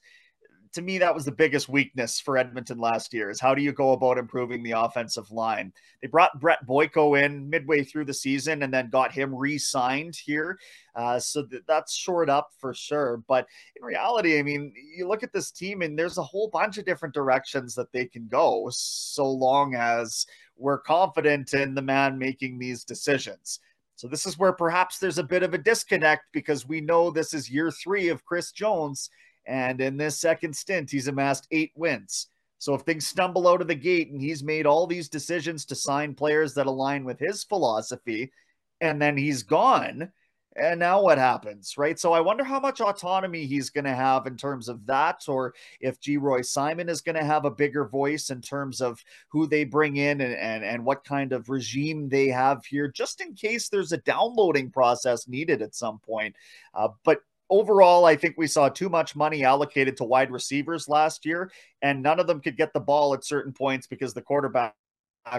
to 0.73 0.81
me, 0.81 0.99
that 0.99 1.15
was 1.15 1.25
the 1.25 1.31
biggest 1.31 1.67
weakness 1.67 2.19
for 2.19 2.37
Edmonton 2.37 2.77
last 2.77 3.13
year 3.13 3.29
is 3.29 3.39
how 3.39 3.55
do 3.55 3.61
you 3.61 3.71
go 3.71 3.93
about 3.93 4.17
improving 4.19 4.61
the 4.61 4.71
offensive 4.71 5.31
line? 5.31 5.73
They 6.01 6.07
brought 6.07 6.39
Brett 6.39 6.65
Boyko 6.67 7.23
in 7.23 7.49
midway 7.49 7.83
through 7.83 8.05
the 8.05 8.13
season 8.13 8.61
and 8.61 8.71
then 8.73 8.89
got 8.89 9.11
him 9.11 9.33
re-signed 9.33 10.15
here. 10.15 10.59
Uh, 10.95 11.19
so 11.19 11.45
th- 11.45 11.63
that's 11.67 11.95
shored 11.95 12.29
up 12.29 12.49
for 12.59 12.73
sure. 12.73 13.23
But 13.27 13.47
in 13.75 13.83
reality, 13.83 14.37
I 14.37 14.43
mean, 14.43 14.71
you 14.95 15.07
look 15.07 15.23
at 15.23 15.33
this 15.33 15.51
team 15.51 15.81
and 15.81 15.97
there's 15.97 16.19
a 16.19 16.23
whole 16.23 16.49
bunch 16.49 16.77
of 16.77 16.85
different 16.85 17.15
directions 17.15 17.73
that 17.75 17.91
they 17.91 18.05
can 18.05 18.27
go 18.27 18.69
so 18.71 19.29
long 19.29 19.73
as 19.73 20.27
we're 20.55 20.79
confident 20.79 21.53
in 21.53 21.73
the 21.73 21.81
man 21.81 22.19
making 22.19 22.59
these 22.59 22.83
decisions. 22.83 23.59
So 23.95 24.07
this 24.07 24.25
is 24.25 24.37
where 24.37 24.53
perhaps 24.53 24.97
there's 24.97 25.17
a 25.17 25.23
bit 25.23 25.43
of 25.43 25.53
a 25.53 25.57
disconnect 25.57 26.23
because 26.31 26.65
we 26.65 26.79
know 26.79 27.09
this 27.09 27.33
is 27.33 27.49
year 27.49 27.71
three 27.71 28.07
of 28.07 28.23
Chris 28.23 28.51
Jones 28.51 29.09
and 29.49 29.81
in 29.81 29.97
this 29.97 30.19
second 30.19 30.55
stint, 30.55 30.91
he's 30.91 31.07
amassed 31.07 31.47
eight 31.51 31.71
wins. 31.75 32.27
So 32.59 32.75
if 32.75 32.81
things 32.81 33.07
stumble 33.07 33.47
out 33.47 33.61
of 33.61 33.67
the 33.67 33.75
gate 33.75 34.11
and 34.11 34.21
he's 34.21 34.43
made 34.43 34.65
all 34.65 34.85
these 34.85 35.09
decisions 35.09 35.65
to 35.65 35.75
sign 35.75 36.13
players 36.13 36.53
that 36.53 36.67
align 36.67 37.03
with 37.03 37.19
his 37.19 37.43
philosophy, 37.43 38.31
and 38.79 39.01
then 39.01 39.17
he's 39.17 39.43
gone, 39.43 40.11
and 40.55 40.79
now 40.79 41.01
what 41.01 41.17
happens, 41.17 41.77
right? 41.77 41.97
So 41.97 42.11
I 42.11 42.19
wonder 42.19 42.43
how 42.43 42.59
much 42.59 42.81
autonomy 42.81 43.45
he's 43.45 43.69
going 43.69 43.85
to 43.85 43.95
have 43.95 44.27
in 44.27 44.35
terms 44.35 44.67
of 44.67 44.85
that, 44.87 45.23
or 45.27 45.53
if 45.79 45.99
Geroy 45.99 46.45
Simon 46.45 46.89
is 46.89 47.01
going 47.01 47.15
to 47.15 47.23
have 47.23 47.45
a 47.45 47.51
bigger 47.51 47.85
voice 47.85 48.29
in 48.29 48.41
terms 48.41 48.81
of 48.81 49.03
who 49.29 49.47
they 49.47 49.63
bring 49.63 49.95
in 49.97 50.21
and, 50.21 50.35
and, 50.35 50.63
and 50.63 50.85
what 50.85 51.03
kind 51.03 51.33
of 51.33 51.49
regime 51.49 52.09
they 52.09 52.27
have 52.27 52.65
here, 52.65 52.87
just 52.87 53.21
in 53.21 53.33
case 53.33 53.69
there's 53.69 53.93
a 53.93 53.97
downloading 53.97 54.69
process 54.69 55.27
needed 55.27 55.61
at 55.61 55.75
some 55.75 55.99
point. 55.99 56.35
Uh, 56.73 56.89
but 57.03 57.21
overall, 57.49 58.05
I 58.05 58.15
think 58.15 58.35
we 58.37 58.47
saw 58.47 58.69
too 58.69 58.89
much 58.89 59.15
money 59.15 59.43
allocated 59.43 59.97
to 59.97 60.03
wide 60.03 60.31
receivers 60.31 60.87
last 60.87 61.25
year, 61.25 61.51
and 61.81 62.01
none 62.01 62.19
of 62.19 62.27
them 62.27 62.41
could 62.41 62.57
get 62.57 62.73
the 62.73 62.79
ball 62.79 63.13
at 63.13 63.25
certain 63.25 63.53
points 63.53 63.87
because 63.87 64.13
the 64.13 64.21
quarterback 64.21 64.73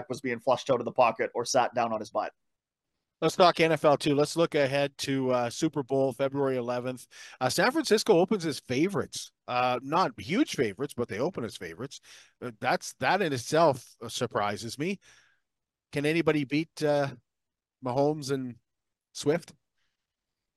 was 0.09 0.21
being 0.21 0.39
flushed 0.39 0.69
out 0.69 0.79
of 0.79 0.85
the 0.85 0.91
pocket 0.91 1.31
or 1.33 1.45
sat 1.45 1.73
down 1.73 1.91
on 1.93 1.99
his 1.99 2.09
butt. 2.09 2.31
Let's 3.21 3.35
talk 3.35 3.57
NFL 3.57 3.99
too. 3.99 4.15
Let's 4.15 4.35
look 4.35 4.55
ahead 4.55 4.97
to 4.99 5.29
uh, 5.29 5.49
Super 5.51 5.83
Bowl 5.83 6.11
February 6.11 6.55
11th. 6.55 7.05
Uh, 7.39 7.49
San 7.49 7.69
Francisco 7.69 8.17
opens 8.17 8.47
as 8.47 8.59
favorites, 8.61 9.31
uh, 9.47 9.79
not 9.83 10.19
huge 10.19 10.55
favorites, 10.55 10.95
but 10.97 11.07
they 11.07 11.19
open 11.19 11.43
as 11.45 11.55
favorites. 11.55 12.01
Uh, 12.43 12.49
that's 12.59 12.93
that 12.99 13.21
in 13.21 13.31
itself 13.31 13.85
uh, 14.03 14.09
surprises 14.09 14.79
me. 14.79 14.99
Can 15.91 16.07
anybody 16.07 16.45
beat 16.45 16.69
uh, 16.83 17.09
Mahomes 17.85 18.31
and 18.31 18.55
Swift? 19.13 19.53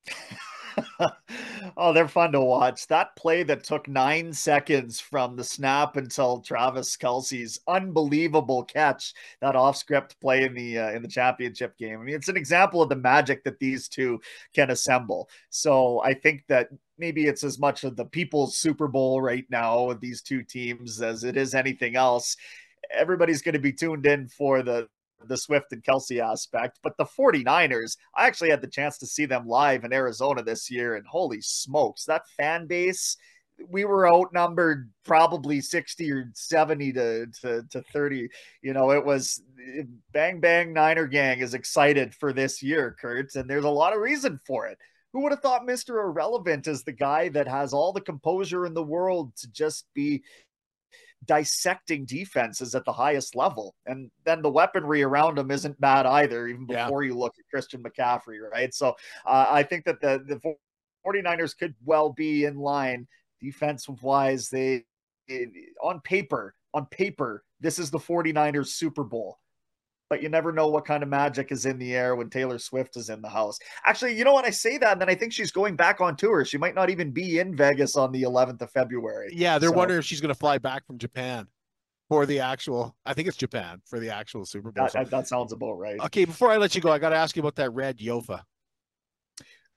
oh, 1.77 1.93
they're 1.93 2.09
fun 2.09 2.33
to 2.33 2.41
watch. 2.41 2.87
That 2.89 3.17
play 3.17 3.43
that 3.45 3.65
took 3.65 3.89
nine 3.89 4.33
seconds 4.33 5.01
from 5.01 5.37
the 5.37 5.45
snap 5.45 5.97
until 5.97 6.41
Travis 6.41 6.97
Kelce's 6.97 7.61
unbelievable 7.69 8.65
catch, 8.65 9.13
that 9.41 9.57
off-script 9.57 10.21
play 10.21 10.45
in 10.45 10.55
the 10.55 10.79
uh, 10.79 10.91
in 10.91 11.03
the 11.03 11.09
championship 11.09 11.77
game. 11.79 12.01
I 12.01 12.03
mean, 12.03 12.15
it's 12.15 12.29
an 12.29 12.37
example 12.37 12.83
of 12.83 12.89
the 12.89 12.97
magic 12.97 13.45
that 13.45 13.59
these 13.59 13.89
two 13.89 14.21
can 14.55 14.71
assemble. 14.71 15.29
So 15.51 16.03
I 16.03 16.15
think 16.15 16.45
that 16.49 16.69
maybe 16.99 17.27
it's 17.27 17.45
as 17.45 17.59
much 17.59 17.85
of 17.85 17.97
the 17.97 18.05
people's 18.05 18.57
Super 18.57 18.89
Bowl 18.89 19.21
right 19.21 19.47
now 19.51 19.85
with 19.85 20.01
these 20.01 20.23
two 20.23 20.43
teams 20.43 21.01
as 21.03 21.25
it 21.25 21.37
is 21.37 21.55
anything 21.55 21.97
else. 21.97 22.37
Everybody's 22.93 23.43
going 23.43 23.55
to 23.55 23.59
be 23.59 23.73
tuned 23.73 24.07
in 24.07 24.29
for 24.29 24.63
the 24.63 24.89
the 25.29 25.37
Swift 25.37 25.73
and 25.73 25.83
Kelce 25.83 26.21
aspect. 26.21 26.79
But 26.83 26.97
the 26.97 27.05
49ers, 27.05 27.97
I 28.15 28.27
actually 28.27 28.51
had 28.51 28.61
the 28.61 28.69
chance 28.69 28.99
to 28.99 29.07
see 29.07 29.27
them 29.27 29.47
live 29.47 29.85
in 29.85 29.93
Arizona 29.93 30.43
this 30.43 30.71
year, 30.71 30.97
and 30.97 31.07
holy 31.07 31.41
smokes, 31.41 32.05
that 32.05 32.29
fan 32.37 32.67
base. 32.67 33.17
We 33.69 33.85
were 33.85 34.13
outnumbered 34.13 34.91
probably 35.05 35.61
60 35.61 36.11
or 36.11 36.31
70 36.35 36.93
to, 36.95 37.27
to, 37.43 37.63
to 37.71 37.83
30. 37.93 38.29
You 38.63 38.73
know, 38.73 38.91
it 38.91 39.05
was 39.05 39.41
bang, 40.13 40.41
bang, 40.41 40.73
Niner 40.73 41.07
gang 41.07 41.39
is 41.39 41.55
excited 41.55 42.15
for 42.15 42.33
this 42.33 42.63
year, 42.63 42.97
Kurt, 43.01 43.35
and 43.37 43.49
there's 43.49 43.65
a 43.65 43.71
lot 43.71 43.95
of 43.95 44.01
reason 44.01 44.41
for 44.45 44.67
it. 44.67 44.79
Who 45.13 45.21
would 45.21 45.31
have 45.31 45.43
thought 45.43 45.63
Mr. 45.63 45.91
Irrelevant 45.91 46.67
is 46.67 46.83
the 46.83 46.91
guy 46.91 47.29
that 47.29 47.47
has 47.47 47.73
all 47.73 47.93
the 47.93 48.01
composure 48.01 48.67
in 48.67 48.75
the 48.75 48.83
world 48.83 49.37
to 49.37 49.49
just 49.53 49.87
be 49.95 50.25
dissecting 51.27 52.05
defenses 52.05 52.75
at 52.75 52.85
the 52.85 52.93
highest 52.93 53.35
level. 53.35 53.75
And 53.87 54.11
then 54.25 54.43
the 54.43 54.51
weaponry 54.51 55.03
around 55.03 55.39
him 55.39 55.51
isn't 55.51 55.81
bad 55.81 56.07
either, 56.07 56.47
even 56.47 56.67
before 56.67 57.03
yeah. 57.03 57.09
you 57.09 57.19
look 57.19 57.35
at 57.39 57.49
Christian 57.51 57.83
McCaffrey, 57.83 58.39
right? 58.53 58.73
So 58.75 58.95
uh, 59.27 59.47
I 59.49 59.63
think 59.63 59.85
that 59.85 60.01
the, 60.01 60.23
the 60.27 60.55
49ers 61.07 61.57
could 61.57 61.75
well 61.85 62.13
be 62.13 62.45
in 62.45 62.57
line 62.57 63.07
defensive 63.41 64.03
wise. 64.03 64.49
They, 64.49 64.85
it, 65.29 65.51
on 65.83 66.01
paper, 66.01 66.55
on 66.73 66.87
paper, 66.87 67.45
this 67.61 67.79
is 67.79 67.91
the 67.91 67.99
49ers 67.99 68.69
Super 68.69 69.05
Bowl 69.05 69.39
but 70.11 70.23
you 70.23 70.29
never 70.29 70.53
know 70.53 70.69
what 70.69 70.85
kind 70.85 71.03
of 71.03 71.09
magic 71.09 71.51
is 71.51 71.67
in 71.67 71.79
the 71.79 71.95
air 71.95 72.15
when 72.15 72.31
Taylor 72.31 72.59
Swift 72.59 72.97
is 72.97 73.09
in 73.09 73.23
the 73.23 73.29
house. 73.29 73.59
Actually, 73.87 74.17
you 74.17 74.25
know 74.25 74.33
what? 74.33 74.45
I 74.45 74.51
say 74.51 74.79
that, 74.79 74.93
and 74.93 75.01
then 75.01 75.09
I 75.09 75.15
think 75.15 75.33
she's 75.33 75.51
going 75.51 75.77
back 75.77 76.01
on 76.01 76.17
tour. 76.17 76.45
She 76.45 76.59
might 76.59 76.75
not 76.75 76.91
even 76.91 77.11
be 77.11 77.39
in 77.39 77.57
Vegas 77.57 77.97
on 77.97 78.13
the 78.13 78.23
11th 78.23 78.61
of 78.63 78.71
February. 78.71 79.31
Yeah, 79.33 79.59
they're 79.59 79.71
so. 79.71 79.77
wondering 79.77 79.99
if 79.99 80.05
she's 80.05 80.21
going 80.21 80.33
to 80.33 80.39
fly 80.39 80.59
back 80.59 80.87
from 80.87 80.99
Japan 80.99 81.47
for 82.09 82.27
the 82.27 82.41
actual. 82.41 82.95
I 83.05 83.15
think 83.15 83.29
it's 83.29 83.37
Japan 83.37 83.81
for 83.87 83.99
the 83.99 84.11
actual 84.11 84.45
Super 84.45 84.71
Bowl. 84.71 84.89
That, 84.93 85.11
that, 85.11 85.29
sounds 85.29 85.53
about 85.53 85.79
right. 85.79 85.99
Okay, 86.01 86.25
before 86.25 86.51
I 86.51 86.59
let 86.59 86.75
you 86.75 86.81
go, 86.81 86.91
I 86.91 86.99
got 86.99 87.11
to 87.11 87.17
ask 87.17 87.37
you 87.37 87.41
about 87.41 87.57
that 87.57 87.73
red 87.73 87.99
Jofa. 87.99 88.43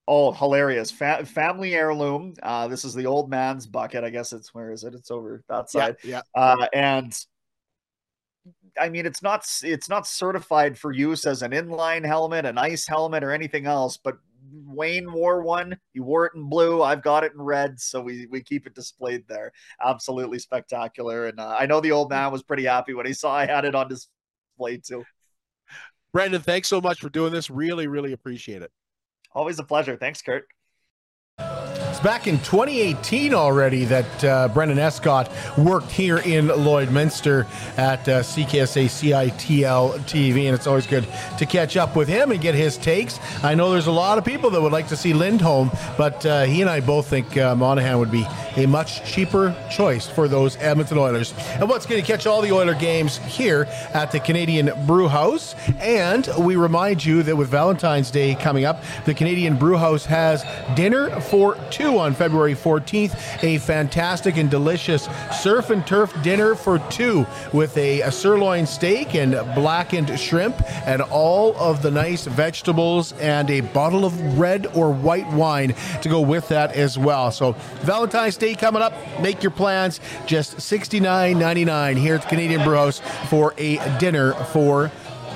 Oh, 0.10 0.32
hilarious! 0.32 0.90
Fa- 0.90 1.26
family 1.26 1.76
heirloom. 1.76 2.34
Uh, 2.42 2.68
this 2.70 2.86
is 2.86 2.94
the 2.94 3.06
old 3.06 3.30
man's 3.30 3.66
bucket. 3.66 4.06
I 4.06 4.10
guess 4.10 4.32
it's 4.32 4.54
where 4.54 4.72
is 4.72 4.86
it? 4.86 4.94
It's 4.94 5.12
over 5.12 5.44
that 5.50 5.70
side. 5.70 5.98
Yeah. 6.04 6.22
yeah. 6.36 6.42
Uh, 6.42 6.68
and 6.74 7.26
I 8.80 8.90
mean, 8.90 9.06
it's 9.06 9.22
not 9.22 9.46
it's 9.64 9.90
not 9.90 10.08
certified 10.08 10.78
for 10.78 10.92
use 10.92 11.26
as 11.26 11.42
an 11.42 11.52
inline 11.52 12.06
helmet, 12.06 12.46
an 12.46 12.58
ice 12.58 12.88
helmet, 12.88 13.24
or 13.24 13.32
anything 13.32 13.66
else. 13.66 13.98
But 13.98 14.18
Wayne 14.52 15.12
wore 15.12 15.42
one. 15.42 15.78
He 15.94 16.00
wore 16.00 16.26
it 16.26 16.34
in 16.36 16.50
blue. 16.50 16.82
I've 16.82 17.02
got 17.02 17.24
it 17.24 17.34
in 17.34 17.42
red, 17.42 17.80
so 17.80 18.02
we 18.02 18.28
we 18.28 18.42
keep 18.42 18.68
it 18.68 18.76
displayed 18.76 19.26
there. 19.28 19.52
Absolutely 19.84 20.40
spectacular. 20.40 21.28
And 21.28 21.40
uh, 21.40 21.56
I 21.60 21.66
know 21.66 21.82
the 21.82 21.92
old 21.92 22.10
man 22.10 22.32
was 22.32 22.44
pretty 22.44 22.66
happy 22.66 22.94
when 22.94 23.06
he 23.06 23.14
saw 23.14 23.34
I 23.34 23.46
had 23.46 23.66
it 23.66 23.76
on 23.76 23.90
display 23.90 24.78
too. 24.78 25.04
Brenden, 26.16 26.42
thanks 26.42 26.68
so 26.68 26.82
much 26.82 27.00
for 27.00 27.10
doing 27.10 27.34
this. 27.34 27.50
Really, 27.50 27.88
really 27.88 28.14
appreciate 28.14 28.62
it. 28.62 28.72
Always 29.34 29.60
a 29.60 29.64
pleasure. 29.64 29.98
Thanks, 29.98 30.22
Kurt. 30.22 30.48
It's 31.98 32.04
back 32.04 32.28
in 32.28 32.38
2018 32.38 33.34
already 33.34 33.84
that 33.86 34.24
uh, 34.24 34.50
Brenden 34.50 34.78
Escott 34.78 35.32
worked 35.58 35.90
here 35.90 36.20
in 36.20 36.46
Lloydminster 36.46 37.48
at 37.76 38.08
uh, 38.08 38.22
CKSA 38.22 38.86
CITL 38.86 39.98
TV, 40.02 40.46
and 40.46 40.54
it's 40.54 40.68
always 40.68 40.86
good 40.86 41.08
to 41.40 41.46
catch 41.48 41.76
up 41.76 41.96
with 41.96 42.08
him 42.08 42.30
and 42.30 42.40
get 42.40 42.54
his 42.54 42.78
takes. 42.78 43.20
I 43.44 43.56
know 43.56 43.72
there's 43.72 43.88
a 43.88 43.92
lot 43.92 44.20
of 44.20 44.26
people 44.26 44.52
that 44.52 44.62
would 44.62 44.72
like 44.72 44.88
to 44.90 44.96
see 44.96 45.12
Lindholm, 45.12 45.72
but 45.98 46.24
uh, 46.24 46.44
he 46.44 46.62
and 46.62 46.70
I 46.70 46.82
both 46.82 47.08
think 47.08 47.36
uh, 47.36 47.56
Monahan 47.56 47.98
would 47.98 48.12
be 48.12 48.28
a 48.58 48.68
much 48.68 49.04
cheaper 49.04 49.56
choice 49.72 50.06
for 50.06 50.28
those 50.28 50.56
Edmonton 50.58 51.00
Oilers. 51.00 51.34
And 51.54 51.68
what's 51.68 51.88
going 51.88 52.00
to 52.00 52.06
catch 52.06 52.28
all 52.28 52.44
the 52.44 52.52
Oiler 52.52 52.76
games 52.76 53.18
here 53.18 53.68
at 53.96 54.12
the 54.12 54.20
Canadian 54.20 54.70
Brewhouse. 54.86 55.56
And 55.80 56.30
we 56.38 56.58
remind 56.58 57.04
you 57.04 57.24
that 57.24 57.36
with 57.36 57.50
Valentine's 57.50 58.12
Day 58.12 58.36
coming 58.36 58.66
up, 58.66 58.84
the 59.06 59.16
Canadian 59.16 59.58
Brewhouse 59.58 60.06
has 60.06 60.46
dinner 60.76 61.20
for 61.22 61.56
two 61.72 61.87
on 61.96 62.14
February 62.14 62.54
14th. 62.54 63.44
A 63.44 63.58
fantastic 63.60 64.38
and 64.38 64.50
delicious 64.50 65.08
surf 65.32 65.70
and 65.70 65.86
turf 65.88 66.14
dinner 66.22 66.56
for 66.56 66.80
two 66.90 67.26
with 67.54 67.78
a, 67.78 68.02
a 68.02 68.12
sirloin 68.12 68.66
steak 68.66 69.16
and 69.16 69.32
blackened 69.56 70.20
shrimp 70.20 70.62
and 70.86 71.02
all 71.02 71.56
of 71.58 71.82
the 71.82 71.92
nice 71.92 72.26
vegetables 72.26 73.14
and 73.14 73.50
a 73.50 73.62
bottle 73.62 74.06
of 74.06 74.38
red 74.38 74.68
or 74.76 74.92
white 74.92 75.28
wine 75.32 75.74
to 76.02 76.10
go 76.10 76.22
with 76.22 76.48
that 76.50 76.74
as 76.74 76.98
well. 76.98 77.32
So 77.32 77.54
Valentine's 77.82 78.38
Day 78.38 78.56
coming 78.56 78.82
up. 78.82 78.94
Make 79.22 79.42
your 79.42 79.52
plans. 79.52 80.00
Just 80.26 80.58
$69.99 80.58 81.98
here 81.98 82.16
at 82.16 82.24
the 82.24 82.28
Canadian 82.28 82.64
Brewhouse 82.64 83.02
for 83.30 83.54
a 83.58 83.78
dinner 84.00 84.34
for 84.34 84.92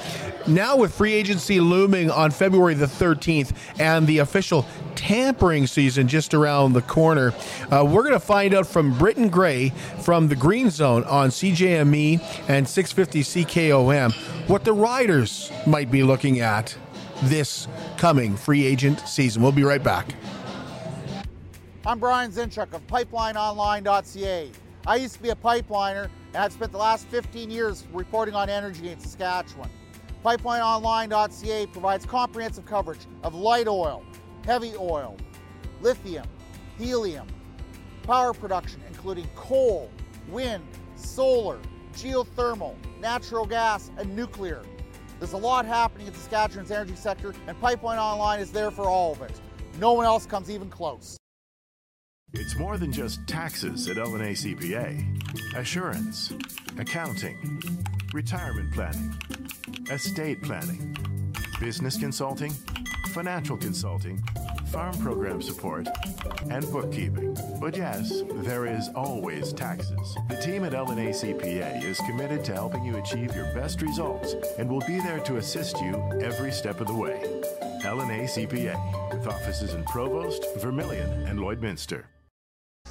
Now, 0.46 0.76
with 0.76 0.94
free 0.94 1.14
agency 1.14 1.60
looming 1.60 2.10
on 2.10 2.30
February 2.30 2.74
the 2.74 2.84
13th 2.84 3.56
and 3.78 4.06
the 4.06 4.18
official 4.18 4.66
tampering 4.96 5.66
season 5.66 6.08
just 6.08 6.34
around 6.34 6.74
the 6.74 6.82
corner, 6.82 7.32
uh, 7.70 7.86
we're 7.88 8.02
going 8.02 8.12
to 8.12 8.20
find 8.20 8.52
out 8.52 8.66
from 8.66 8.98
Britton 8.98 9.30
Gray 9.30 9.70
from 10.02 10.28
the 10.28 10.36
Green 10.36 10.68
Zone 10.68 11.04
on 11.04 11.30
CJME 11.30 12.20
and 12.50 12.68
650 12.68 13.44
CKOM 13.44 14.12
what 14.46 14.64
the 14.64 14.74
Riders 14.74 15.50
might 15.66 15.90
be 15.90 16.02
looking 16.02 16.40
at 16.40 16.76
this 17.22 17.66
coming 17.96 18.36
free 18.36 18.66
agent 18.66 19.00
season. 19.08 19.42
We'll 19.42 19.52
be 19.52 19.64
right 19.64 19.82
back. 19.82 20.14
I'm 21.87 21.99
Brian 21.99 22.31
Zinchuk 22.31 22.74
of 22.74 22.87
PipelineOnline.ca. 22.89 24.51
I 24.87 24.97
used 24.97 25.14
to 25.14 25.22
be 25.22 25.31
a 25.31 25.35
pipeliner, 25.35 26.11
and 26.35 26.37
I've 26.37 26.53
spent 26.53 26.72
the 26.72 26.78
last 26.78 27.07
15 27.07 27.51
years 27.51 27.87
reporting 27.95 28.35
on 28.35 28.51
energy 28.51 28.91
in 28.91 29.01
Saskatchewan. 29.01 29.70
PipelineOnline.ca 30.22 31.66
provides 31.68 32.05
comprehensive 32.05 32.66
coverage 32.66 33.01
of 33.22 33.35
light 33.35 33.66
oil, 33.66 34.05
heavy 34.45 34.74
oil, 34.76 35.16
lithium, 35.81 36.26
helium, 36.76 37.26
power 38.03 38.35
production, 38.35 38.83
including 38.87 39.26
coal, 39.35 39.91
wind, 40.28 40.62
solar, 40.97 41.59
geothermal, 41.95 42.74
natural 43.01 43.47
gas, 43.47 43.91
and 43.97 44.14
nuclear. 44.14 44.62
There's 45.18 45.33
a 45.33 45.39
lot 45.39 45.64
happening 45.64 46.09
in 46.09 46.12
Saskatchewan's 46.12 46.70
energy 46.70 46.95
sector, 46.95 47.35
and 47.47 47.59
Pipeline 47.59 47.99
Online 47.99 48.41
is 48.41 48.53
there 48.53 48.70
for 48.70 48.85
all 48.85 49.12
of 49.12 49.22
it. 49.22 49.41
No 49.78 49.95
one 49.95 50.05
else 50.05 50.26
comes 50.26 50.51
even 50.51 50.68
close. 50.68 51.19
It's 52.33 52.55
more 52.57 52.78
than 52.78 52.93
just 52.93 53.26
taxes 53.26 53.89
at 53.89 53.97
LNA 53.97 54.57
CPA. 54.57 55.57
Assurance, 55.57 56.33
accounting, 56.78 57.61
retirement 58.12 58.72
planning, 58.72 59.18
estate 59.91 60.41
planning, 60.41 60.97
business 61.59 61.97
consulting, 61.99 62.53
financial 63.09 63.57
consulting, 63.57 64.22
farm 64.70 64.97
program 64.99 65.43
support, 65.43 65.89
and 66.51 66.64
bookkeeping. 66.70 67.37
But 67.61 67.76
yes, 67.76 68.22
there 68.33 68.64
is 68.64 68.89
always 68.95 69.53
taxes. 69.53 70.16
The 70.28 70.37
team 70.37 70.64
at 70.64 70.72
LNA 70.72 71.11
CPA 71.11 71.83
is 71.83 71.99
committed 71.99 72.45
to 72.45 72.55
helping 72.55 72.85
you 72.85 72.97
achieve 72.99 73.35
your 73.35 73.53
best 73.55 73.83
results 73.83 74.37
and 74.57 74.70
will 74.70 74.87
be 74.87 75.01
there 75.01 75.18
to 75.20 75.39
assist 75.39 75.81
you 75.81 75.97
every 76.22 76.53
step 76.53 76.81
of 76.81 76.87
the 76.87 76.95
way. 76.95 77.43
LNA 77.83 78.24
CPA, 78.24 79.12
with 79.12 79.26
offices 79.26 79.74
in 79.74 79.83
Provost, 79.85 80.47
Vermilion, 80.59 81.11
and 81.26 81.41
Lloydminster. 81.41 82.05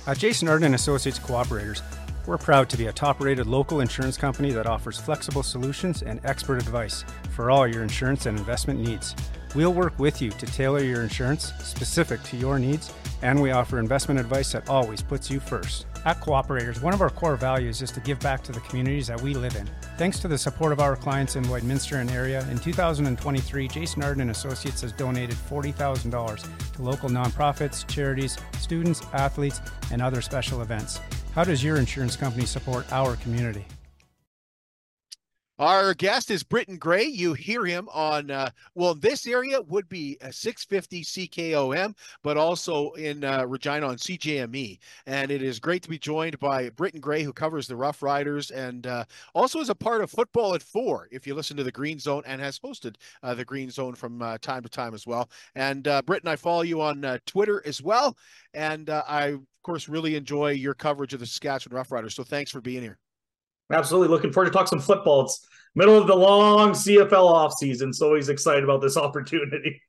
At 0.07 0.17
Jason 0.17 0.47
Arden 0.47 0.73
Associates 0.73 1.19
Cooperators, 1.19 1.81
we're 2.25 2.37
proud 2.37 2.69
to 2.69 2.77
be 2.77 2.87
a 2.87 2.91
top-rated 2.91 3.45
local 3.45 3.81
insurance 3.81 4.17
company 4.17 4.51
that 4.51 4.65
offers 4.65 4.99
flexible 4.99 5.43
solutions 5.43 6.01
and 6.01 6.19
expert 6.23 6.57
advice 6.57 7.03
for 7.31 7.51
all 7.51 7.67
your 7.67 7.83
insurance 7.83 8.25
and 8.25 8.37
investment 8.37 8.79
needs. 8.79 9.15
We'll 9.55 9.73
work 9.73 9.97
with 9.99 10.21
you 10.21 10.31
to 10.31 10.45
tailor 10.45 10.83
your 10.83 11.03
insurance 11.03 11.53
specific 11.59 12.23
to 12.23 12.37
your 12.37 12.59
needs, 12.59 12.93
and 13.21 13.41
we 13.41 13.51
offer 13.51 13.77
investment 13.77 14.19
advice 14.19 14.51
that 14.53 14.69
always 14.69 15.01
puts 15.01 15.29
you 15.29 15.39
first. 15.39 15.85
At 16.05 16.21
Cooperators, 16.21 16.81
one 16.81 16.93
of 16.93 17.01
our 17.01 17.09
core 17.09 17.35
values 17.35 17.81
is 17.81 17.91
to 17.91 17.99
give 17.99 18.19
back 18.19 18.41
to 18.43 18.51
the 18.51 18.61
communities 18.61 19.07
that 19.07 19.21
we 19.21 19.33
live 19.33 19.55
in. 19.55 19.69
Thanks 19.99 20.19
to 20.19 20.29
the 20.29 20.37
support 20.37 20.71
of 20.71 20.79
our 20.79 20.95
clients 20.95 21.35
in 21.35 21.43
Lloydminster 21.43 21.99
and 21.99 22.09
area, 22.09 22.47
in 22.49 22.57
2023, 22.57 23.67
Jason 23.67 24.01
Arden 24.01 24.21
and 24.21 24.31
Associates 24.31 24.79
has 24.79 24.93
donated 24.93 25.35
$40,000 25.35 26.71
to 26.75 26.81
local 26.81 27.09
nonprofits, 27.09 27.85
charities, 27.85 28.37
students, 28.59 29.01
athletes, 29.11 29.59
and 29.91 30.01
other 30.01 30.21
special 30.21 30.61
events. 30.61 31.01
How 31.35 31.43
does 31.43 31.61
your 31.61 31.75
insurance 31.75 32.15
company 32.15 32.45
support 32.45 32.89
our 32.93 33.17
community? 33.17 33.65
Our 35.59 35.93
guest 35.93 36.31
is 36.31 36.41
Britton 36.41 36.77
Gray. 36.77 37.03
You 37.03 37.33
hear 37.33 37.65
him 37.65 37.89
on, 37.91 38.31
uh, 38.31 38.49
well, 38.75 38.95
this 38.95 39.27
area 39.27 39.61
would 39.63 39.89
be 39.89 40.17
a 40.21 40.31
650 40.31 41.03
CKOM, 41.03 41.97
but 42.23 42.37
also 42.37 42.91
in 42.91 43.25
uh, 43.25 43.45
Regina 43.45 43.85
on 43.85 43.97
CJME. 43.97 44.79
And 45.05 45.31
it 45.31 45.43
is 45.43 45.59
great 45.59 45.83
to 45.83 45.89
be 45.89 45.99
joined 45.99 46.39
by 46.39 46.69
Britton 46.69 47.01
Gray, 47.01 47.23
who 47.23 47.33
covers 47.33 47.67
the 47.67 47.75
Rough 47.75 48.01
Riders 48.01 48.51
and 48.51 48.87
uh, 48.87 49.03
also 49.35 49.59
is 49.59 49.67
a 49.69 49.75
part 49.75 49.99
of 49.99 50.09
Football 50.09 50.55
at 50.55 50.63
Four, 50.63 51.09
if 51.11 51.27
you 51.27 51.35
listen 51.35 51.57
to 51.57 51.63
the 51.65 51.73
Green 51.73 51.99
Zone, 51.99 52.23
and 52.25 52.39
has 52.39 52.57
hosted 52.57 52.95
uh, 53.21 53.33
the 53.33 53.43
Green 53.43 53.69
Zone 53.69 53.95
from 53.95 54.21
uh, 54.21 54.37
time 54.37 54.63
to 54.63 54.69
time 54.69 54.93
as 54.93 55.05
well. 55.05 55.29
And 55.55 55.89
uh, 55.89 56.01
Britton, 56.03 56.29
I 56.29 56.37
follow 56.37 56.61
you 56.61 56.81
on 56.81 57.19
Twitter 57.25 57.61
as 57.65 57.81
well. 57.81 58.17
And 58.53 58.89
I, 58.89 59.25
of 59.31 59.41
course, 59.63 59.89
really 59.89 60.15
enjoy 60.15 60.51
your 60.51 60.73
coverage 60.73 61.13
of 61.13 61.19
the 61.19 61.25
Saskatchewan 61.25 61.75
Rough 61.75 61.91
Riders. 61.91 62.15
So 62.15 62.23
thanks 62.23 62.49
for 62.49 62.61
being 62.61 62.81
here. 62.81 62.97
Absolutely 63.71 64.09
looking 64.09 64.31
forward 64.31 64.51
to 64.51 64.57
talk 64.57 64.67
some 64.67 64.79
football. 64.79 65.25
It's 65.25 65.45
middle 65.75 65.97
of 65.97 66.07
the 66.07 66.15
long 66.15 66.71
CFL 66.71 67.09
offseason, 67.09 67.93
so 67.93 68.15
he's 68.15 68.29
excited 68.29 68.63
about 68.63 68.81
this 68.81 68.97
opportunity. 68.97 69.81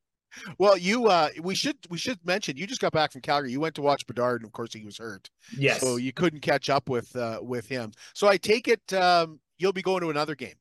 Well, 0.59 0.76
you 0.76 1.07
uh 1.07 1.31
we 1.43 1.55
should 1.55 1.76
we 1.89 1.99
should 1.99 2.18
mention 2.24 2.57
you 2.57 2.66
just 2.66 2.81
got 2.81 2.93
back 2.93 3.12
from 3.12 3.20
Calgary. 3.20 3.51
You 3.51 3.61
went 3.61 3.74
to 3.76 3.83
watch 3.83 4.07
Bedard, 4.07 4.43
and 4.43 4.49
of 4.49 4.53
course 4.53 4.72
he 4.72 4.85
was 4.85 4.99
hurt. 4.99 5.28
Yes. 5.57 5.81
So 5.81 5.97
you 5.97 6.12
couldn't 6.12 6.41
catch 6.41 6.70
up 6.70 6.89
with 6.89 7.14
uh 7.16 7.41
with 7.43 7.68
him. 7.68 7.93
So 8.14 8.28
I 8.28 8.37
take 8.37 8.68
it 8.68 8.93
um 8.93 9.41
you'll 9.59 9.72
be 9.72 9.83
going 9.83 10.03
to 10.03 10.11
another 10.11 10.35
game. 10.35 10.55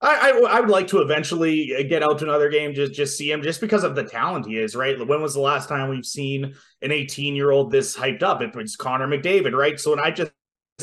I, 0.00 0.30
I, 0.30 0.58
I 0.58 0.60
would 0.60 0.70
like 0.70 0.86
to 0.88 1.00
eventually 1.00 1.66
get 1.88 2.04
out 2.04 2.20
to 2.20 2.24
another 2.24 2.48
game, 2.48 2.72
just 2.72 2.92
just 2.92 3.18
see 3.18 3.30
him, 3.30 3.42
just 3.42 3.60
because 3.60 3.82
of 3.82 3.96
the 3.96 4.04
talent 4.04 4.46
he 4.46 4.58
is. 4.58 4.76
Right? 4.76 4.96
When 5.04 5.20
was 5.20 5.34
the 5.34 5.40
last 5.40 5.68
time 5.68 5.88
we've 5.88 6.06
seen 6.06 6.54
an 6.82 6.92
18 6.92 7.34
year 7.34 7.50
old 7.50 7.72
this 7.72 7.96
hyped 7.96 8.22
up? 8.22 8.42
It 8.42 8.54
was 8.54 8.76
Connor 8.76 9.08
McDavid, 9.08 9.54
right? 9.54 9.78
So, 9.78 9.92
and 9.92 10.00
I 10.00 10.12
just 10.12 10.30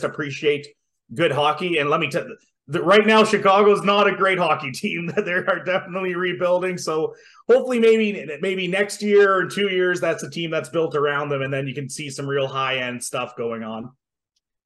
appreciate 0.04 0.68
good 1.14 1.32
hockey. 1.32 1.78
And 1.78 1.90
let 1.90 2.00
me 2.00 2.10
tell 2.10 2.28
you, 2.28 2.38
right 2.82 3.06
now 3.06 3.24
Chicago's 3.24 3.84
not 3.84 4.08
a 4.08 4.16
great 4.16 4.38
hockey 4.38 4.72
team. 4.72 5.08
That 5.08 5.26
they 5.26 5.34
are 5.34 5.64
definitely 5.64 6.16
rebuilding. 6.16 6.78
So 6.78 7.14
hopefully 7.48 7.80
maybe 7.80 8.28
maybe 8.42 8.68
next 8.68 9.02
year 9.02 9.34
or 9.34 9.48
two 9.48 9.70
years 9.70 10.02
that's 10.02 10.24
a 10.24 10.30
team 10.30 10.52
that's 10.52 10.70
built 10.70 10.96
around 10.96 11.30
them, 11.30 11.42
and 11.42 11.54
then 11.54 11.68
you 11.68 11.74
can 11.74 11.90
see 11.90 12.10
some 12.10 12.28
real 12.28 12.48
high 12.48 12.78
end 12.78 13.04
stuff 13.04 13.36
going 13.36 13.64
on. 13.64 13.92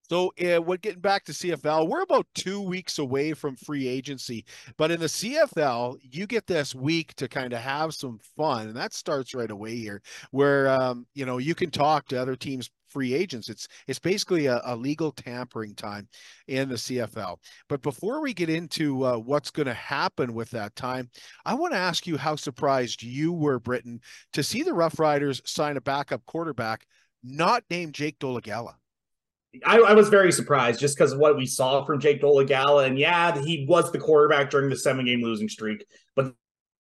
So, 0.10 0.34
uh, 0.44 0.60
we're 0.60 0.78
getting 0.78 1.02
back 1.02 1.24
to 1.26 1.34
CFL. 1.34 1.88
We're 1.88 2.02
about 2.02 2.26
two 2.34 2.62
weeks 2.62 2.98
away 2.98 3.34
from 3.34 3.56
free 3.56 3.88
agency, 3.88 4.44
but 4.76 4.90
in 4.90 5.00
the 5.00 5.06
CFL, 5.06 5.98
you 6.02 6.26
get 6.26 6.48
this 6.48 6.74
week 6.74 7.14
to 7.16 7.28
kind 7.28 7.54
of 7.54 7.60
have 7.60 7.94
some 7.94 8.20
fun, 8.36 8.70
and 8.70 8.76
that 8.76 8.96
starts 8.96 9.36
right 9.36 9.52
away 9.52 9.76
here, 9.76 10.02
where 10.32 10.68
um, 10.68 11.06
you 11.14 11.28
know 11.28 11.38
you 11.38 11.54
can 11.54 11.70
talk 11.70 12.08
to 12.08 12.20
other 12.20 12.36
teams 12.36 12.72
free 12.90 13.14
agents. 13.14 13.50
It's 13.50 13.68
it's 13.88 14.00
basically 14.00 14.48
a, 14.48 14.62
a 14.66 14.76
legal 14.76 15.12
tampering 15.12 15.76
time 15.76 16.08
in 16.48 16.70
the 16.70 16.76
CFL. 16.76 17.38
But 17.68 17.82
before 17.82 18.22
we 18.22 18.34
get 18.34 18.50
into 18.50 19.06
uh, 19.06 19.18
what's 19.18 19.52
going 19.52 19.68
to 19.68 19.74
happen 19.74 20.34
with 20.34 20.50
that 20.52 20.76
time, 20.76 21.10
I 21.46 21.54
want 21.54 21.74
to 21.74 21.80
ask 21.80 22.08
you 22.08 22.18
how 22.18 22.36
surprised 22.36 23.04
you 23.04 23.34
were, 23.34 23.60
Britton, 23.60 24.02
to 24.34 24.44
see 24.44 24.64
the 24.64 24.74
Rough 24.74 25.00
Riders 25.00 25.42
sign 25.46 25.78
a 25.78 25.82
backup 25.82 26.26
quarterback 26.26 26.86
not 27.24 27.64
named 27.70 27.94
Jake 27.94 28.20
Dolegala. 28.20 28.76
I, 29.66 29.80
I, 29.80 29.94
was 29.94 30.10
very 30.10 30.32
surprised 30.32 30.80
just 30.80 30.96
because 30.96 31.12
of 31.12 31.20
what 31.20 31.36
we 31.36 31.48
saw 31.48 31.84
from 31.84 32.00
Jake 32.00 32.22
Dolegala. 32.22 32.86
And 32.86 33.00
yeah, 33.00 33.42
he 33.42 33.66
was 33.68 33.92
the 33.92 33.98
quarterback 33.98 34.52
during 34.52 34.70
the 34.70 34.78
seven 34.78 35.06
game 35.06 35.24
losing 35.24 35.50
streak, 35.50 35.84
but 36.16 36.34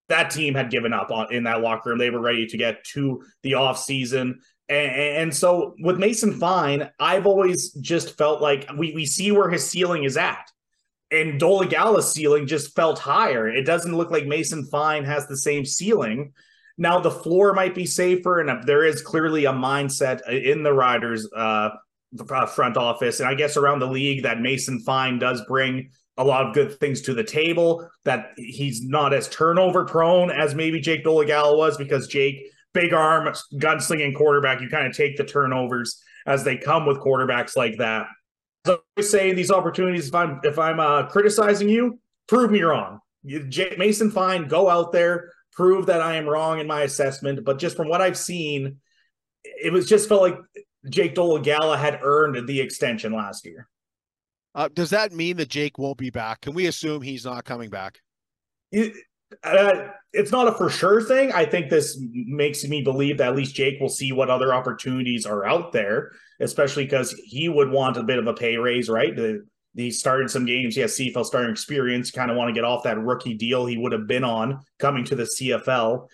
that 0.07 0.29
team 0.29 0.53
had 0.53 0.69
given 0.69 0.93
up 0.93 1.09
on 1.11 1.33
in 1.33 1.43
that 1.43 1.61
locker 1.61 1.89
room. 1.89 1.97
They 1.97 2.11
were 2.11 2.21
ready 2.21 2.45
to 2.45 2.57
get 2.57 2.83
to 2.93 3.23
the 3.41 3.55
off 3.55 3.79
season. 3.79 4.41
And, 4.69 5.35
so 5.35 5.75
with 5.79 5.97
Mason 5.97 6.39
Fine, 6.39 6.89
I've 6.99 7.25
always 7.25 7.71
just 7.71 8.17
felt 8.17 8.39
like 8.39 8.69
we, 8.77 8.93
we 8.93 9.05
see 9.05 9.31
where 9.31 9.49
his 9.49 9.67
ceiling 9.67 10.03
is 10.03 10.15
at. 10.15 10.51
And 11.11 11.41
Dolegala's 11.41 12.11
ceiling 12.13 12.45
just 12.45 12.75
felt 12.75 12.99
higher. 12.99 13.47
It 13.47 13.63
doesn't 13.63 13.97
look 13.97 14.11
like 14.11 14.27
Mason 14.27 14.65
Fine 14.67 15.05
has 15.05 15.25
the 15.27 15.37
same 15.37 15.65
ceiling. 15.65 16.33
Now 16.77 16.99
the 16.99 17.09
floor 17.11 17.53
might 17.53 17.73
be 17.73 17.87
safer, 17.87 18.39
and 18.39 18.63
there 18.63 18.85
is 18.85 19.01
clearly 19.01 19.45
a 19.45 19.51
mindset 19.51 20.21
in 20.29 20.61
the 20.61 20.71
Riders 20.71 21.27
uh, 21.35 21.71
uh, 22.29 22.45
front 22.45 22.77
office, 22.77 23.19
and 23.19 23.27
I 23.27 23.33
guess 23.33 23.57
around 23.57 23.79
the 23.79 23.87
league 23.87 24.23
that 24.23 24.39
Mason 24.39 24.79
Fine 24.79 25.19
does 25.19 25.43
bring 25.47 25.89
a 26.17 26.23
lot 26.23 26.45
of 26.45 26.53
good 26.53 26.79
things 26.79 27.01
to 27.01 27.13
the 27.13 27.23
table. 27.23 27.89
That 28.05 28.33
he's 28.37 28.83
not 28.83 29.13
as 29.13 29.27
turnover 29.29 29.83
prone 29.83 30.31
as 30.31 30.55
maybe 30.55 30.79
Jake 30.79 31.03
Dolegala 31.03 31.57
was, 31.57 31.75
because 31.75 32.07
Jake 32.07 32.45
big 32.73 32.93
arm, 32.93 33.33
gunslinging 33.53 34.15
quarterback. 34.15 34.61
You 34.61 34.69
kind 34.69 34.87
of 34.87 34.95
take 34.95 35.17
the 35.17 35.23
turnovers 35.23 36.01
as 36.25 36.43
they 36.43 36.57
come 36.57 36.85
with 36.85 36.99
quarterbacks 36.99 37.55
like 37.55 37.77
that. 37.77 38.07
So 38.65 38.81
I 38.97 39.01
say 39.01 39.33
these 39.33 39.51
opportunities, 39.51 40.07
if 40.07 40.15
I'm 40.15 40.39
if 40.43 40.59
I'm 40.59 40.79
uh, 40.79 41.07
criticizing 41.07 41.69
you, 41.69 41.99
prove 42.27 42.51
me 42.51 42.61
wrong. 42.61 42.99
You, 43.23 43.43
J- 43.43 43.75
Mason 43.77 44.11
Fine, 44.11 44.47
go 44.47 44.69
out 44.69 44.91
there, 44.91 45.31
prove 45.53 45.85
that 45.87 46.01
I 46.01 46.15
am 46.15 46.27
wrong 46.27 46.59
in 46.59 46.67
my 46.67 46.81
assessment. 46.81 47.43
But 47.43 47.57
just 47.57 47.75
from 47.75 47.87
what 47.87 48.01
I've 48.01 48.17
seen, 48.17 48.77
it 49.43 49.71
was 49.71 49.87
just 49.87 50.09
felt 50.09 50.21
like 50.21 50.37
Jake 50.89 51.15
Dolegala 51.15 51.77
had 51.77 51.99
earned 52.03 52.47
the 52.47 52.61
extension 52.61 53.13
last 53.13 53.45
year. 53.45 53.67
Uh, 54.55 54.67
does 54.73 54.89
that 54.89 55.13
mean 55.13 55.37
that 55.37 55.49
Jake 55.49 55.77
won't 55.77 55.97
be 55.97 56.09
back? 56.09 56.41
Can 56.41 56.53
we 56.53 56.67
assume 56.67 57.01
he's 57.01 57.25
not 57.25 57.45
coming 57.45 57.69
back? 57.69 57.99
It, 58.71 58.93
uh, 59.43 59.89
it's 60.13 60.31
not 60.31 60.47
a 60.47 60.51
for 60.51 60.69
sure 60.69 61.01
thing. 61.01 61.31
I 61.31 61.45
think 61.45 61.69
this 61.69 61.99
makes 62.13 62.63
me 62.63 62.81
believe 62.81 63.17
that 63.19 63.29
at 63.29 63.35
least 63.35 63.55
Jake 63.55 63.79
will 63.79 63.89
see 63.89 64.11
what 64.11 64.29
other 64.29 64.53
opportunities 64.53 65.25
are 65.25 65.45
out 65.45 65.71
there, 65.71 66.11
especially 66.39 66.85
because 66.85 67.13
he 67.25 67.47
would 67.47 67.69
want 67.69 67.97
a 67.97 68.03
bit 68.03 68.17
of 68.17 68.27
a 68.27 68.33
pay 68.33 68.57
raise, 68.57 68.89
right? 68.89 69.15
The, 69.15 69.45
he 69.75 69.91
started 69.91 70.31
some 70.31 70.45
games. 70.45 70.75
He 70.75 70.81
has 70.81 70.97
CFL 70.97 71.25
starting 71.25 71.51
experience. 71.51 72.09
Kind 72.09 72.31
of 72.31 72.37
want 72.37 72.49
to 72.49 72.53
get 72.53 72.63
off 72.63 72.83
that 72.83 72.99
rookie 72.99 73.35
deal 73.35 73.65
he 73.65 73.77
would 73.77 73.91
have 73.91 74.07
been 74.07 74.23
on 74.23 74.59
coming 74.79 75.05
to 75.05 75.15
the 75.15 75.29
CFL. 75.39 76.07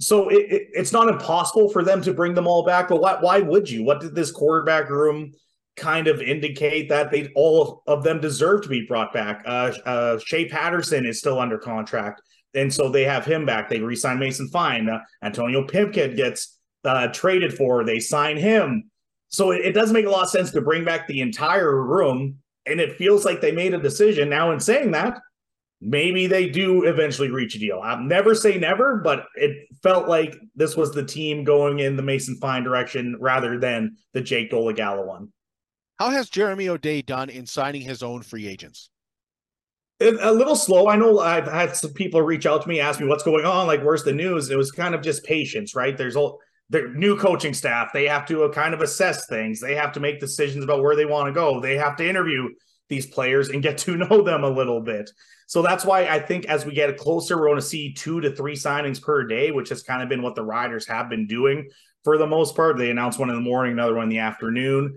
So 0.00 0.30
it, 0.30 0.50
it, 0.50 0.68
it's 0.72 0.92
not 0.92 1.08
impossible 1.08 1.68
for 1.68 1.84
them 1.84 2.00
to 2.02 2.14
bring 2.14 2.34
them 2.34 2.46
all 2.46 2.64
back. 2.64 2.88
But 2.88 3.00
why, 3.00 3.18
why 3.20 3.40
would 3.40 3.68
you? 3.68 3.84
What 3.84 4.00
did 4.00 4.14
this 4.14 4.32
quarterback 4.32 4.88
room 4.88 5.32
kind 5.76 6.08
of 6.08 6.20
indicate 6.20 6.88
that 6.88 7.10
they 7.10 7.30
all 7.36 7.82
of 7.86 8.02
them 8.02 8.20
deserve 8.20 8.62
to 8.62 8.68
be 8.68 8.86
brought 8.86 9.12
back? 9.12 9.42
Uh, 9.46 9.72
uh, 9.84 10.18
Shea 10.18 10.48
Patterson 10.48 11.04
is 11.04 11.18
still 11.18 11.38
under 11.38 11.58
contract 11.58 12.22
and 12.54 12.72
so 12.72 12.88
they 12.88 13.04
have 13.04 13.24
him 13.24 13.46
back. 13.46 13.68
They 13.68 13.80
re-sign 13.80 14.18
Mason 14.18 14.48
Fine. 14.48 14.88
Uh, 14.88 15.00
Antonio 15.22 15.66
Pipkin 15.66 16.14
gets 16.16 16.58
uh, 16.84 17.08
traded 17.08 17.54
for. 17.54 17.84
They 17.84 17.98
sign 17.98 18.36
him. 18.36 18.90
So 19.28 19.50
it, 19.50 19.64
it, 19.64 19.72
does 19.72 19.92
make 19.92 20.06
a 20.06 20.10
lot 20.10 20.24
of 20.24 20.30
sense 20.30 20.50
to 20.50 20.60
bring 20.60 20.84
back 20.84 21.06
the 21.06 21.20
entire 21.20 21.82
room. 21.82 22.36
And 22.66 22.80
it 22.80 22.96
feels 22.96 23.24
like 23.24 23.40
they 23.40 23.52
made 23.52 23.74
a 23.74 23.78
decision. 23.78 24.28
Now, 24.28 24.52
in 24.52 24.60
saying 24.60 24.92
that, 24.92 25.18
maybe 25.80 26.26
they 26.26 26.48
do 26.48 26.84
eventually 26.84 27.30
reach 27.30 27.56
a 27.56 27.58
deal. 27.58 27.80
I'll 27.82 27.98
never 27.98 28.34
say 28.34 28.58
never, 28.58 28.98
but 28.98 29.24
it 29.34 29.66
felt 29.82 30.08
like 30.08 30.36
this 30.54 30.76
was 30.76 30.92
the 30.92 31.04
team 31.04 31.44
going 31.44 31.80
in 31.80 31.96
the 31.96 32.02
Mason 32.02 32.36
Fine 32.36 32.62
direction 32.62 33.16
rather 33.18 33.58
than 33.58 33.96
the 34.12 34.20
Jake 34.20 34.50
Dolegala 34.50 35.04
one. 35.04 35.32
How 35.98 36.10
has 36.10 36.28
Jeremy 36.28 36.68
O'Day 36.68 37.02
done 37.02 37.30
in 37.30 37.46
signing 37.46 37.82
his 37.82 38.02
own 38.02 38.22
free 38.22 38.46
agents? 38.46 38.90
A 40.02 40.32
little 40.32 40.56
slow. 40.56 40.88
I 40.88 40.96
know 40.96 41.18
I've 41.18 41.46
had 41.46 41.76
some 41.76 41.92
people 41.92 42.22
reach 42.22 42.46
out 42.46 42.62
to 42.62 42.68
me, 42.68 42.80
ask 42.80 43.00
me 43.00 43.06
what's 43.06 43.22
going 43.22 43.44
on, 43.44 43.66
like 43.66 43.82
where's 43.82 44.04
the 44.04 44.12
news. 44.12 44.50
It 44.50 44.56
was 44.56 44.70
kind 44.70 44.94
of 44.94 45.02
just 45.02 45.24
patience, 45.24 45.74
right? 45.74 45.96
There's 45.96 46.16
all 46.16 46.40
the 46.70 46.90
new 46.94 47.16
coaching 47.16 47.54
staff. 47.54 47.90
They 47.92 48.06
have 48.06 48.26
to 48.26 48.44
uh, 48.44 48.52
kind 48.52 48.74
of 48.74 48.80
assess 48.80 49.26
things. 49.26 49.60
They 49.60 49.74
have 49.74 49.92
to 49.92 50.00
make 50.00 50.20
decisions 50.20 50.64
about 50.64 50.82
where 50.82 50.96
they 50.96 51.04
want 51.04 51.26
to 51.28 51.32
go. 51.32 51.60
They 51.60 51.76
have 51.76 51.96
to 51.96 52.08
interview 52.08 52.48
these 52.88 53.06
players 53.06 53.50
and 53.50 53.62
get 53.62 53.78
to 53.84 53.96
know 53.96 54.22
them 54.22 54.44
a 54.44 54.50
little 54.50 54.80
bit. 54.80 55.10
So 55.46 55.60
that's 55.60 55.84
why 55.84 56.06
I 56.06 56.18
think 56.18 56.46
as 56.46 56.64
we 56.64 56.72
get 56.72 56.96
closer, 56.96 57.36
we're 57.36 57.48
going 57.48 57.58
to 57.58 57.62
see 57.62 57.92
two 57.92 58.20
to 58.22 58.34
three 58.34 58.54
signings 58.54 59.02
per 59.02 59.24
day, 59.24 59.50
which 59.50 59.68
has 59.68 59.82
kind 59.82 60.02
of 60.02 60.08
been 60.08 60.22
what 60.22 60.34
the 60.34 60.44
Riders 60.44 60.86
have 60.86 61.10
been 61.10 61.26
doing 61.26 61.68
for 62.04 62.16
the 62.16 62.26
most 62.26 62.56
part. 62.56 62.78
They 62.78 62.90
announce 62.90 63.18
one 63.18 63.28
in 63.28 63.36
the 63.36 63.42
morning, 63.42 63.72
another 63.72 63.94
one 63.94 64.04
in 64.04 64.08
the 64.08 64.20
afternoon, 64.20 64.94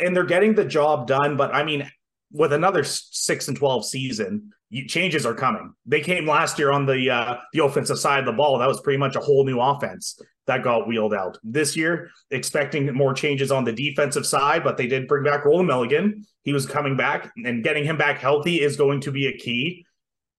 and 0.00 0.16
they're 0.16 0.24
getting 0.24 0.54
the 0.56 0.64
job 0.64 1.06
done. 1.06 1.36
But 1.36 1.54
I 1.54 1.62
mean, 1.62 1.88
with 2.32 2.52
another 2.52 2.84
six 2.84 3.48
and 3.48 3.56
twelve 3.56 3.84
season, 3.84 4.52
changes 4.88 5.26
are 5.26 5.34
coming. 5.34 5.72
They 5.86 6.00
came 6.00 6.26
last 6.26 6.58
year 6.58 6.72
on 6.72 6.86
the 6.86 7.10
uh, 7.10 7.36
the 7.52 7.64
offensive 7.64 7.98
side 7.98 8.20
of 8.20 8.26
the 8.26 8.32
ball. 8.32 8.58
That 8.58 8.68
was 8.68 8.80
pretty 8.80 8.98
much 8.98 9.16
a 9.16 9.20
whole 9.20 9.44
new 9.44 9.60
offense 9.60 10.20
that 10.46 10.64
got 10.64 10.88
wheeled 10.88 11.14
out. 11.14 11.38
This 11.42 11.76
year, 11.76 12.10
expecting 12.30 12.92
more 12.94 13.14
changes 13.14 13.52
on 13.52 13.64
the 13.64 13.72
defensive 13.72 14.26
side, 14.26 14.64
but 14.64 14.76
they 14.76 14.86
did 14.86 15.06
bring 15.06 15.24
back 15.24 15.44
Roland 15.44 15.68
Milligan. 15.68 16.24
He 16.42 16.52
was 16.52 16.66
coming 16.66 16.96
back, 16.96 17.30
and 17.36 17.62
getting 17.62 17.84
him 17.84 17.96
back 17.96 18.18
healthy 18.18 18.60
is 18.60 18.76
going 18.76 19.00
to 19.02 19.12
be 19.12 19.28
a 19.28 19.36
key. 19.36 19.84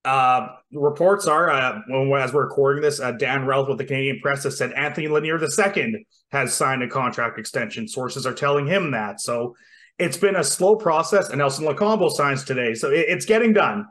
Uh, 0.05 0.49
reports 0.73 1.27
are, 1.27 1.49
uh, 1.49 1.79
as 2.17 2.33
we're 2.33 2.43
recording 2.43 2.81
this, 2.81 2.99
uh, 2.99 3.13
Dan 3.13 3.45
Ralph 3.45 3.69
with 3.69 3.77
the 3.77 3.85
Canadian 3.85 4.19
Press 4.19 4.43
has 4.43 4.57
said 4.57 4.73
Anthony 4.73 5.07
Lanier 5.07 5.39
II 5.41 6.05
has 6.31 6.53
signed 6.53 6.83
a 6.83 6.89
contract 6.89 7.39
extension. 7.39 7.87
Sources 7.87 8.25
are 8.25 8.33
telling 8.33 8.67
him 8.67 8.91
that. 8.91 9.21
So 9.21 9.55
it's 9.99 10.17
been 10.17 10.35
a 10.35 10.43
slow 10.43 10.75
process, 10.75 11.29
and 11.29 11.37
Nelson 11.37 11.65
Lokombo 11.65 12.09
signs 12.09 12.43
today, 12.43 12.73
so 12.73 12.89
it, 12.89 13.05
it's 13.07 13.25
getting 13.25 13.53
done. 13.53 13.85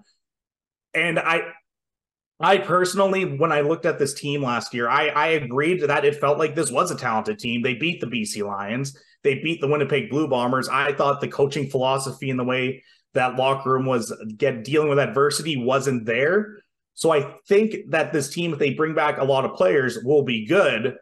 And 0.94 1.18
I, 1.18 1.42
I 2.40 2.58
personally, 2.58 3.24
when 3.24 3.52
I 3.52 3.60
looked 3.60 3.86
at 3.86 3.98
this 3.98 4.14
team 4.14 4.42
last 4.42 4.74
year, 4.74 4.88
I, 4.88 5.08
I 5.08 5.26
agreed 5.28 5.82
that 5.82 6.04
it 6.04 6.20
felt 6.20 6.38
like 6.38 6.54
this 6.54 6.70
was 6.70 6.90
a 6.90 6.96
talented 6.96 7.38
team. 7.38 7.62
They 7.62 7.74
beat 7.74 8.00
the 8.00 8.06
BC 8.06 8.46
Lions, 8.46 8.96
they 9.22 9.36
beat 9.36 9.60
the 9.60 9.68
Winnipeg 9.68 10.10
Blue 10.10 10.28
Bombers. 10.28 10.68
I 10.68 10.92
thought 10.92 11.20
the 11.20 11.28
coaching 11.28 11.70
philosophy 11.70 12.30
and 12.30 12.38
the 12.38 12.44
way 12.44 12.82
that 13.14 13.36
locker 13.36 13.70
room 13.70 13.86
was 13.86 14.12
get 14.36 14.64
dealing 14.64 14.88
with 14.88 14.98
adversity 14.98 15.56
wasn't 15.56 16.06
there. 16.06 16.58
So 16.94 17.12
I 17.12 17.34
think 17.48 17.90
that 17.90 18.12
this 18.12 18.28
team, 18.28 18.52
if 18.52 18.58
they 18.58 18.74
bring 18.74 18.94
back 18.94 19.18
a 19.18 19.24
lot 19.24 19.44
of 19.44 19.56
players, 19.56 19.98
will 20.02 20.24
be 20.24 20.46
good. 20.46 20.96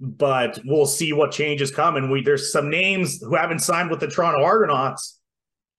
But 0.00 0.60
we'll 0.64 0.86
see 0.86 1.12
what 1.12 1.32
changes 1.32 1.70
come. 1.70 1.96
And 1.96 2.10
we 2.10 2.22
there's 2.22 2.52
some 2.52 2.70
names 2.70 3.20
who 3.20 3.34
haven't 3.34 3.60
signed 3.60 3.90
with 3.90 4.00
the 4.00 4.06
Toronto 4.06 4.44
Argonauts 4.44 5.18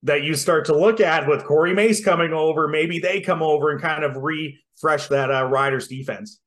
that 0.04 0.24
you 0.24 0.36
start 0.36 0.66
to 0.66 0.78
look 0.78 1.00
at 1.00 1.28
with 1.28 1.46
Corey 1.46 1.74
Mace 1.74 2.04
coming 2.04 2.34
over. 2.34 2.68
Maybe 2.68 3.00
they 3.00 3.22
come 3.22 3.42
over 3.42 3.72
and 3.72 3.82
kind 3.82 4.04
of 4.04 4.18
refresh 4.18 5.08
that 5.08 5.32
uh, 5.32 5.46
Riders 5.46 5.88
defense. 5.88 6.40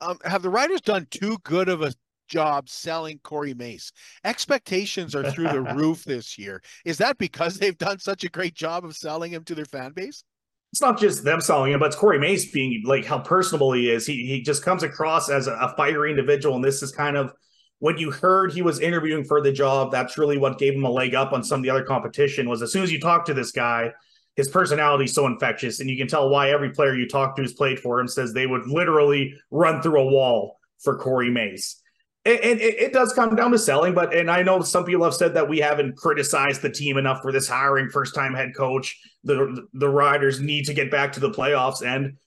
Um, 0.00 0.18
have 0.24 0.42
the 0.42 0.50
Riders 0.50 0.80
done 0.80 1.06
too 1.10 1.36
good 1.42 1.68
of 1.68 1.82
a 1.82 1.92
job 2.28 2.68
selling 2.68 3.18
Corey 3.22 3.52
Mace? 3.52 3.92
Expectations 4.24 5.14
are 5.14 5.30
through 5.30 5.48
the 5.48 5.60
roof 5.74 6.04
this 6.04 6.38
year. 6.38 6.62
Is 6.86 6.98
that 6.98 7.18
because 7.18 7.58
they've 7.58 7.76
done 7.76 7.98
such 7.98 8.24
a 8.24 8.30
great 8.30 8.54
job 8.54 8.84
of 8.84 8.96
selling 8.96 9.32
him 9.32 9.44
to 9.44 9.54
their 9.54 9.66
fan 9.66 9.92
base? 9.92 10.24
It's 10.72 10.80
not 10.80 11.00
just 11.00 11.24
them 11.24 11.40
selling 11.40 11.72
him, 11.72 11.80
but 11.80 11.86
it's 11.86 11.96
Corey 11.96 12.18
Mace 12.18 12.50
being 12.52 12.82
like 12.84 13.04
how 13.04 13.18
personable 13.18 13.72
he 13.72 13.90
is. 13.90 14.06
He 14.06 14.26
he 14.26 14.40
just 14.40 14.64
comes 14.64 14.82
across 14.82 15.28
as 15.28 15.46
a, 15.48 15.54
a 15.54 15.74
fiery 15.76 16.10
individual, 16.10 16.54
and 16.54 16.64
this 16.64 16.82
is 16.82 16.92
kind 16.92 17.16
of 17.16 17.32
when 17.80 17.98
you 17.98 18.10
heard 18.10 18.52
he 18.52 18.62
was 18.62 18.78
interviewing 18.78 19.24
for 19.24 19.40
the 19.40 19.50
job, 19.50 19.90
that's 19.90 20.18
really 20.18 20.38
what 20.38 20.58
gave 20.58 20.74
him 20.74 20.84
a 20.84 20.90
leg 20.90 21.14
up 21.14 21.32
on 21.32 21.42
some 21.42 21.60
of 21.60 21.64
the 21.64 21.70
other 21.70 21.82
competition. 21.82 22.48
Was 22.48 22.62
as 22.62 22.72
soon 22.72 22.84
as 22.84 22.92
you 22.92 23.00
talk 23.00 23.24
to 23.24 23.34
this 23.34 23.50
guy, 23.50 23.92
his 24.36 24.48
personality 24.48 25.04
is 25.04 25.14
so 25.14 25.26
infectious, 25.26 25.80
and 25.80 25.90
you 25.90 25.96
can 25.96 26.06
tell 26.06 26.28
why 26.28 26.50
every 26.50 26.70
player 26.70 26.94
you 26.94 27.08
talk 27.08 27.34
to 27.36 27.42
who's 27.42 27.54
played 27.54 27.80
for 27.80 27.98
him 27.98 28.06
says 28.06 28.32
they 28.32 28.46
would 28.46 28.66
literally 28.68 29.34
run 29.50 29.82
through 29.82 30.00
a 30.00 30.06
wall 30.06 30.60
for 30.78 30.98
Corey 30.98 31.30
Mace. 31.30 31.79
And, 32.26 32.60
it, 32.60 32.78
it, 32.78 32.92
does 32.92 33.14
come 33.14 33.34
down 33.34 33.50
to 33.52 33.58
selling, 33.58 33.94
but 33.94 34.14
and 34.14 34.30
I 34.30 34.42
know 34.42 34.60
some 34.60 34.84
people 34.84 35.04
have 35.04 35.14
said 35.14 35.32
that 35.32 35.48
we 35.48 35.58
haven't 35.58 35.96
criticized 35.96 36.60
the 36.60 36.68
team 36.68 36.98
enough 36.98 37.22
for 37.22 37.32
this 37.32 37.48
hiring 37.48 37.88
first 37.88 38.14
time 38.14 38.34
head 38.34 38.54
coach. 38.54 39.00
The 39.24 39.66
the 39.72 39.88
Riders 39.88 40.38
need 40.38 40.66
to 40.66 40.74
get 40.74 40.90
back 40.90 41.12
to 41.12 41.20
the 41.20 41.30
playoffs, 41.30 41.82
and 41.82 42.18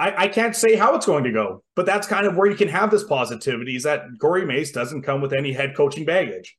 I, 0.00 0.24
I, 0.24 0.28
can't 0.28 0.56
say 0.56 0.74
how 0.74 0.96
it's 0.96 1.06
going 1.06 1.24
to 1.24 1.30
go, 1.30 1.62
but 1.76 1.84
that's 1.84 2.06
kind 2.06 2.26
of 2.26 2.34
where 2.34 2.50
you 2.50 2.56
can 2.56 2.68
have 2.68 2.90
this 2.90 3.04
positivity 3.04 3.76
is 3.76 3.82
that 3.82 4.02
Corey 4.18 4.46
Mace 4.46 4.72
doesn't 4.72 5.02
come 5.02 5.20
with 5.20 5.34
any 5.34 5.52
head 5.52 5.76
coaching 5.76 6.04
baggage. 6.04 6.56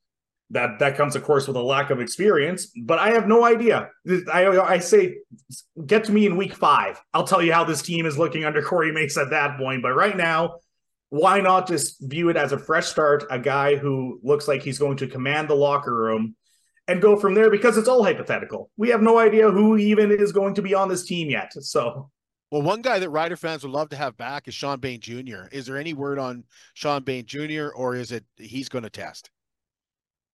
That 0.51 0.80
that 0.80 0.95
comes, 0.95 1.15
of 1.15 1.24
course, 1.24 1.47
with 1.47 1.57
a 1.57 1.61
lack 1.61 1.89
of 1.89 1.99
experience, 1.99 2.72
but 2.84 2.99
I 2.99 3.09
have 3.11 3.28
no 3.28 3.43
idea. 3.43 3.89
I, 4.32 4.47
I 4.47 4.80
say, 4.80 5.17
get 5.86 6.03
to 6.05 6.11
me 6.11 6.26
in 6.26 6.38
week 6.38 6.53
five. 6.53 7.01
I'll 7.13 7.28
tell 7.28 7.41
you 7.41 7.51
how 7.51 7.63
this 7.63 7.82
team 7.82 8.05
is 8.05 8.17
looking 8.17 8.45
under 8.45 8.61
Corey 8.61 8.91
Mace 8.91 9.17
at 9.17 9.32
that 9.32 9.57
point. 9.57 9.82
But 9.82 9.93
right 9.93 10.15
now, 10.15 10.55
why 11.12 11.41
not 11.41 11.68
just 11.68 11.97
view 12.01 12.30
it 12.30 12.38
as 12.38 12.53
a 12.53 12.57
fresh 12.57 12.88
start, 12.88 13.26
a 13.30 13.38
guy 13.38 13.76
who 13.76 14.20
looks 14.24 14.47
like 14.47 14.64
he's 14.64 14.80
going 14.80 14.95
to 14.95 15.07
command 15.07 15.49
the 15.49 15.55
locker 15.55 15.93
room 15.93 16.36
and 16.88 17.01
go 17.01 17.18
from 17.18 17.34
there 17.34 17.51
because 17.51 17.78
it's 17.78 17.89
all 17.89 18.01
hypothetical. 18.01 18.72
We 18.78 18.89
have 18.89 19.01
no 19.01 19.20
idea 19.20 19.51
who 19.51 19.78
even 19.78 20.09
is 20.09 20.32
going 20.32 20.55
to 20.55 20.62
be 20.62 20.74
on 20.74 20.88
this 20.88 21.05
team 21.05 21.30
yet. 21.30 21.51
So 21.53 22.09
well, 22.49 22.62
one 22.62 22.82
guy 22.82 22.97
that 22.99 23.09
Rider 23.09 23.36
fans 23.36 23.64
would 23.64 23.74
love 23.74 23.89
to 23.89 23.97
have 23.97 24.16
back 24.16 24.47
is 24.47 24.53
Shawn 24.53 24.80
Bane 24.80 25.01
Jr. 25.01 25.47
Is 25.51 25.66
there 25.66 25.78
any 25.78 25.93
word 25.93 26.18
on 26.18 26.45
Shawn 26.76 27.03
Bane 27.03 27.26
Jr. 27.26 27.68
or 27.76 27.95
is 27.95 28.14
it 28.14 28.24
he's 28.38 28.70
going 28.70 28.84
to 28.84 28.89
test? 28.89 29.30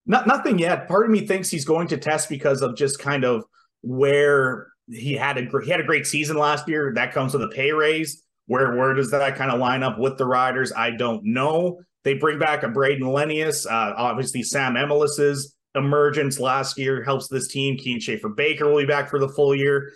Not 0.06 0.28
nothing 0.28 0.60
yet. 0.60 0.86
Part 0.86 1.06
of 1.06 1.10
me 1.10 1.26
thinks 1.26 1.50
he's 1.50 1.64
going 1.64 1.88
to 1.88 1.96
test 1.96 2.28
because 2.28 2.62
of 2.62 2.76
just 2.76 3.00
kind 3.00 3.24
of 3.24 3.44
where 3.82 4.68
he 4.88 5.14
had 5.14 5.38
a 5.38 5.60
he 5.64 5.70
had 5.70 5.80
a 5.80 5.84
great 5.84 6.06
season 6.06 6.36
last 6.36 6.68
year. 6.68 6.92
That 6.94 7.12
comes 7.12 7.32
with 7.32 7.42
a 7.42 7.48
pay 7.48 7.72
raise. 7.72 8.22
Where 8.48 8.76
where 8.76 8.94
does 8.94 9.12
that 9.12 9.36
kind 9.36 9.52
of 9.52 9.60
line 9.60 9.82
up 9.82 9.98
with 9.98 10.18
the 10.18 10.26
Riders? 10.26 10.72
I 10.76 10.90
don't 10.90 11.24
know. 11.24 11.80
They 12.02 12.14
bring 12.14 12.38
back 12.38 12.62
a 12.62 12.68
Brayden 12.68 13.02
Lenius. 13.02 13.66
Uh, 13.66 13.94
obviously, 13.96 14.42
Sam 14.42 14.74
Emilus's 14.74 15.54
emergence 15.74 16.40
last 16.40 16.78
year 16.78 17.04
helps 17.04 17.28
this 17.28 17.48
team. 17.48 17.76
Kian 17.76 18.02
Schaffer-Baker 18.02 18.66
will 18.66 18.78
be 18.78 18.86
back 18.86 19.10
for 19.10 19.18
the 19.18 19.28
full 19.28 19.54
year. 19.54 19.92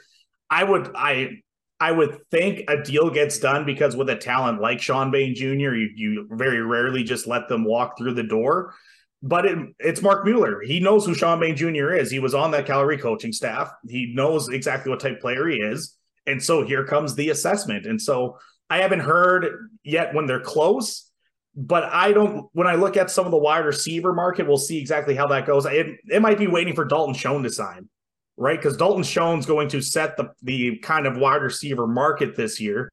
I 0.50 0.64
would 0.64 0.92
I 0.94 1.38
I 1.80 1.92
would 1.92 2.18
think 2.30 2.64
a 2.68 2.82
deal 2.82 3.10
gets 3.10 3.38
done 3.38 3.64
because 3.64 3.96
with 3.96 4.10
a 4.10 4.16
talent 4.16 4.60
like 4.60 4.80
Shawn 4.80 5.10
Bane 5.10 5.34
Jr., 5.34 5.74
you, 5.74 5.90
you 5.96 6.28
very 6.30 6.62
rarely 6.62 7.02
just 7.02 7.26
let 7.26 7.48
them 7.48 7.64
walk 7.64 7.96
through 7.98 8.14
the 8.14 8.22
door. 8.22 8.74
But 9.22 9.46
it, 9.46 9.58
it's 9.78 10.02
Marc 10.02 10.24
Mueller. 10.24 10.60
He 10.60 10.78
knows 10.78 11.06
who 11.06 11.14
Shawn 11.14 11.40
Bane 11.40 11.56
Jr. 11.56 11.94
is. 11.94 12.10
He 12.10 12.18
was 12.18 12.34
on 12.34 12.50
that 12.50 12.66
Calgary 12.66 12.98
coaching 12.98 13.32
staff. 13.32 13.72
He 13.88 14.12
knows 14.14 14.48
exactly 14.48 14.90
what 14.90 15.00
type 15.00 15.20
player 15.20 15.48
he 15.48 15.56
is. 15.56 15.96
And 16.26 16.42
so 16.42 16.64
here 16.64 16.84
comes 16.84 17.14
the 17.14 17.30
assessment. 17.30 17.86
And 17.86 18.00
so 18.00 18.38
I 18.70 18.78
haven't 18.78 19.00
heard 19.00 19.70
yet 19.82 20.14
when 20.14 20.26
they're 20.26 20.40
close, 20.40 21.10
but 21.54 21.84
I 21.84 22.12
don't. 22.12 22.48
When 22.52 22.66
I 22.66 22.76
look 22.76 22.96
at 22.96 23.10
some 23.10 23.26
of 23.26 23.30
the 23.30 23.38
wide 23.38 23.64
receiver 23.64 24.12
market, 24.12 24.46
we'll 24.46 24.56
see 24.56 24.78
exactly 24.78 25.14
how 25.14 25.26
that 25.28 25.46
goes. 25.46 25.66
It, 25.66 25.98
it 26.08 26.22
might 26.22 26.38
be 26.38 26.46
waiting 26.46 26.74
for 26.74 26.84
Dalton 26.84 27.14
Schoen 27.14 27.42
to 27.42 27.50
sign 27.50 27.88
right? 28.36 28.58
Because 28.58 28.76
Dalton 28.76 29.04
Schoen's 29.04 29.46
going 29.46 29.68
to 29.68 29.80
set 29.80 30.16
the 30.16 30.30
the 30.42 30.78
kind 30.78 31.06
of 31.06 31.16
wide 31.16 31.42
receiver 31.42 31.86
market 31.86 32.36
this 32.36 32.60
year. 32.60 32.90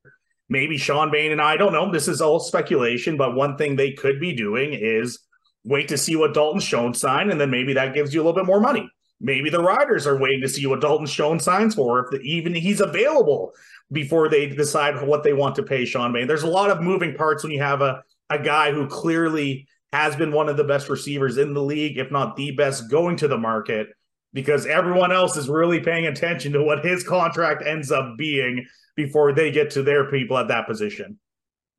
Maybe 0.49 0.77
Shawn 0.77 1.11
Bane 1.11 1.31
and 1.31 1.41
I 1.41 1.57
don't 1.57 1.73
know. 1.73 1.91
This 1.91 2.07
is 2.07 2.21
all 2.21 2.39
speculation, 2.39 3.17
but 3.17 3.35
one 3.35 3.57
thing 3.57 3.75
they 3.75 3.91
could 3.91 4.19
be 4.19 4.33
doing 4.33 4.73
is 4.73 5.19
wait 5.63 5.87
to 5.89 5.97
see 5.97 6.15
what 6.15 6.33
Dalton 6.33 6.59
Schoen 6.61 6.93
sign, 6.93 7.29
and 7.29 7.39
then 7.39 7.49
maybe 7.49 7.73
that 7.73 7.93
gives 7.93 8.13
you 8.13 8.21
a 8.21 8.23
little 8.23 8.39
bit 8.39 8.47
more 8.47 8.59
money. 8.59 8.89
Maybe 9.21 9.49
the 9.49 9.61
Riders 9.61 10.07
are 10.07 10.17
waiting 10.17 10.41
to 10.41 10.49
see 10.49 10.65
what 10.65 10.81
Dalton's 10.81 11.09
Schoen 11.09 11.39
signs 11.39 11.75
for, 11.75 11.99
if 11.99 12.11
the, 12.11 12.19
even 12.19 12.53
he's 12.53 12.79
available 12.79 13.53
before 13.91 14.29
they 14.29 14.47
decide 14.47 15.05
what 15.05 15.23
they 15.23 15.33
want 15.33 15.55
to 15.55 15.63
pay 15.63 15.83
Shawn 15.85 16.13
Bane. 16.13 16.27
There's 16.27 16.43
a 16.43 16.47
lot 16.47 16.69
of 16.69 16.81
moving 16.81 17.15
parts 17.15 17.43
when 17.43 17.51
you 17.51 17.61
have 17.61 17.81
a 17.81 18.03
a 18.29 18.39
guy 18.39 18.71
who 18.71 18.87
clearly 18.87 19.67
has 19.91 20.15
been 20.15 20.31
one 20.31 20.49
of 20.49 20.57
the 20.57 20.63
best 20.63 20.87
receivers 20.87 21.37
in 21.37 21.53
the 21.53 21.63
league, 21.63 21.97
if 21.97 22.11
not 22.11 22.35
the 22.35 22.51
best, 22.51 22.89
going 22.89 23.17
to 23.17 23.27
the 23.27 23.37
market 23.37 23.87
because 24.33 24.65
everyone 24.65 25.11
else 25.11 25.35
is 25.35 25.49
really 25.49 25.79
paying 25.79 26.05
attention 26.05 26.53
to 26.53 26.63
what 26.63 26.85
his 26.85 27.03
contract 27.03 27.63
ends 27.65 27.91
up 27.91 28.15
being 28.17 28.65
before 28.95 29.33
they 29.33 29.51
get 29.51 29.71
to 29.71 29.81
their 29.81 30.09
people 30.11 30.37
at 30.37 30.47
that 30.47 30.67
position. 30.67 31.17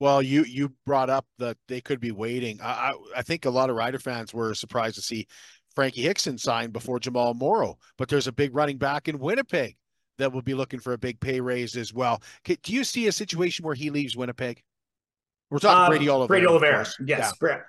Well, 0.01 0.23
you 0.23 0.45
you 0.45 0.73
brought 0.87 1.11
up 1.11 1.27
that 1.39 1.59
they 1.69 1.83
could 1.83 2.01
be 2.01 2.11
waiting. 2.11 2.59
I, 2.63 2.71
I, 2.73 2.95
I 3.19 3.23
think 3.23 3.45
a 3.45 3.51
lot 3.51 3.71
of 3.71 3.77
Rider 3.77 3.99
fans 3.99 4.33
were 4.33 4.55
surprised 4.55 4.97
to 4.97 5.03
see 5.03 5.27
Frankie 5.75 6.03
Hickson 6.03 6.39
signed 6.39 6.73
before 6.73 6.99
Jamal 6.99 7.35
Morrow, 7.35 7.79
but 7.97 8.09
there's 8.09 8.27
a 8.27 8.33
big 8.33 8.55
running 8.55 8.79
back 8.79 9.09
in 9.09 9.19
Winnipeg 9.19 9.77
that 10.19 10.33
will 10.33 10.43
be 10.43 10.55
looking 10.55 10.81
for 10.81 10.93
a 10.93 10.99
big 10.99 11.19
pay 11.21 11.41
raise 11.41 11.77
as 11.77 11.95
well. 11.95 12.23
Do 12.45 12.57
you 12.67 12.85
see 12.85 13.07
a 13.07 13.13
situation 13.13 13.65
where 13.65 13.75
he 13.75 13.91
leaves 13.91 14.17
Winnipeg? 14.17 14.63
We're 15.51 15.59
talking 15.59 15.85
uh, 15.85 15.89
Brady 15.89 16.09
Oliveira. 16.09 16.29
Brady 16.29 16.47
Oliveira, 16.47 16.87
yes. 17.05 17.33
Yeah. 17.43 17.61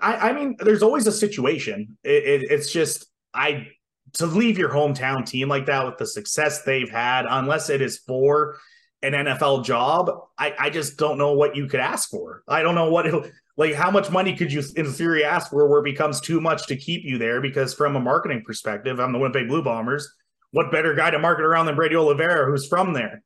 I, 0.00 0.30
I 0.30 0.32
mean, 0.32 0.56
there's 0.58 0.82
always 0.82 1.06
a 1.06 1.12
situation. 1.12 1.98
It, 2.04 2.24
it, 2.24 2.50
it's 2.50 2.72
just 2.72 3.06
I 3.34 3.68
to 4.14 4.26
leave 4.26 4.58
your 4.58 4.70
hometown 4.70 5.26
team 5.26 5.48
like 5.48 5.66
that 5.66 5.84
with 5.84 5.98
the 5.98 6.06
success 6.06 6.62
they've 6.62 6.90
had, 6.90 7.26
unless 7.28 7.68
it 7.70 7.82
is 7.82 7.98
for 7.98 8.58
an 9.02 9.12
NFL 9.12 9.64
job, 9.64 10.10
I, 10.38 10.54
I 10.58 10.70
just 10.70 10.96
don't 10.96 11.18
know 11.18 11.32
what 11.32 11.56
you 11.56 11.66
could 11.66 11.80
ask 11.80 12.10
for. 12.10 12.42
I 12.48 12.62
don't 12.62 12.74
know 12.74 12.90
what 12.90 13.06
like 13.56 13.74
how 13.74 13.90
much 13.90 14.10
money 14.10 14.34
could 14.36 14.52
you 14.52 14.62
in 14.76 14.92
theory 14.92 15.24
ask 15.24 15.50
for 15.50 15.66
where 15.68 15.80
it 15.80 15.84
becomes 15.84 16.20
too 16.20 16.40
much 16.40 16.66
to 16.66 16.76
keep 16.76 17.04
you 17.04 17.18
there? 17.18 17.40
Because 17.40 17.74
from 17.74 17.96
a 17.96 18.00
marketing 18.00 18.42
perspective, 18.44 18.98
I'm 19.00 19.12
the 19.12 19.18
Winnipeg 19.18 19.48
Blue 19.48 19.62
Bombers. 19.62 20.12
What 20.50 20.72
better 20.72 20.94
guy 20.94 21.10
to 21.10 21.18
market 21.18 21.44
around 21.44 21.66
than 21.66 21.76
Brady 21.76 21.96
Oliveira, 21.96 22.50
who's 22.50 22.66
from 22.66 22.92
there? 22.92 23.22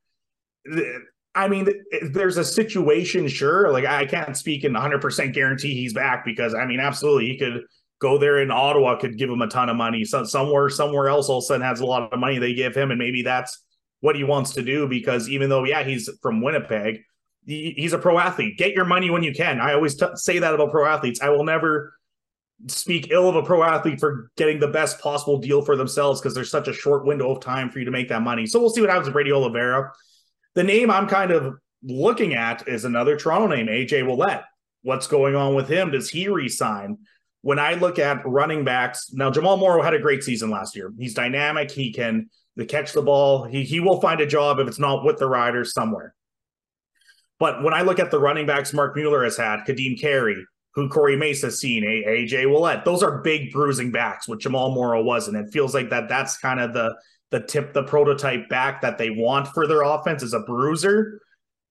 I 1.35 1.49
mean, 1.49 1.69
there's 2.11 2.39
a 2.39 2.45
situation, 2.45 3.29
sure. 3.29 3.73
Like 3.73 3.85
I 3.85 4.07
can't 4.07 4.37
speak 4.37 4.65
and 4.65 4.75
100% 4.75 5.33
guarantee 5.33 5.75
he's 5.75 5.95
back 5.95 6.25
because 6.25 6.55
I 6.55 6.67
mean, 6.67 6.81
absolutely, 6.81 7.27
he 7.27 7.39
could 7.39 7.63
go 8.01 8.19
there 8.19 8.41
in 8.41 8.51
Ottawa 8.51 8.99
could 8.99 9.19
give 9.19 9.31
him 9.31 9.43
a 9.43 9.47
ton 9.47 9.69
of 9.69 9.77
money. 9.77 10.05
So 10.05 10.25
somewhere, 10.25 10.69
somewhere 10.71 11.09
else 11.09 11.29
all 11.29 11.39
of 11.39 11.45
a 11.45 11.47
sudden 11.47 11.67
has 11.67 11.81
a 11.81 11.87
lot 11.87 12.13
of 12.13 12.19
money 12.19 12.39
they 12.39 12.55
give 12.55 12.75
him, 12.75 12.91
and 12.91 12.99
maybe 12.99 13.23
that's 13.23 13.63
what 14.01 14.17
he 14.17 14.25
wants 14.25 14.53
to 14.53 14.63
do 14.63 14.89
because 14.89 15.29
even 15.29 15.49
though 15.49 15.65
yeah 15.65 15.83
he's 15.83 16.09
from 16.23 16.41
Winnipeg, 16.41 17.01
he's 17.45 17.93
a 17.93 17.99
pro 17.99 18.19
athlete. 18.19 18.59
Get 18.59 18.73
your 18.73 18.85
money 18.85 19.11
when 19.11 19.23
you 19.23 19.33
can. 19.33 19.61
I 19.61 19.75
always 19.75 19.95
t- 19.97 20.07
say 20.15 20.39
that 20.39 20.55
about 20.55 20.71
pro 20.71 20.87
athletes. 20.87 21.21
I 21.21 21.31
will 21.31 21.45
never 21.45 21.95
speak 22.67 23.11
ill 23.11 23.29
of 23.29 23.37
a 23.37 23.43
pro 23.43 23.63
athlete 23.63 24.01
for 24.01 24.31
getting 24.37 24.61
the 24.61 24.69
best 24.69 25.01
possible 25.01 25.39
deal 25.39 25.63
for 25.63 25.77
themselves 25.77 26.21
because 26.21 26.35
there's 26.35 26.51
such 26.51 26.69
a 26.69 26.73
short 26.73 27.07
window 27.07 27.31
of 27.31 27.41
time 27.41 27.71
for 27.71 27.79
you 27.79 27.87
to 27.87 27.91
make 27.91 28.09
that 28.09 28.23
money. 28.23 28.47
So 28.47 28.61
we'll 28.61 28.71
see 28.71 28.81
what 28.81 28.91
happens 28.91 29.07
with 29.07 29.15
Brady 29.15 29.33
Oliveira. 29.33 29.93
The 30.55 30.65
name 30.65 30.91
I'm 30.91 31.09
kind 31.09 31.31
of 31.31 31.55
looking 31.83 32.35
at 32.35 32.69
is 32.69 32.85
another 32.85 33.17
Toronto 33.17 33.55
name, 33.55 33.67
AJ 33.67 34.05
Ouellette. 34.05 34.45
What's 34.83 35.07
going 35.07 35.35
on 35.35 35.55
with 35.55 35.69
him? 35.69 35.91
Does 35.91 36.11
he 36.11 36.29
resign? 36.29 36.99
when 37.43 37.59
I 37.59 37.75
look 37.75 37.99
at 37.99 38.27
running 38.27 38.65
backs, 38.65 39.13
now 39.13 39.31
Jamal 39.31 39.57
Morrow 39.57 39.83
had 39.83 39.95
a 39.95 39.99
great 39.99 40.23
season 40.23 40.51
last 40.51 40.77
year. 40.77 40.93
He's 40.99 41.15
dynamic. 41.15 41.71
He 41.71 41.93
can 41.93 42.29
catch 42.67 42.93
the 42.93 43.03
ball. 43.03 43.45
He 43.45 43.65
he 43.65 43.81
will 43.81 44.01
find 44.01 44.21
a 44.21 44.27
job 44.27 44.59
if 44.59 44.69
it's 44.69 44.79
not 44.79 45.05
with 45.05 45.19
the 45.19 45.29
Riders 45.29 45.73
somewhere. 45.73 46.15
But 47.39 47.63
when 47.63 47.73
I 47.73 47.83
look 47.83 47.99
at 47.99 48.11
the 48.11 48.21
running 48.21 48.47
backs 48.47 48.73
Marc 48.73 48.95
Mueller 48.95 49.25
has 49.25 49.37
had, 49.37 49.61
Kadeem 49.67 49.99
Carey, 50.01 50.37
who 50.75 50.89
Corey 50.89 51.17
Mace 51.17 51.43
has 51.43 51.59
seen, 51.59 51.85
AJ 51.85 52.45
Ouellette, 52.45 52.85
those 52.85 53.03
are 53.03 53.23
big 53.23 53.51
bruising 53.51 53.91
backs, 53.91 54.29
which 54.29 54.43
Jamal 54.43 54.75
Morrow 54.75 55.03
wasn't. 55.03 55.37
It 55.37 55.53
feels 55.53 55.75
like 55.75 55.91
that 55.91 56.09
that's 56.09 56.37
kind 56.39 56.61
of 56.61 56.75
the 56.75 56.95
the 57.31 57.41
tip, 57.41 57.73
the 57.73 57.85
prototype 57.85 58.49
back 58.49 58.83
that 58.83 58.99
they 58.99 59.11
want 59.11 59.49
for 59.49 59.67
their 59.67 59.83
offense 59.83 60.23
is 60.23 60.35
a 60.35 60.41
bruiser. 60.41 61.21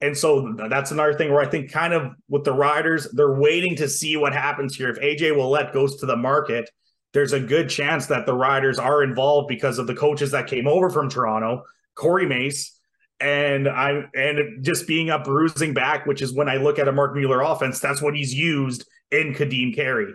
And 0.01 0.17
so 0.17 0.53
that's 0.69 0.91
another 0.91 1.13
thing 1.13 1.31
where 1.31 1.41
I 1.41 1.47
think 1.47 1.71
kind 1.71 1.93
of 1.93 2.13
with 2.29 2.45
the 2.45 2.53
riders, 2.53 3.09
they're 3.11 3.35
waiting 3.35 3.75
to 3.75 3.89
see 3.89 4.15
what 4.15 4.33
happens 4.33 4.75
here. 4.75 4.89
If 4.89 4.97
AJ 4.99 5.33
Ouellette 5.33 5.73
goes 5.73 5.97
to 5.97 6.05
the 6.05 6.15
market, 6.15 6.69
there's 7.13 7.33
a 7.33 7.39
good 7.39 7.69
chance 7.69 8.07
that 8.07 8.25
the 8.25 8.33
Riders 8.33 8.79
are 8.79 9.03
involved 9.03 9.47
because 9.47 9.79
of 9.79 9.87
the 9.87 9.95
coaches 9.95 10.31
that 10.31 10.47
came 10.47 10.67
over 10.67 10.89
from 10.89 11.09
Toronto, 11.09 11.63
Corey 11.95 12.25
Mace, 12.25 12.79
and 13.19 13.67
I 13.67 14.03
and 14.13 14.63
just 14.63 14.87
being 14.87 15.09
up 15.09 15.25
bruising 15.25 15.73
back, 15.73 16.05
which 16.05 16.21
is 16.21 16.33
when 16.33 16.47
I 16.47 16.55
look 16.55 16.79
at 16.79 16.87
a 16.87 16.91
Marc 16.91 17.15
Mueller 17.15 17.41
offense, 17.41 17.79
that's 17.79 18.01
what 18.01 18.15
he's 18.15 18.33
used 18.33 18.87
in 19.11 19.33
Kadeem 19.33 19.75
Carey. 19.75 20.13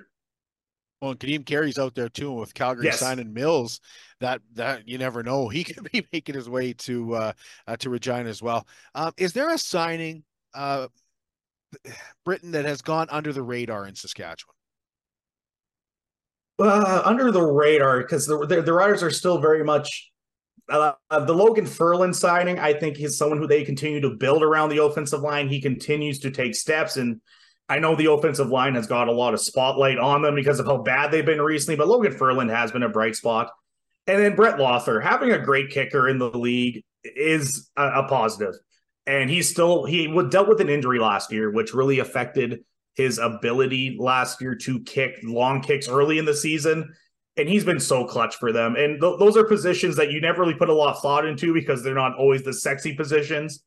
Well, 1.02 1.14
Kadeem 1.14 1.44
Carey's 1.44 1.78
out 1.78 1.94
there 1.94 2.08
too 2.08 2.32
with 2.32 2.54
Calgary 2.54 2.86
Yes. 2.86 3.00
signing 3.00 3.34
Mills. 3.34 3.80
That 4.20 4.40
that 4.54 4.88
you 4.88 4.96
never 4.96 5.22
know. 5.22 5.48
He 5.48 5.64
could 5.64 5.90
be 5.90 6.06
making 6.12 6.34
his 6.34 6.48
way 6.48 6.72
to 6.72 7.14
uh, 7.14 7.32
uh 7.66 7.76
to 7.78 7.90
Regina 7.90 8.28
as 8.28 8.40
well. 8.40 8.66
Um, 8.94 9.12
is 9.18 9.32
there 9.32 9.52
a 9.52 9.58
signing, 9.58 10.24
uh, 10.54 10.88
Britton 12.24 12.52
that 12.52 12.64
has 12.64 12.80
gone 12.80 13.08
under 13.10 13.32
the 13.32 13.42
radar 13.42 13.86
in 13.86 13.94
Saskatchewan? 13.94 14.54
Uh, 16.56 17.02
under 17.04 17.32
the 17.32 17.42
radar 17.42 18.00
because 18.00 18.26
the, 18.26 18.46
the 18.46 18.62
the 18.62 18.72
Riders 18.72 19.02
are 19.02 19.10
still 19.10 19.38
very 19.38 19.64
much 19.64 20.12
uh, 20.68 20.92
uh, 21.10 21.24
the 21.24 21.34
Logan 21.34 21.66
Ferland 21.66 22.14
signing. 22.14 22.60
I 22.60 22.72
think 22.72 22.96
he's 22.96 23.18
someone 23.18 23.38
who 23.38 23.48
they 23.48 23.64
continue 23.64 24.00
to 24.00 24.10
build 24.10 24.42
around 24.42 24.68
the 24.68 24.82
offensive 24.82 25.20
line. 25.20 25.48
He 25.48 25.60
continues 25.60 26.20
to 26.20 26.30
take 26.30 26.54
steps, 26.54 26.96
and 26.96 27.20
I 27.68 27.80
know 27.80 27.96
the 27.96 28.10
offensive 28.10 28.48
line 28.48 28.76
has 28.76 28.86
got 28.86 29.08
a 29.08 29.12
lot 29.12 29.34
of 29.34 29.40
spotlight 29.40 29.98
on 29.98 30.22
them 30.22 30.36
because 30.36 30.60
of 30.60 30.66
how 30.66 30.78
bad 30.78 31.10
they've 31.10 31.26
been 31.26 31.42
recently. 31.42 31.76
But 31.76 31.88
Logan 31.88 32.16
Ferland 32.16 32.50
has 32.50 32.70
been 32.70 32.84
a 32.84 32.88
bright 32.88 33.16
spot, 33.16 33.50
and 34.06 34.22
then 34.22 34.36
Brett 34.36 34.56
Lauther 34.56 35.02
having 35.02 35.32
a 35.32 35.44
great 35.44 35.70
kicker 35.70 36.08
in 36.08 36.18
the 36.18 36.30
league 36.30 36.84
is 37.02 37.68
a, 37.76 38.04
a 38.04 38.08
positive. 38.08 38.54
And 39.06 39.28
he's 39.28 39.50
still 39.50 39.84
he 39.84 40.06
dealt 40.28 40.48
with 40.48 40.60
an 40.60 40.70
injury 40.70 40.98
last 40.98 41.32
year, 41.32 41.50
which 41.50 41.74
really 41.74 41.98
affected 41.98 42.64
his 42.94 43.18
ability 43.18 43.96
last 43.98 44.40
year 44.40 44.54
to 44.54 44.80
kick 44.80 45.18
long 45.22 45.60
kicks 45.60 45.88
early 45.88 46.18
in 46.18 46.24
the 46.24 46.34
season. 46.34 46.94
And 47.36 47.48
he's 47.48 47.64
been 47.64 47.80
so 47.80 48.06
clutch 48.06 48.36
for 48.36 48.52
them. 48.52 48.76
And 48.76 49.00
th- 49.00 49.18
those 49.18 49.36
are 49.36 49.44
positions 49.44 49.96
that 49.96 50.12
you 50.12 50.20
never 50.20 50.42
really 50.42 50.54
put 50.54 50.68
a 50.68 50.74
lot 50.74 50.94
of 50.94 51.02
thought 51.02 51.26
into 51.26 51.52
because 51.52 51.82
they're 51.82 51.94
not 51.94 52.16
always 52.16 52.44
the 52.44 52.52
sexy 52.52 52.94
positions. 52.94 53.64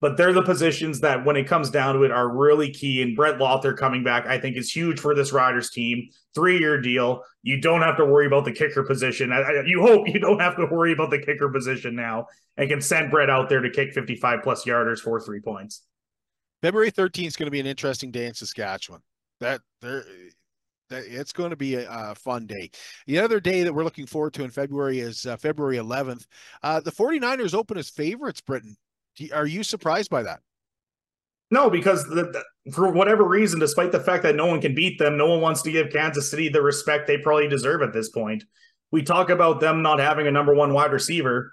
But 0.00 0.16
they're 0.16 0.32
the 0.32 0.44
positions 0.44 1.00
that, 1.00 1.24
when 1.24 1.34
it 1.34 1.48
comes 1.48 1.70
down 1.70 1.96
to 1.96 2.04
it, 2.04 2.12
are 2.12 2.28
really 2.28 2.70
key. 2.70 3.02
And 3.02 3.16
Brett 3.16 3.38
Lauther 3.38 3.76
coming 3.76 4.04
back, 4.04 4.26
I 4.26 4.38
think, 4.38 4.56
is 4.56 4.70
huge 4.70 5.00
for 5.00 5.12
this 5.12 5.32
Riders 5.32 5.70
team. 5.70 6.08
Three 6.36 6.60
year 6.60 6.80
deal. 6.80 7.24
You 7.42 7.60
don't 7.60 7.82
have 7.82 7.96
to 7.96 8.04
worry 8.04 8.26
about 8.26 8.44
the 8.44 8.52
kicker 8.52 8.84
position. 8.84 9.32
I, 9.32 9.40
I, 9.40 9.62
you 9.66 9.82
hope 9.82 10.06
you 10.06 10.20
don't 10.20 10.38
have 10.38 10.56
to 10.56 10.66
worry 10.66 10.92
about 10.92 11.10
the 11.10 11.18
kicker 11.18 11.48
position 11.48 11.96
now 11.96 12.26
and 12.56 12.68
can 12.68 12.80
send 12.80 13.10
Brett 13.10 13.28
out 13.28 13.48
there 13.48 13.60
to 13.60 13.70
kick 13.70 13.92
55 13.92 14.40
plus 14.44 14.64
yarders 14.64 15.00
for 15.00 15.18
three 15.20 15.40
points. 15.40 15.82
February 16.62 16.90
13th 16.90 17.26
is 17.26 17.36
going 17.36 17.46
to 17.46 17.50
be 17.50 17.60
an 17.60 17.66
interesting 17.66 18.10
day 18.10 18.26
in 18.26 18.34
Saskatchewan. 18.34 19.00
That 19.40 19.60
there 19.80 20.04
that 20.90 21.04
it's 21.06 21.32
going 21.32 21.50
to 21.50 21.56
be 21.56 21.74
a, 21.76 21.88
a 21.90 22.14
fun 22.14 22.46
day. 22.46 22.70
The 23.06 23.18
other 23.18 23.40
day 23.40 23.62
that 23.62 23.72
we're 23.72 23.84
looking 23.84 24.06
forward 24.06 24.32
to 24.34 24.44
in 24.44 24.50
February 24.50 25.00
is 25.00 25.26
uh, 25.26 25.36
February 25.36 25.76
11th. 25.76 26.24
Uh, 26.62 26.80
the 26.80 26.90
49ers 26.90 27.54
open 27.54 27.76
as 27.76 27.90
favorites, 27.90 28.40
Britton. 28.40 28.76
Are 29.34 29.46
you 29.46 29.62
surprised 29.62 30.10
by 30.10 30.22
that? 30.22 30.40
No, 31.50 31.70
because 31.70 32.04
the, 32.08 32.24
the- 32.24 32.44
for 32.72 32.90
whatever 32.90 33.24
reason, 33.24 33.58
despite 33.58 33.92
the 33.92 34.00
fact 34.00 34.22
that 34.24 34.34
no 34.36 34.46
one 34.46 34.60
can 34.60 34.74
beat 34.74 34.98
them, 34.98 35.16
no 35.16 35.26
one 35.26 35.40
wants 35.40 35.62
to 35.62 35.72
give 35.72 35.90
Kansas 35.90 36.30
City 36.30 36.48
the 36.50 36.60
respect 36.60 37.06
they 37.06 37.16
probably 37.16 37.48
deserve 37.48 37.80
at 37.80 37.94
this 37.94 38.10
point. 38.10 38.44
We 38.90 39.02
talk 39.02 39.30
about 39.30 39.60
them 39.60 39.80
not 39.82 39.98
having 40.00 40.26
a 40.26 40.30
number 40.30 40.54
one 40.54 40.72
wide 40.74 40.92
receiver. 40.92 41.52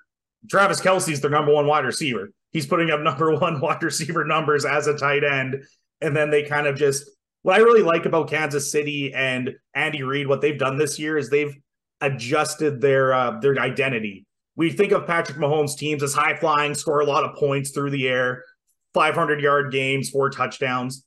Travis 0.50 0.82
Kelce's 0.82 1.22
their 1.22 1.32
number 1.32 1.54
one 1.54 1.68
wide 1.68 1.86
receiver. 1.86 2.32
He's 2.56 2.66
putting 2.66 2.90
up 2.90 3.02
number 3.02 3.36
one 3.38 3.60
wide 3.60 3.84
receiver 3.84 4.24
numbers 4.24 4.64
as 4.64 4.88
a 4.88 4.98
tight 4.98 5.26
end. 5.26 5.62
And 6.00 6.16
then 6.16 6.30
they 6.30 6.44
kind 6.44 6.68
of 6.68 6.78
just 6.78 7.10
what 7.42 7.56
I 7.56 7.58
really 7.58 7.82
like 7.82 8.06
about 8.06 8.30
Kansas 8.30 8.72
City 8.72 9.14
and 9.14 9.52
Andy 9.74 10.04
Reid, 10.04 10.28
what 10.28 10.40
they've 10.40 10.58
done 10.58 10.78
this 10.78 10.98
year 10.98 11.18
is 11.18 11.30
they've 11.30 11.54
adjusted 12.00 12.80
their 12.80 13.14
uh, 13.14 13.40
their 13.42 13.60
identity. 13.60 14.26
We 14.56 14.72
think 14.72 14.94
of 14.94 15.06
Patrick 15.06 15.38
Mahomes 15.38 15.76
teams 15.76 16.02
as 16.02 16.14
high 16.14 16.38
flying, 16.38 16.74
score 16.76 17.02
a 17.02 17.06
lot 17.06 17.26
of 17.26 17.36
points 17.36 17.72
through 17.72 17.92
the 17.92 18.08
air, 18.08 18.46
500 18.94 19.42
yard 19.42 19.74
games, 19.74 20.10
four 20.10 20.30
touchdowns. 20.30 21.04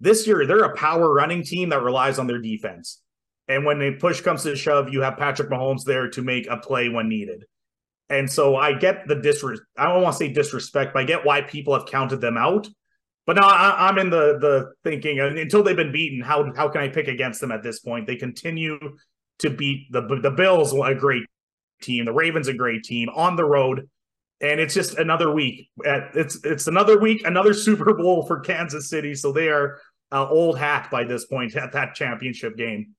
This 0.00 0.26
year, 0.26 0.46
they're 0.46 0.64
a 0.64 0.76
power 0.76 1.14
running 1.14 1.44
team 1.44 1.68
that 1.68 1.82
relies 1.84 2.18
on 2.18 2.26
their 2.26 2.40
defense. 2.40 3.00
And 3.46 3.64
when 3.64 3.78
the 3.78 3.92
push 3.92 4.20
comes 4.20 4.42
to 4.42 4.56
shove, 4.56 4.92
you 4.92 5.02
have 5.02 5.16
Patrick 5.16 5.48
Mahomes 5.48 5.84
there 5.84 6.10
to 6.10 6.22
make 6.22 6.48
a 6.50 6.56
play 6.56 6.88
when 6.88 7.08
needed. 7.08 7.44
And 8.10 8.30
so 8.30 8.56
I 8.56 8.72
get 8.72 9.06
the 9.06 9.16
disres. 9.16 9.58
I 9.76 9.92
don't 9.92 10.02
want 10.02 10.14
to 10.14 10.18
say 10.18 10.32
disrespect, 10.32 10.94
but 10.94 11.00
I 11.00 11.04
get 11.04 11.24
why 11.24 11.42
people 11.42 11.74
have 11.74 11.86
counted 11.86 12.20
them 12.20 12.36
out. 12.36 12.68
But 13.26 13.36
now 13.36 13.46
I, 13.46 13.88
I'm 13.88 13.98
in 13.98 14.08
the 14.08 14.38
the 14.38 14.72
thinking 14.82 15.20
until 15.20 15.62
they've 15.62 15.76
been 15.76 15.92
beaten. 15.92 16.22
How 16.22 16.50
how 16.54 16.68
can 16.68 16.80
I 16.80 16.88
pick 16.88 17.08
against 17.08 17.40
them 17.40 17.52
at 17.52 17.62
this 17.62 17.80
point? 17.80 18.06
They 18.06 18.16
continue 18.16 18.78
to 19.40 19.50
beat 19.50 19.92
the 19.92 20.00
the 20.22 20.30
Bills, 20.30 20.72
a 20.72 20.94
great 20.94 21.24
team. 21.82 22.06
The 22.06 22.12
Ravens, 22.12 22.48
a 22.48 22.54
great 22.54 22.84
team 22.84 23.10
on 23.10 23.36
the 23.36 23.44
road, 23.44 23.88
and 24.40 24.60
it's 24.60 24.72
just 24.72 24.96
another 24.96 25.30
week. 25.30 25.68
It's 25.84 26.42
it's 26.42 26.68
another 26.68 26.98
week, 26.98 27.22
another 27.26 27.52
Super 27.68 27.92
Bowl 27.92 28.26
for 28.26 28.40
Kansas 28.40 28.88
City. 28.88 29.14
So 29.14 29.32
they 29.32 29.48
are 29.48 29.78
uh, 30.10 30.26
old 30.28 30.58
hat 30.58 30.88
by 30.90 31.04
this 31.04 31.26
point 31.26 31.54
at 31.56 31.72
that 31.72 31.94
championship 31.94 32.56
game. 32.56 32.94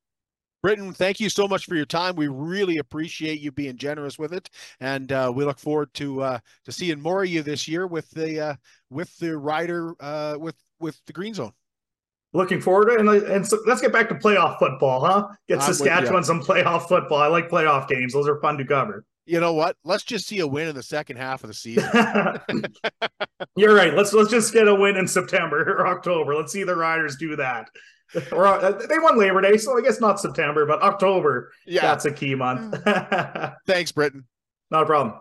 Britton, 0.62 0.94
thank 0.94 1.20
you 1.20 1.30
so 1.30 1.48
much 1.48 1.66
for 1.66 1.76
your 1.76 1.86
time. 1.86 2.16
We 2.16 2.28
really 2.28 2.78
appreciate 2.78 3.40
you 3.40 3.52
being 3.52 3.78
generous 3.78 4.20
with 4.20 4.34
it, 4.34 4.50
and 4.80 5.12
uh, 5.12 5.32
we 5.34 5.46
look 5.46 5.58
forward 5.58 5.94
to 5.96 6.22
uh, 6.22 6.40
to 6.66 6.72
seeing 6.72 7.02
more 7.02 7.24
of 7.24 7.30
you 7.30 7.44
this 7.44 7.68
year 7.68 7.88
with 7.88 8.10
the 8.12 8.40
uh, 8.40 8.56
with 8.90 9.16
the 9.20 9.38
rider 9.38 9.96
uh, 10.00 10.36
with 10.40 10.56
with 10.80 11.00
the 11.06 11.14
Green 11.14 11.34
Zone. 11.34 11.54
Looking 12.34 12.62
forward 12.62 12.90
to 12.90 12.94
it. 12.94 13.00
And, 13.00 13.10
and 13.10 13.48
so 13.48 13.58
let's 13.66 13.82
get 13.82 13.92
back 13.92 14.08
to 14.10 14.16
playoff 14.16 14.60
football, 14.60 15.04
huh? 15.04 15.30
Get 15.48 15.62
I'm 15.62 15.74
Saskatchewan 15.74 16.24
some 16.24 16.42
playoff 16.42 16.88
football. 16.88 17.20
I 17.20 17.28
like 17.28 17.50
playoff 17.50 17.88
games. 17.88 18.14
Those 18.14 18.28
are 18.28 18.40
fun 18.40 18.58
to 18.60 18.66
cover. 18.66 19.04
You 19.26 19.40
know 19.40 19.54
what? 19.54 19.78
Let's 19.84 20.04
just 20.04 20.28
see 20.28 20.40
a 20.40 20.48
win 20.48 20.68
in 20.68 20.76
the 20.76 20.84
second 20.84 21.18
half 21.18 21.44
of 21.44 21.48
the 21.48 21.54
season. 21.54 21.90
You're 23.56 23.76
right. 23.76 23.94
Let's 23.94 24.14
let's 24.14 24.30
just 24.30 24.54
get 24.54 24.68
a 24.68 24.76
win 24.76 24.98
in 24.98 25.08
September 25.08 25.62
or 25.78 25.88
October. 25.88 26.36
Let's 26.36 26.52
see 26.52 26.64
the 26.64 26.76
Riders 26.76 27.16
do 27.16 27.36
that. 27.36 27.70
Or 28.32 28.48
uh, 28.48 28.72
they 28.72 28.98
won 29.00 29.20
Labor 29.20 29.42
Day, 29.42 29.58
so 29.58 29.78
I 29.78 29.82
guess 29.82 30.02
not 30.02 30.20
September, 30.20 30.66
but 30.66 30.82
October. 30.82 31.52
Yeah. 31.66 31.82
that's 31.82 32.06
a 32.06 32.12
key 32.12 32.36
month. 32.36 32.76
Thanks, 33.68 33.92
Britton. 33.92 34.26
Not 34.72 34.84
a 34.84 34.86
problem. 34.86 35.16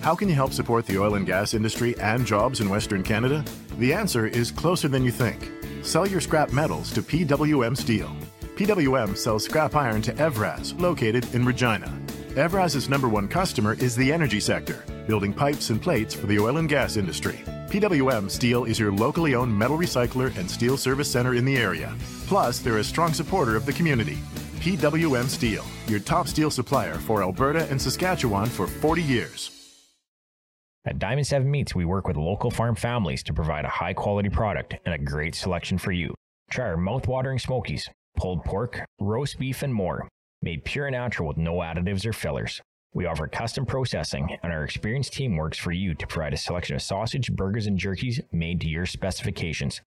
How 0.00 0.14
can 0.14 0.28
you 0.28 0.34
help 0.34 0.52
support 0.52 0.86
the 0.86 0.98
oil 0.98 1.14
and 1.16 1.26
gas 1.26 1.54
industry 1.54 1.98
and 1.98 2.24
jobs 2.24 2.60
in 2.60 2.68
Western 2.68 3.02
Canada? 3.02 3.44
The 3.78 3.92
answer 3.92 4.26
is 4.26 4.50
closer 4.50 4.88
than 4.88 5.04
you 5.04 5.10
think. 5.10 5.50
Sell 5.82 6.06
your 6.06 6.20
scrap 6.20 6.52
metals 6.52 6.92
to 6.92 7.02
PWM 7.02 7.76
Steel. 7.76 8.16
PWM 8.56 9.16
sells 9.16 9.44
scrap 9.44 9.76
iron 9.76 10.02
to 10.02 10.12
Evraz, 10.14 10.78
located 10.80 11.32
in 11.34 11.44
Regina. 11.44 11.92
Evraz's 12.38 12.88
number 12.88 13.08
one 13.08 13.26
customer 13.26 13.74
is 13.80 13.96
the 13.96 14.12
energy 14.12 14.38
sector, 14.38 14.84
building 15.08 15.32
pipes 15.32 15.70
and 15.70 15.82
plates 15.82 16.14
for 16.14 16.26
the 16.28 16.38
oil 16.38 16.58
and 16.58 16.68
gas 16.68 16.96
industry. 16.96 17.40
PWM 17.68 18.30
Steel 18.30 18.64
is 18.64 18.78
your 18.78 18.92
locally 18.92 19.34
owned 19.34 19.52
metal 19.52 19.76
recycler 19.76 20.34
and 20.38 20.48
steel 20.48 20.76
service 20.76 21.10
center 21.10 21.34
in 21.34 21.44
the 21.44 21.56
area. 21.56 21.92
Plus, 22.28 22.60
they're 22.60 22.78
a 22.78 22.84
strong 22.84 23.12
supporter 23.12 23.56
of 23.56 23.66
the 23.66 23.72
community. 23.72 24.18
PWM 24.60 25.28
Steel, 25.28 25.64
your 25.88 25.98
top 25.98 26.28
steel 26.28 26.48
supplier 26.48 26.94
for 26.94 27.22
Alberta 27.22 27.66
and 27.70 27.82
Saskatchewan 27.82 28.46
for 28.46 28.68
40 28.68 29.02
years. 29.02 29.50
At 30.84 31.00
Diamond 31.00 31.26
7 31.26 31.50
Meats, 31.50 31.74
we 31.74 31.84
work 31.84 32.06
with 32.06 32.16
local 32.16 32.52
farm 32.52 32.76
families 32.76 33.24
to 33.24 33.34
provide 33.34 33.64
a 33.64 33.68
high 33.68 33.94
quality 33.94 34.28
product 34.28 34.76
and 34.86 34.94
a 34.94 34.98
great 34.98 35.34
selection 35.34 35.76
for 35.76 35.90
you. 35.90 36.14
Try 36.52 36.66
our 36.66 36.76
mouth-watering 36.76 37.40
smokies, 37.40 37.90
pulled 38.16 38.44
pork, 38.44 38.84
roast 39.00 39.40
beef, 39.40 39.62
and 39.62 39.74
more, 39.74 40.06
made 40.42 40.64
pure 40.64 40.86
and 40.86 40.94
natural 40.94 41.28
with 41.28 41.36
no 41.36 41.56
additives 41.56 42.06
or 42.06 42.12
fillers. 42.12 42.60
We 42.94 43.06
offer 43.06 43.26
custom 43.26 43.66
processing, 43.66 44.38
and 44.42 44.52
our 44.52 44.64
experienced 44.64 45.12
team 45.12 45.36
works 45.36 45.58
for 45.58 45.72
you 45.72 45.94
to 45.94 46.06
provide 46.06 46.32
a 46.32 46.38
selection 46.38 46.74
of 46.74 46.82
sausage, 46.82 47.32
burgers, 47.32 47.66
and 47.66 47.78
jerkies 47.78 48.20
made 48.32 48.60
to 48.62 48.68
your 48.68 48.86
specifications. 48.86 49.80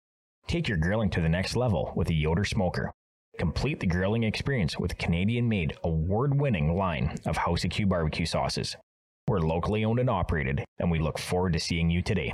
Take 0.46 0.68
your 0.68 0.78
grilling 0.78 1.10
to 1.10 1.20
the 1.20 1.28
next 1.28 1.56
level 1.56 1.92
with 1.96 2.08
a 2.10 2.14
Yoder 2.14 2.44
smoker. 2.44 2.92
Complete 3.38 3.80
the 3.80 3.86
grilling 3.86 4.22
experience 4.22 4.78
with 4.78 4.98
Canadian 4.98 5.48
made, 5.48 5.76
award 5.82 6.38
winning 6.38 6.76
line 6.76 7.16
of 7.26 7.36
House 7.36 7.64
of 7.64 7.70
Q 7.70 7.86
barbecue 7.86 8.26
sauces. 8.26 8.76
We're 9.26 9.40
locally 9.40 9.84
owned 9.84 10.00
and 10.00 10.10
operated, 10.10 10.64
and 10.78 10.90
we 10.90 10.98
look 10.98 11.18
forward 11.18 11.54
to 11.54 11.60
seeing 11.60 11.90
you 11.90 12.02
today. 12.02 12.32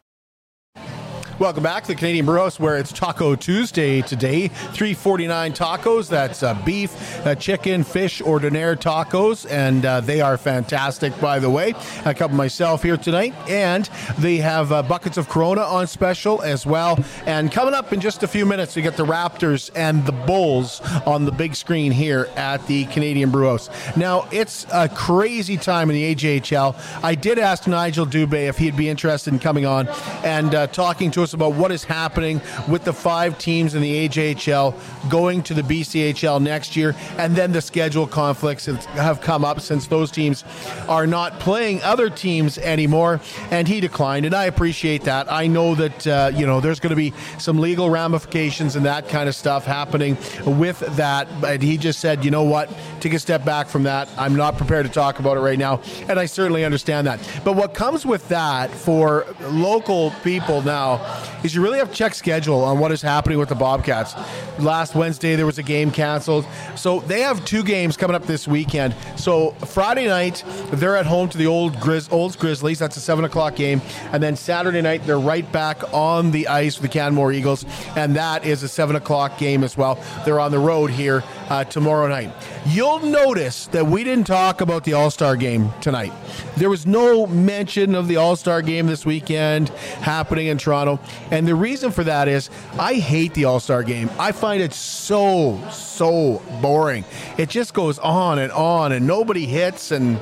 Welcome 1.38 1.62
back 1.62 1.84
to 1.84 1.88
the 1.90 1.94
Canadian 1.94 2.26
Brewhouse, 2.26 2.58
where 2.58 2.76
it's 2.78 2.90
Taco 2.90 3.36
Tuesday 3.36 4.02
today. 4.02 4.48
Three 4.48 4.92
forty 4.92 5.28
nine 5.28 5.52
tacos. 5.52 6.08
That's 6.08 6.42
uh, 6.42 6.54
beef, 6.64 7.24
uh, 7.24 7.36
chicken, 7.36 7.84
fish, 7.84 8.20
ordinaire 8.20 8.74
tacos, 8.74 9.48
and 9.48 9.86
uh, 9.86 10.00
they 10.00 10.20
are 10.20 10.36
fantastic. 10.36 11.16
By 11.20 11.38
the 11.38 11.48
way, 11.48 11.74
I 12.04 12.12
couple 12.12 12.36
myself 12.36 12.82
here 12.82 12.96
tonight, 12.96 13.36
and 13.48 13.88
they 14.18 14.38
have 14.38 14.72
uh, 14.72 14.82
buckets 14.82 15.16
of 15.16 15.28
Corona 15.28 15.60
on 15.60 15.86
special 15.86 16.42
as 16.42 16.66
well. 16.66 16.98
And 17.24 17.52
coming 17.52 17.72
up 17.72 17.92
in 17.92 18.00
just 18.00 18.24
a 18.24 18.28
few 18.28 18.44
minutes, 18.44 18.74
we 18.74 18.82
get 18.82 18.96
the 18.96 19.06
Raptors 19.06 19.70
and 19.76 20.04
the 20.06 20.12
Bulls 20.12 20.80
on 21.06 21.24
the 21.24 21.30
big 21.30 21.54
screen 21.54 21.92
here 21.92 22.28
at 22.34 22.66
the 22.66 22.86
Canadian 22.86 23.30
Brewhouse. 23.30 23.70
Now 23.96 24.26
it's 24.32 24.66
a 24.72 24.88
crazy 24.88 25.56
time 25.56 25.88
in 25.88 25.94
the 25.94 26.16
AJHL. 26.16 26.74
I 27.04 27.14
did 27.14 27.38
ask 27.38 27.68
Nigel 27.68 28.06
Dubé 28.06 28.48
if 28.48 28.58
he'd 28.58 28.76
be 28.76 28.88
interested 28.88 29.32
in 29.32 29.38
coming 29.38 29.66
on 29.66 29.86
and 30.24 30.52
uh, 30.52 30.66
talking 30.66 31.12
to 31.12 31.22
us 31.22 31.27
us 31.28 31.34
about 31.34 31.54
what 31.54 31.70
is 31.70 31.84
happening 31.84 32.40
with 32.68 32.84
the 32.84 32.92
five 32.92 33.38
teams 33.38 33.74
in 33.74 33.82
the 33.82 34.08
AJHL 34.08 34.74
going 35.10 35.42
to 35.42 35.54
the 35.54 35.62
BCHL 35.62 36.40
next 36.40 36.76
year, 36.76 36.94
and 37.18 37.36
then 37.36 37.52
the 37.52 37.60
schedule 37.60 38.06
conflicts 38.06 38.66
that 38.66 38.82
have 38.86 39.20
come 39.20 39.44
up 39.44 39.60
since 39.60 39.86
those 39.86 40.10
teams 40.10 40.44
are 40.88 41.06
not 41.06 41.38
playing 41.40 41.82
other 41.82 42.08
teams 42.10 42.58
anymore. 42.58 43.20
And 43.50 43.68
he 43.68 43.80
declined, 43.80 44.26
and 44.26 44.34
I 44.34 44.44
appreciate 44.44 45.02
that. 45.02 45.30
I 45.30 45.46
know 45.46 45.74
that 45.74 46.06
uh, 46.06 46.30
you 46.34 46.46
know 46.46 46.60
there's 46.60 46.80
going 46.80 46.90
to 46.90 46.96
be 46.96 47.12
some 47.38 47.58
legal 47.58 47.90
ramifications 47.90 48.76
and 48.76 48.86
that 48.86 49.08
kind 49.08 49.28
of 49.28 49.34
stuff 49.34 49.64
happening 49.64 50.16
with 50.44 50.80
that, 50.96 51.28
but 51.40 51.62
he 51.62 51.76
just 51.76 52.00
said, 52.00 52.24
you 52.24 52.30
know 52.30 52.44
what, 52.44 52.72
take 53.00 53.12
a 53.12 53.18
step 53.18 53.44
back 53.44 53.68
from 53.68 53.82
that. 53.84 54.08
I'm 54.16 54.36
not 54.36 54.56
prepared 54.56 54.86
to 54.86 54.92
talk 54.92 55.18
about 55.18 55.36
it 55.36 55.40
right 55.40 55.58
now, 55.58 55.82
and 56.08 56.18
I 56.18 56.26
certainly 56.26 56.64
understand 56.64 57.06
that. 57.06 57.18
But 57.44 57.56
what 57.56 57.74
comes 57.74 58.06
with 58.06 58.26
that 58.28 58.70
for 58.70 59.26
local 59.40 60.12
people 60.22 60.62
now 60.62 61.17
is 61.42 61.54
you 61.54 61.62
really 61.62 61.78
have 61.78 61.92
check 61.92 62.14
schedule 62.14 62.62
on 62.62 62.78
what 62.78 62.92
is 62.92 63.02
happening 63.02 63.38
with 63.38 63.48
the 63.48 63.54
Bobcats. 63.54 64.14
Last 64.58 64.94
Wednesday 64.94 65.36
there 65.36 65.46
was 65.46 65.58
a 65.58 65.62
game 65.62 65.90
canceled, 65.90 66.46
so 66.76 67.00
they 67.00 67.20
have 67.20 67.44
two 67.44 67.62
games 67.62 67.96
coming 67.96 68.14
up 68.14 68.26
this 68.26 68.48
weekend. 68.48 68.94
So 69.16 69.50
Friday 69.66 70.06
night 70.06 70.44
they're 70.72 70.96
at 70.96 71.06
home 71.06 71.28
to 71.30 71.38
the 71.38 71.46
old 71.46 71.74
Grizz, 71.74 72.12
Olds 72.12 72.36
Grizzlies. 72.36 72.78
That's 72.78 72.96
a 72.96 73.00
seven 73.00 73.24
o'clock 73.24 73.56
game, 73.56 73.80
and 74.12 74.22
then 74.22 74.36
Saturday 74.36 74.82
night 74.82 75.04
they're 75.06 75.18
right 75.18 75.50
back 75.52 75.92
on 75.92 76.30
the 76.30 76.48
ice 76.48 76.80
with 76.80 76.90
the 76.90 76.98
Canmore 76.98 77.32
Eagles, 77.32 77.64
and 77.96 78.16
that 78.16 78.44
is 78.44 78.62
a 78.62 78.68
seven 78.68 78.96
o'clock 78.96 79.38
game 79.38 79.64
as 79.64 79.76
well. 79.76 79.98
They're 80.24 80.40
on 80.40 80.50
the 80.50 80.58
road 80.58 80.90
here 80.90 81.24
uh, 81.48 81.64
tomorrow 81.64 82.08
night. 82.08 82.32
You'll 82.66 83.00
notice 83.00 83.66
that 83.68 83.86
we 83.86 84.04
didn't 84.04 84.26
talk 84.26 84.60
about 84.60 84.84
the 84.84 84.92
All 84.92 85.10
Star 85.10 85.36
game 85.36 85.72
tonight. 85.80 86.12
There 86.56 86.70
was 86.70 86.86
no 86.86 87.26
mention 87.26 87.94
of 87.94 88.08
the 88.08 88.16
All 88.16 88.36
Star 88.36 88.62
game 88.62 88.86
this 88.86 89.06
weekend 89.06 89.68
happening 90.00 90.48
in 90.48 90.58
Toronto. 90.58 91.00
And 91.30 91.46
the 91.46 91.54
reason 91.54 91.90
for 91.90 92.04
that 92.04 92.28
is 92.28 92.50
I 92.78 92.94
hate 92.94 93.34
the 93.34 93.44
All 93.44 93.60
Star 93.60 93.82
game. 93.82 94.10
I 94.18 94.32
find 94.32 94.62
it 94.62 94.72
so, 94.72 95.60
so 95.70 96.42
boring. 96.60 97.04
It 97.36 97.48
just 97.48 97.74
goes 97.74 97.98
on 97.98 98.38
and 98.38 98.52
on, 98.52 98.92
and 98.92 99.06
nobody 99.06 99.46
hits. 99.46 99.90
And 99.90 100.18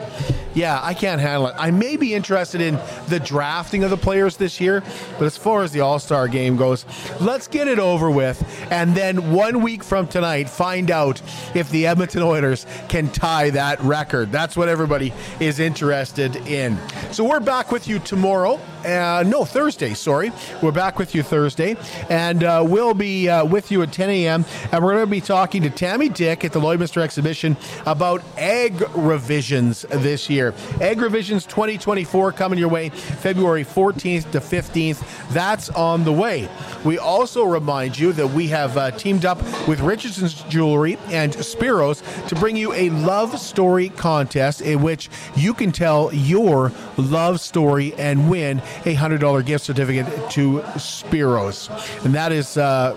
yeah, 0.55 0.81
I 0.83 0.95
can't 0.95 1.21
handle 1.21 1.49
it. 1.49 1.55
I 1.59 1.71
may 1.71 1.97
be 1.97 2.15
interested 2.15 2.61
in 2.61 2.79
the 3.09 3.21
drafting 3.21 3.85
of 3.85 3.91
the 3.91 3.97
players 3.97 4.37
this 4.37 4.61
year, 4.61 4.83
but 5.19 5.27
as 5.27 5.37
far 5.37 5.63
as 5.63 5.73
the 5.73 5.81
All 5.81 5.99
Star 5.99 6.29
game 6.29 6.57
goes, 6.57 6.87
let's 7.21 7.47
get 7.47 7.69
it 7.69 7.79
over 7.79 8.11
with. 8.11 8.43
And 8.71 8.95
then 8.95 9.33
one 9.33 9.63
week 9.63 9.85
from 9.85 10.09
tonight, 10.09 10.49
find 10.49 10.91
out 10.91 11.21
if 11.55 11.71
the 11.71 11.87
Edmonton 11.87 12.23
Oilers 12.23 12.67
can 12.89 13.11
tie 13.11 13.51
that 13.51 13.81
record. 13.83 14.33
That's 14.33 14.57
what 14.57 14.69
everybody 14.69 15.13
is 15.41 15.61
interested 15.61 16.37
in. 16.49 16.79
So 17.13 17.25
we're 17.25 17.41
back 17.41 17.71
with 17.71 17.87
you 17.87 17.99
tomorrow. 17.99 18.61
Uh, 18.85 19.25
no, 19.27 19.45
Thursday, 19.45 19.95
sorry. 19.95 20.33
We're 20.63 20.73
back 20.77 20.99
with 20.99 21.15
you 21.15 21.23
Thursday. 21.23 21.75
And 22.11 22.45
uh, 22.45 22.63
we'll 22.65 22.93
be 22.93 23.31
uh, 23.31 23.47
with 23.47 23.73
you 23.73 23.83
at 23.83 23.93
10 23.93 24.11
a.m. 24.11 24.45
And 24.71 24.85
we're 24.85 24.93
going 24.93 25.07
to 25.07 25.11
be 25.11 25.23
talking 25.23 25.63
to 25.63 25.71
Tammy 25.71 26.11
Dick 26.11 26.45
at 26.45 26.53
the 26.53 26.61
Lloydminster 26.61 27.01
Exhibition 27.01 27.57
about 27.87 28.23
egg 28.37 28.85
revisions 28.95 29.87
this 29.91 30.29
year. 30.29 30.55
Egg 30.81 31.01
Revisions 31.01 31.47
2024 31.47 32.31
coming 32.33 32.59
your 32.59 32.69
way 32.69 32.91
February 32.91 33.65
14th 33.65 34.31
to 34.33 34.39
15th. 34.39 35.31
That's 35.31 35.71
on 35.71 36.05
the 36.05 36.13
way. 36.13 36.47
We 36.85 36.99
also 36.99 37.45
remind 37.45 37.99
you 37.99 38.13
that 38.13 38.29
we 38.29 38.49
have 38.49 38.77
uh, 38.77 38.91
teamed 38.91 39.25
up 39.25 39.43
with 39.67 39.81
Richardson's 39.81 40.35
Jewelry 40.43 40.99
and 41.07 41.33
Spiros 41.33 42.03
to 42.29 42.35
bring 42.35 42.57
you 42.57 42.75
a 42.75 42.91
love 42.91 43.41
story 43.41 43.89
contest 43.89 44.61
in 44.61 44.83
which 44.83 45.09
you 45.37 45.55
can 45.55 45.73
tell 45.73 46.13
your 46.13 46.71
love 46.99 47.41
story 47.41 47.95
and 47.95 48.29
win 48.29 48.59
a 48.85 48.95
$100 48.95 49.47
gift 49.47 49.65
certificate 49.65 50.31
to 50.33 50.56
Spiros. 50.77 51.71
And 52.05 52.15
that 52.15 52.33
is 52.33 52.57
uh, 52.57 52.97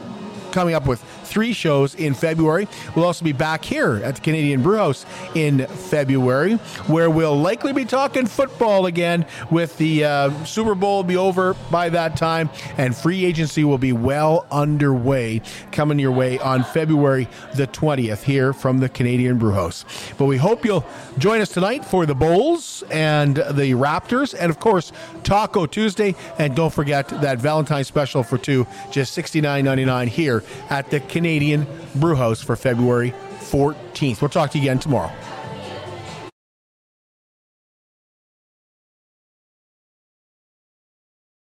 coming 0.52 0.74
up 0.74 0.86
with 0.88 1.04
three 1.30 1.54
shows 1.54 1.96
in 1.96 2.14
February. 2.14 2.68
We'll 2.96 3.06
also 3.06 3.24
be 3.24 3.32
back 3.32 3.64
here 3.64 4.02
at 4.04 4.16
the 4.16 4.22
Canadian 4.22 4.62
Brewhouse 4.62 5.06
in 5.36 5.66
February, 5.68 6.56
where 6.88 7.10
we'll 7.10 7.40
likely 7.40 7.72
be 7.72 7.86
talking 7.86 8.26
football 8.26 8.88
again 8.88 9.26
with 9.52 9.78
the 9.78 10.04
uh, 10.04 10.46
Super 10.46 10.76
Bowl 10.76 10.98
will 10.98 11.04
be 11.04 11.18
over 11.18 11.54
by 11.72 11.90
that 11.90 12.18
time, 12.18 12.50
and 12.78 12.96
free 12.96 13.26
agency 13.26 13.64
will 13.64 13.78
be 13.78 13.94
well 13.94 14.46
underway 14.52 15.42
coming 15.72 16.00
your 16.00 16.12
way 16.12 16.40
on 16.40 16.64
February 16.64 17.28
the 17.56 17.68
20th 17.68 18.24
here 18.24 18.54
from 18.54 18.80
the 18.80 18.90
Canadian 18.90 19.38
Brewhouse. 19.38 19.86
But 20.18 20.26
we 20.26 20.38
hope 20.38 20.66
you'll 20.66 20.86
join 21.18 21.42
us 21.42 21.50
tonight 21.50 21.86
for 21.86 22.06
the 22.06 22.16
Bulls 22.16 22.84
and 22.92 23.36
the 23.38 23.72
Raptors, 23.72 24.36
and 24.38 24.50
of 24.50 24.60
course, 24.60 24.92
Taco 25.24 25.66
Tuesday. 25.66 26.16
And 26.38 26.56
don't 26.56 26.74
forget 26.74 27.08
that 27.22 27.40
Valentine's 27.40 27.88
special 27.88 28.24
for 28.24 28.38
two, 28.38 28.66
just 28.92 29.18
$69.99 29.18 30.08
here 30.08 30.44
at 30.70 30.90
the 30.90 31.00
Canadian 31.20 31.68
Brewhouse 31.96 32.42
for 32.42 32.56
February 32.56 33.14
14th. 33.40 34.22
We'll 34.22 34.30
talk 34.30 34.52
to 34.52 34.58
you 34.58 34.64
again 34.64 34.80
tomorrow. 34.80 35.12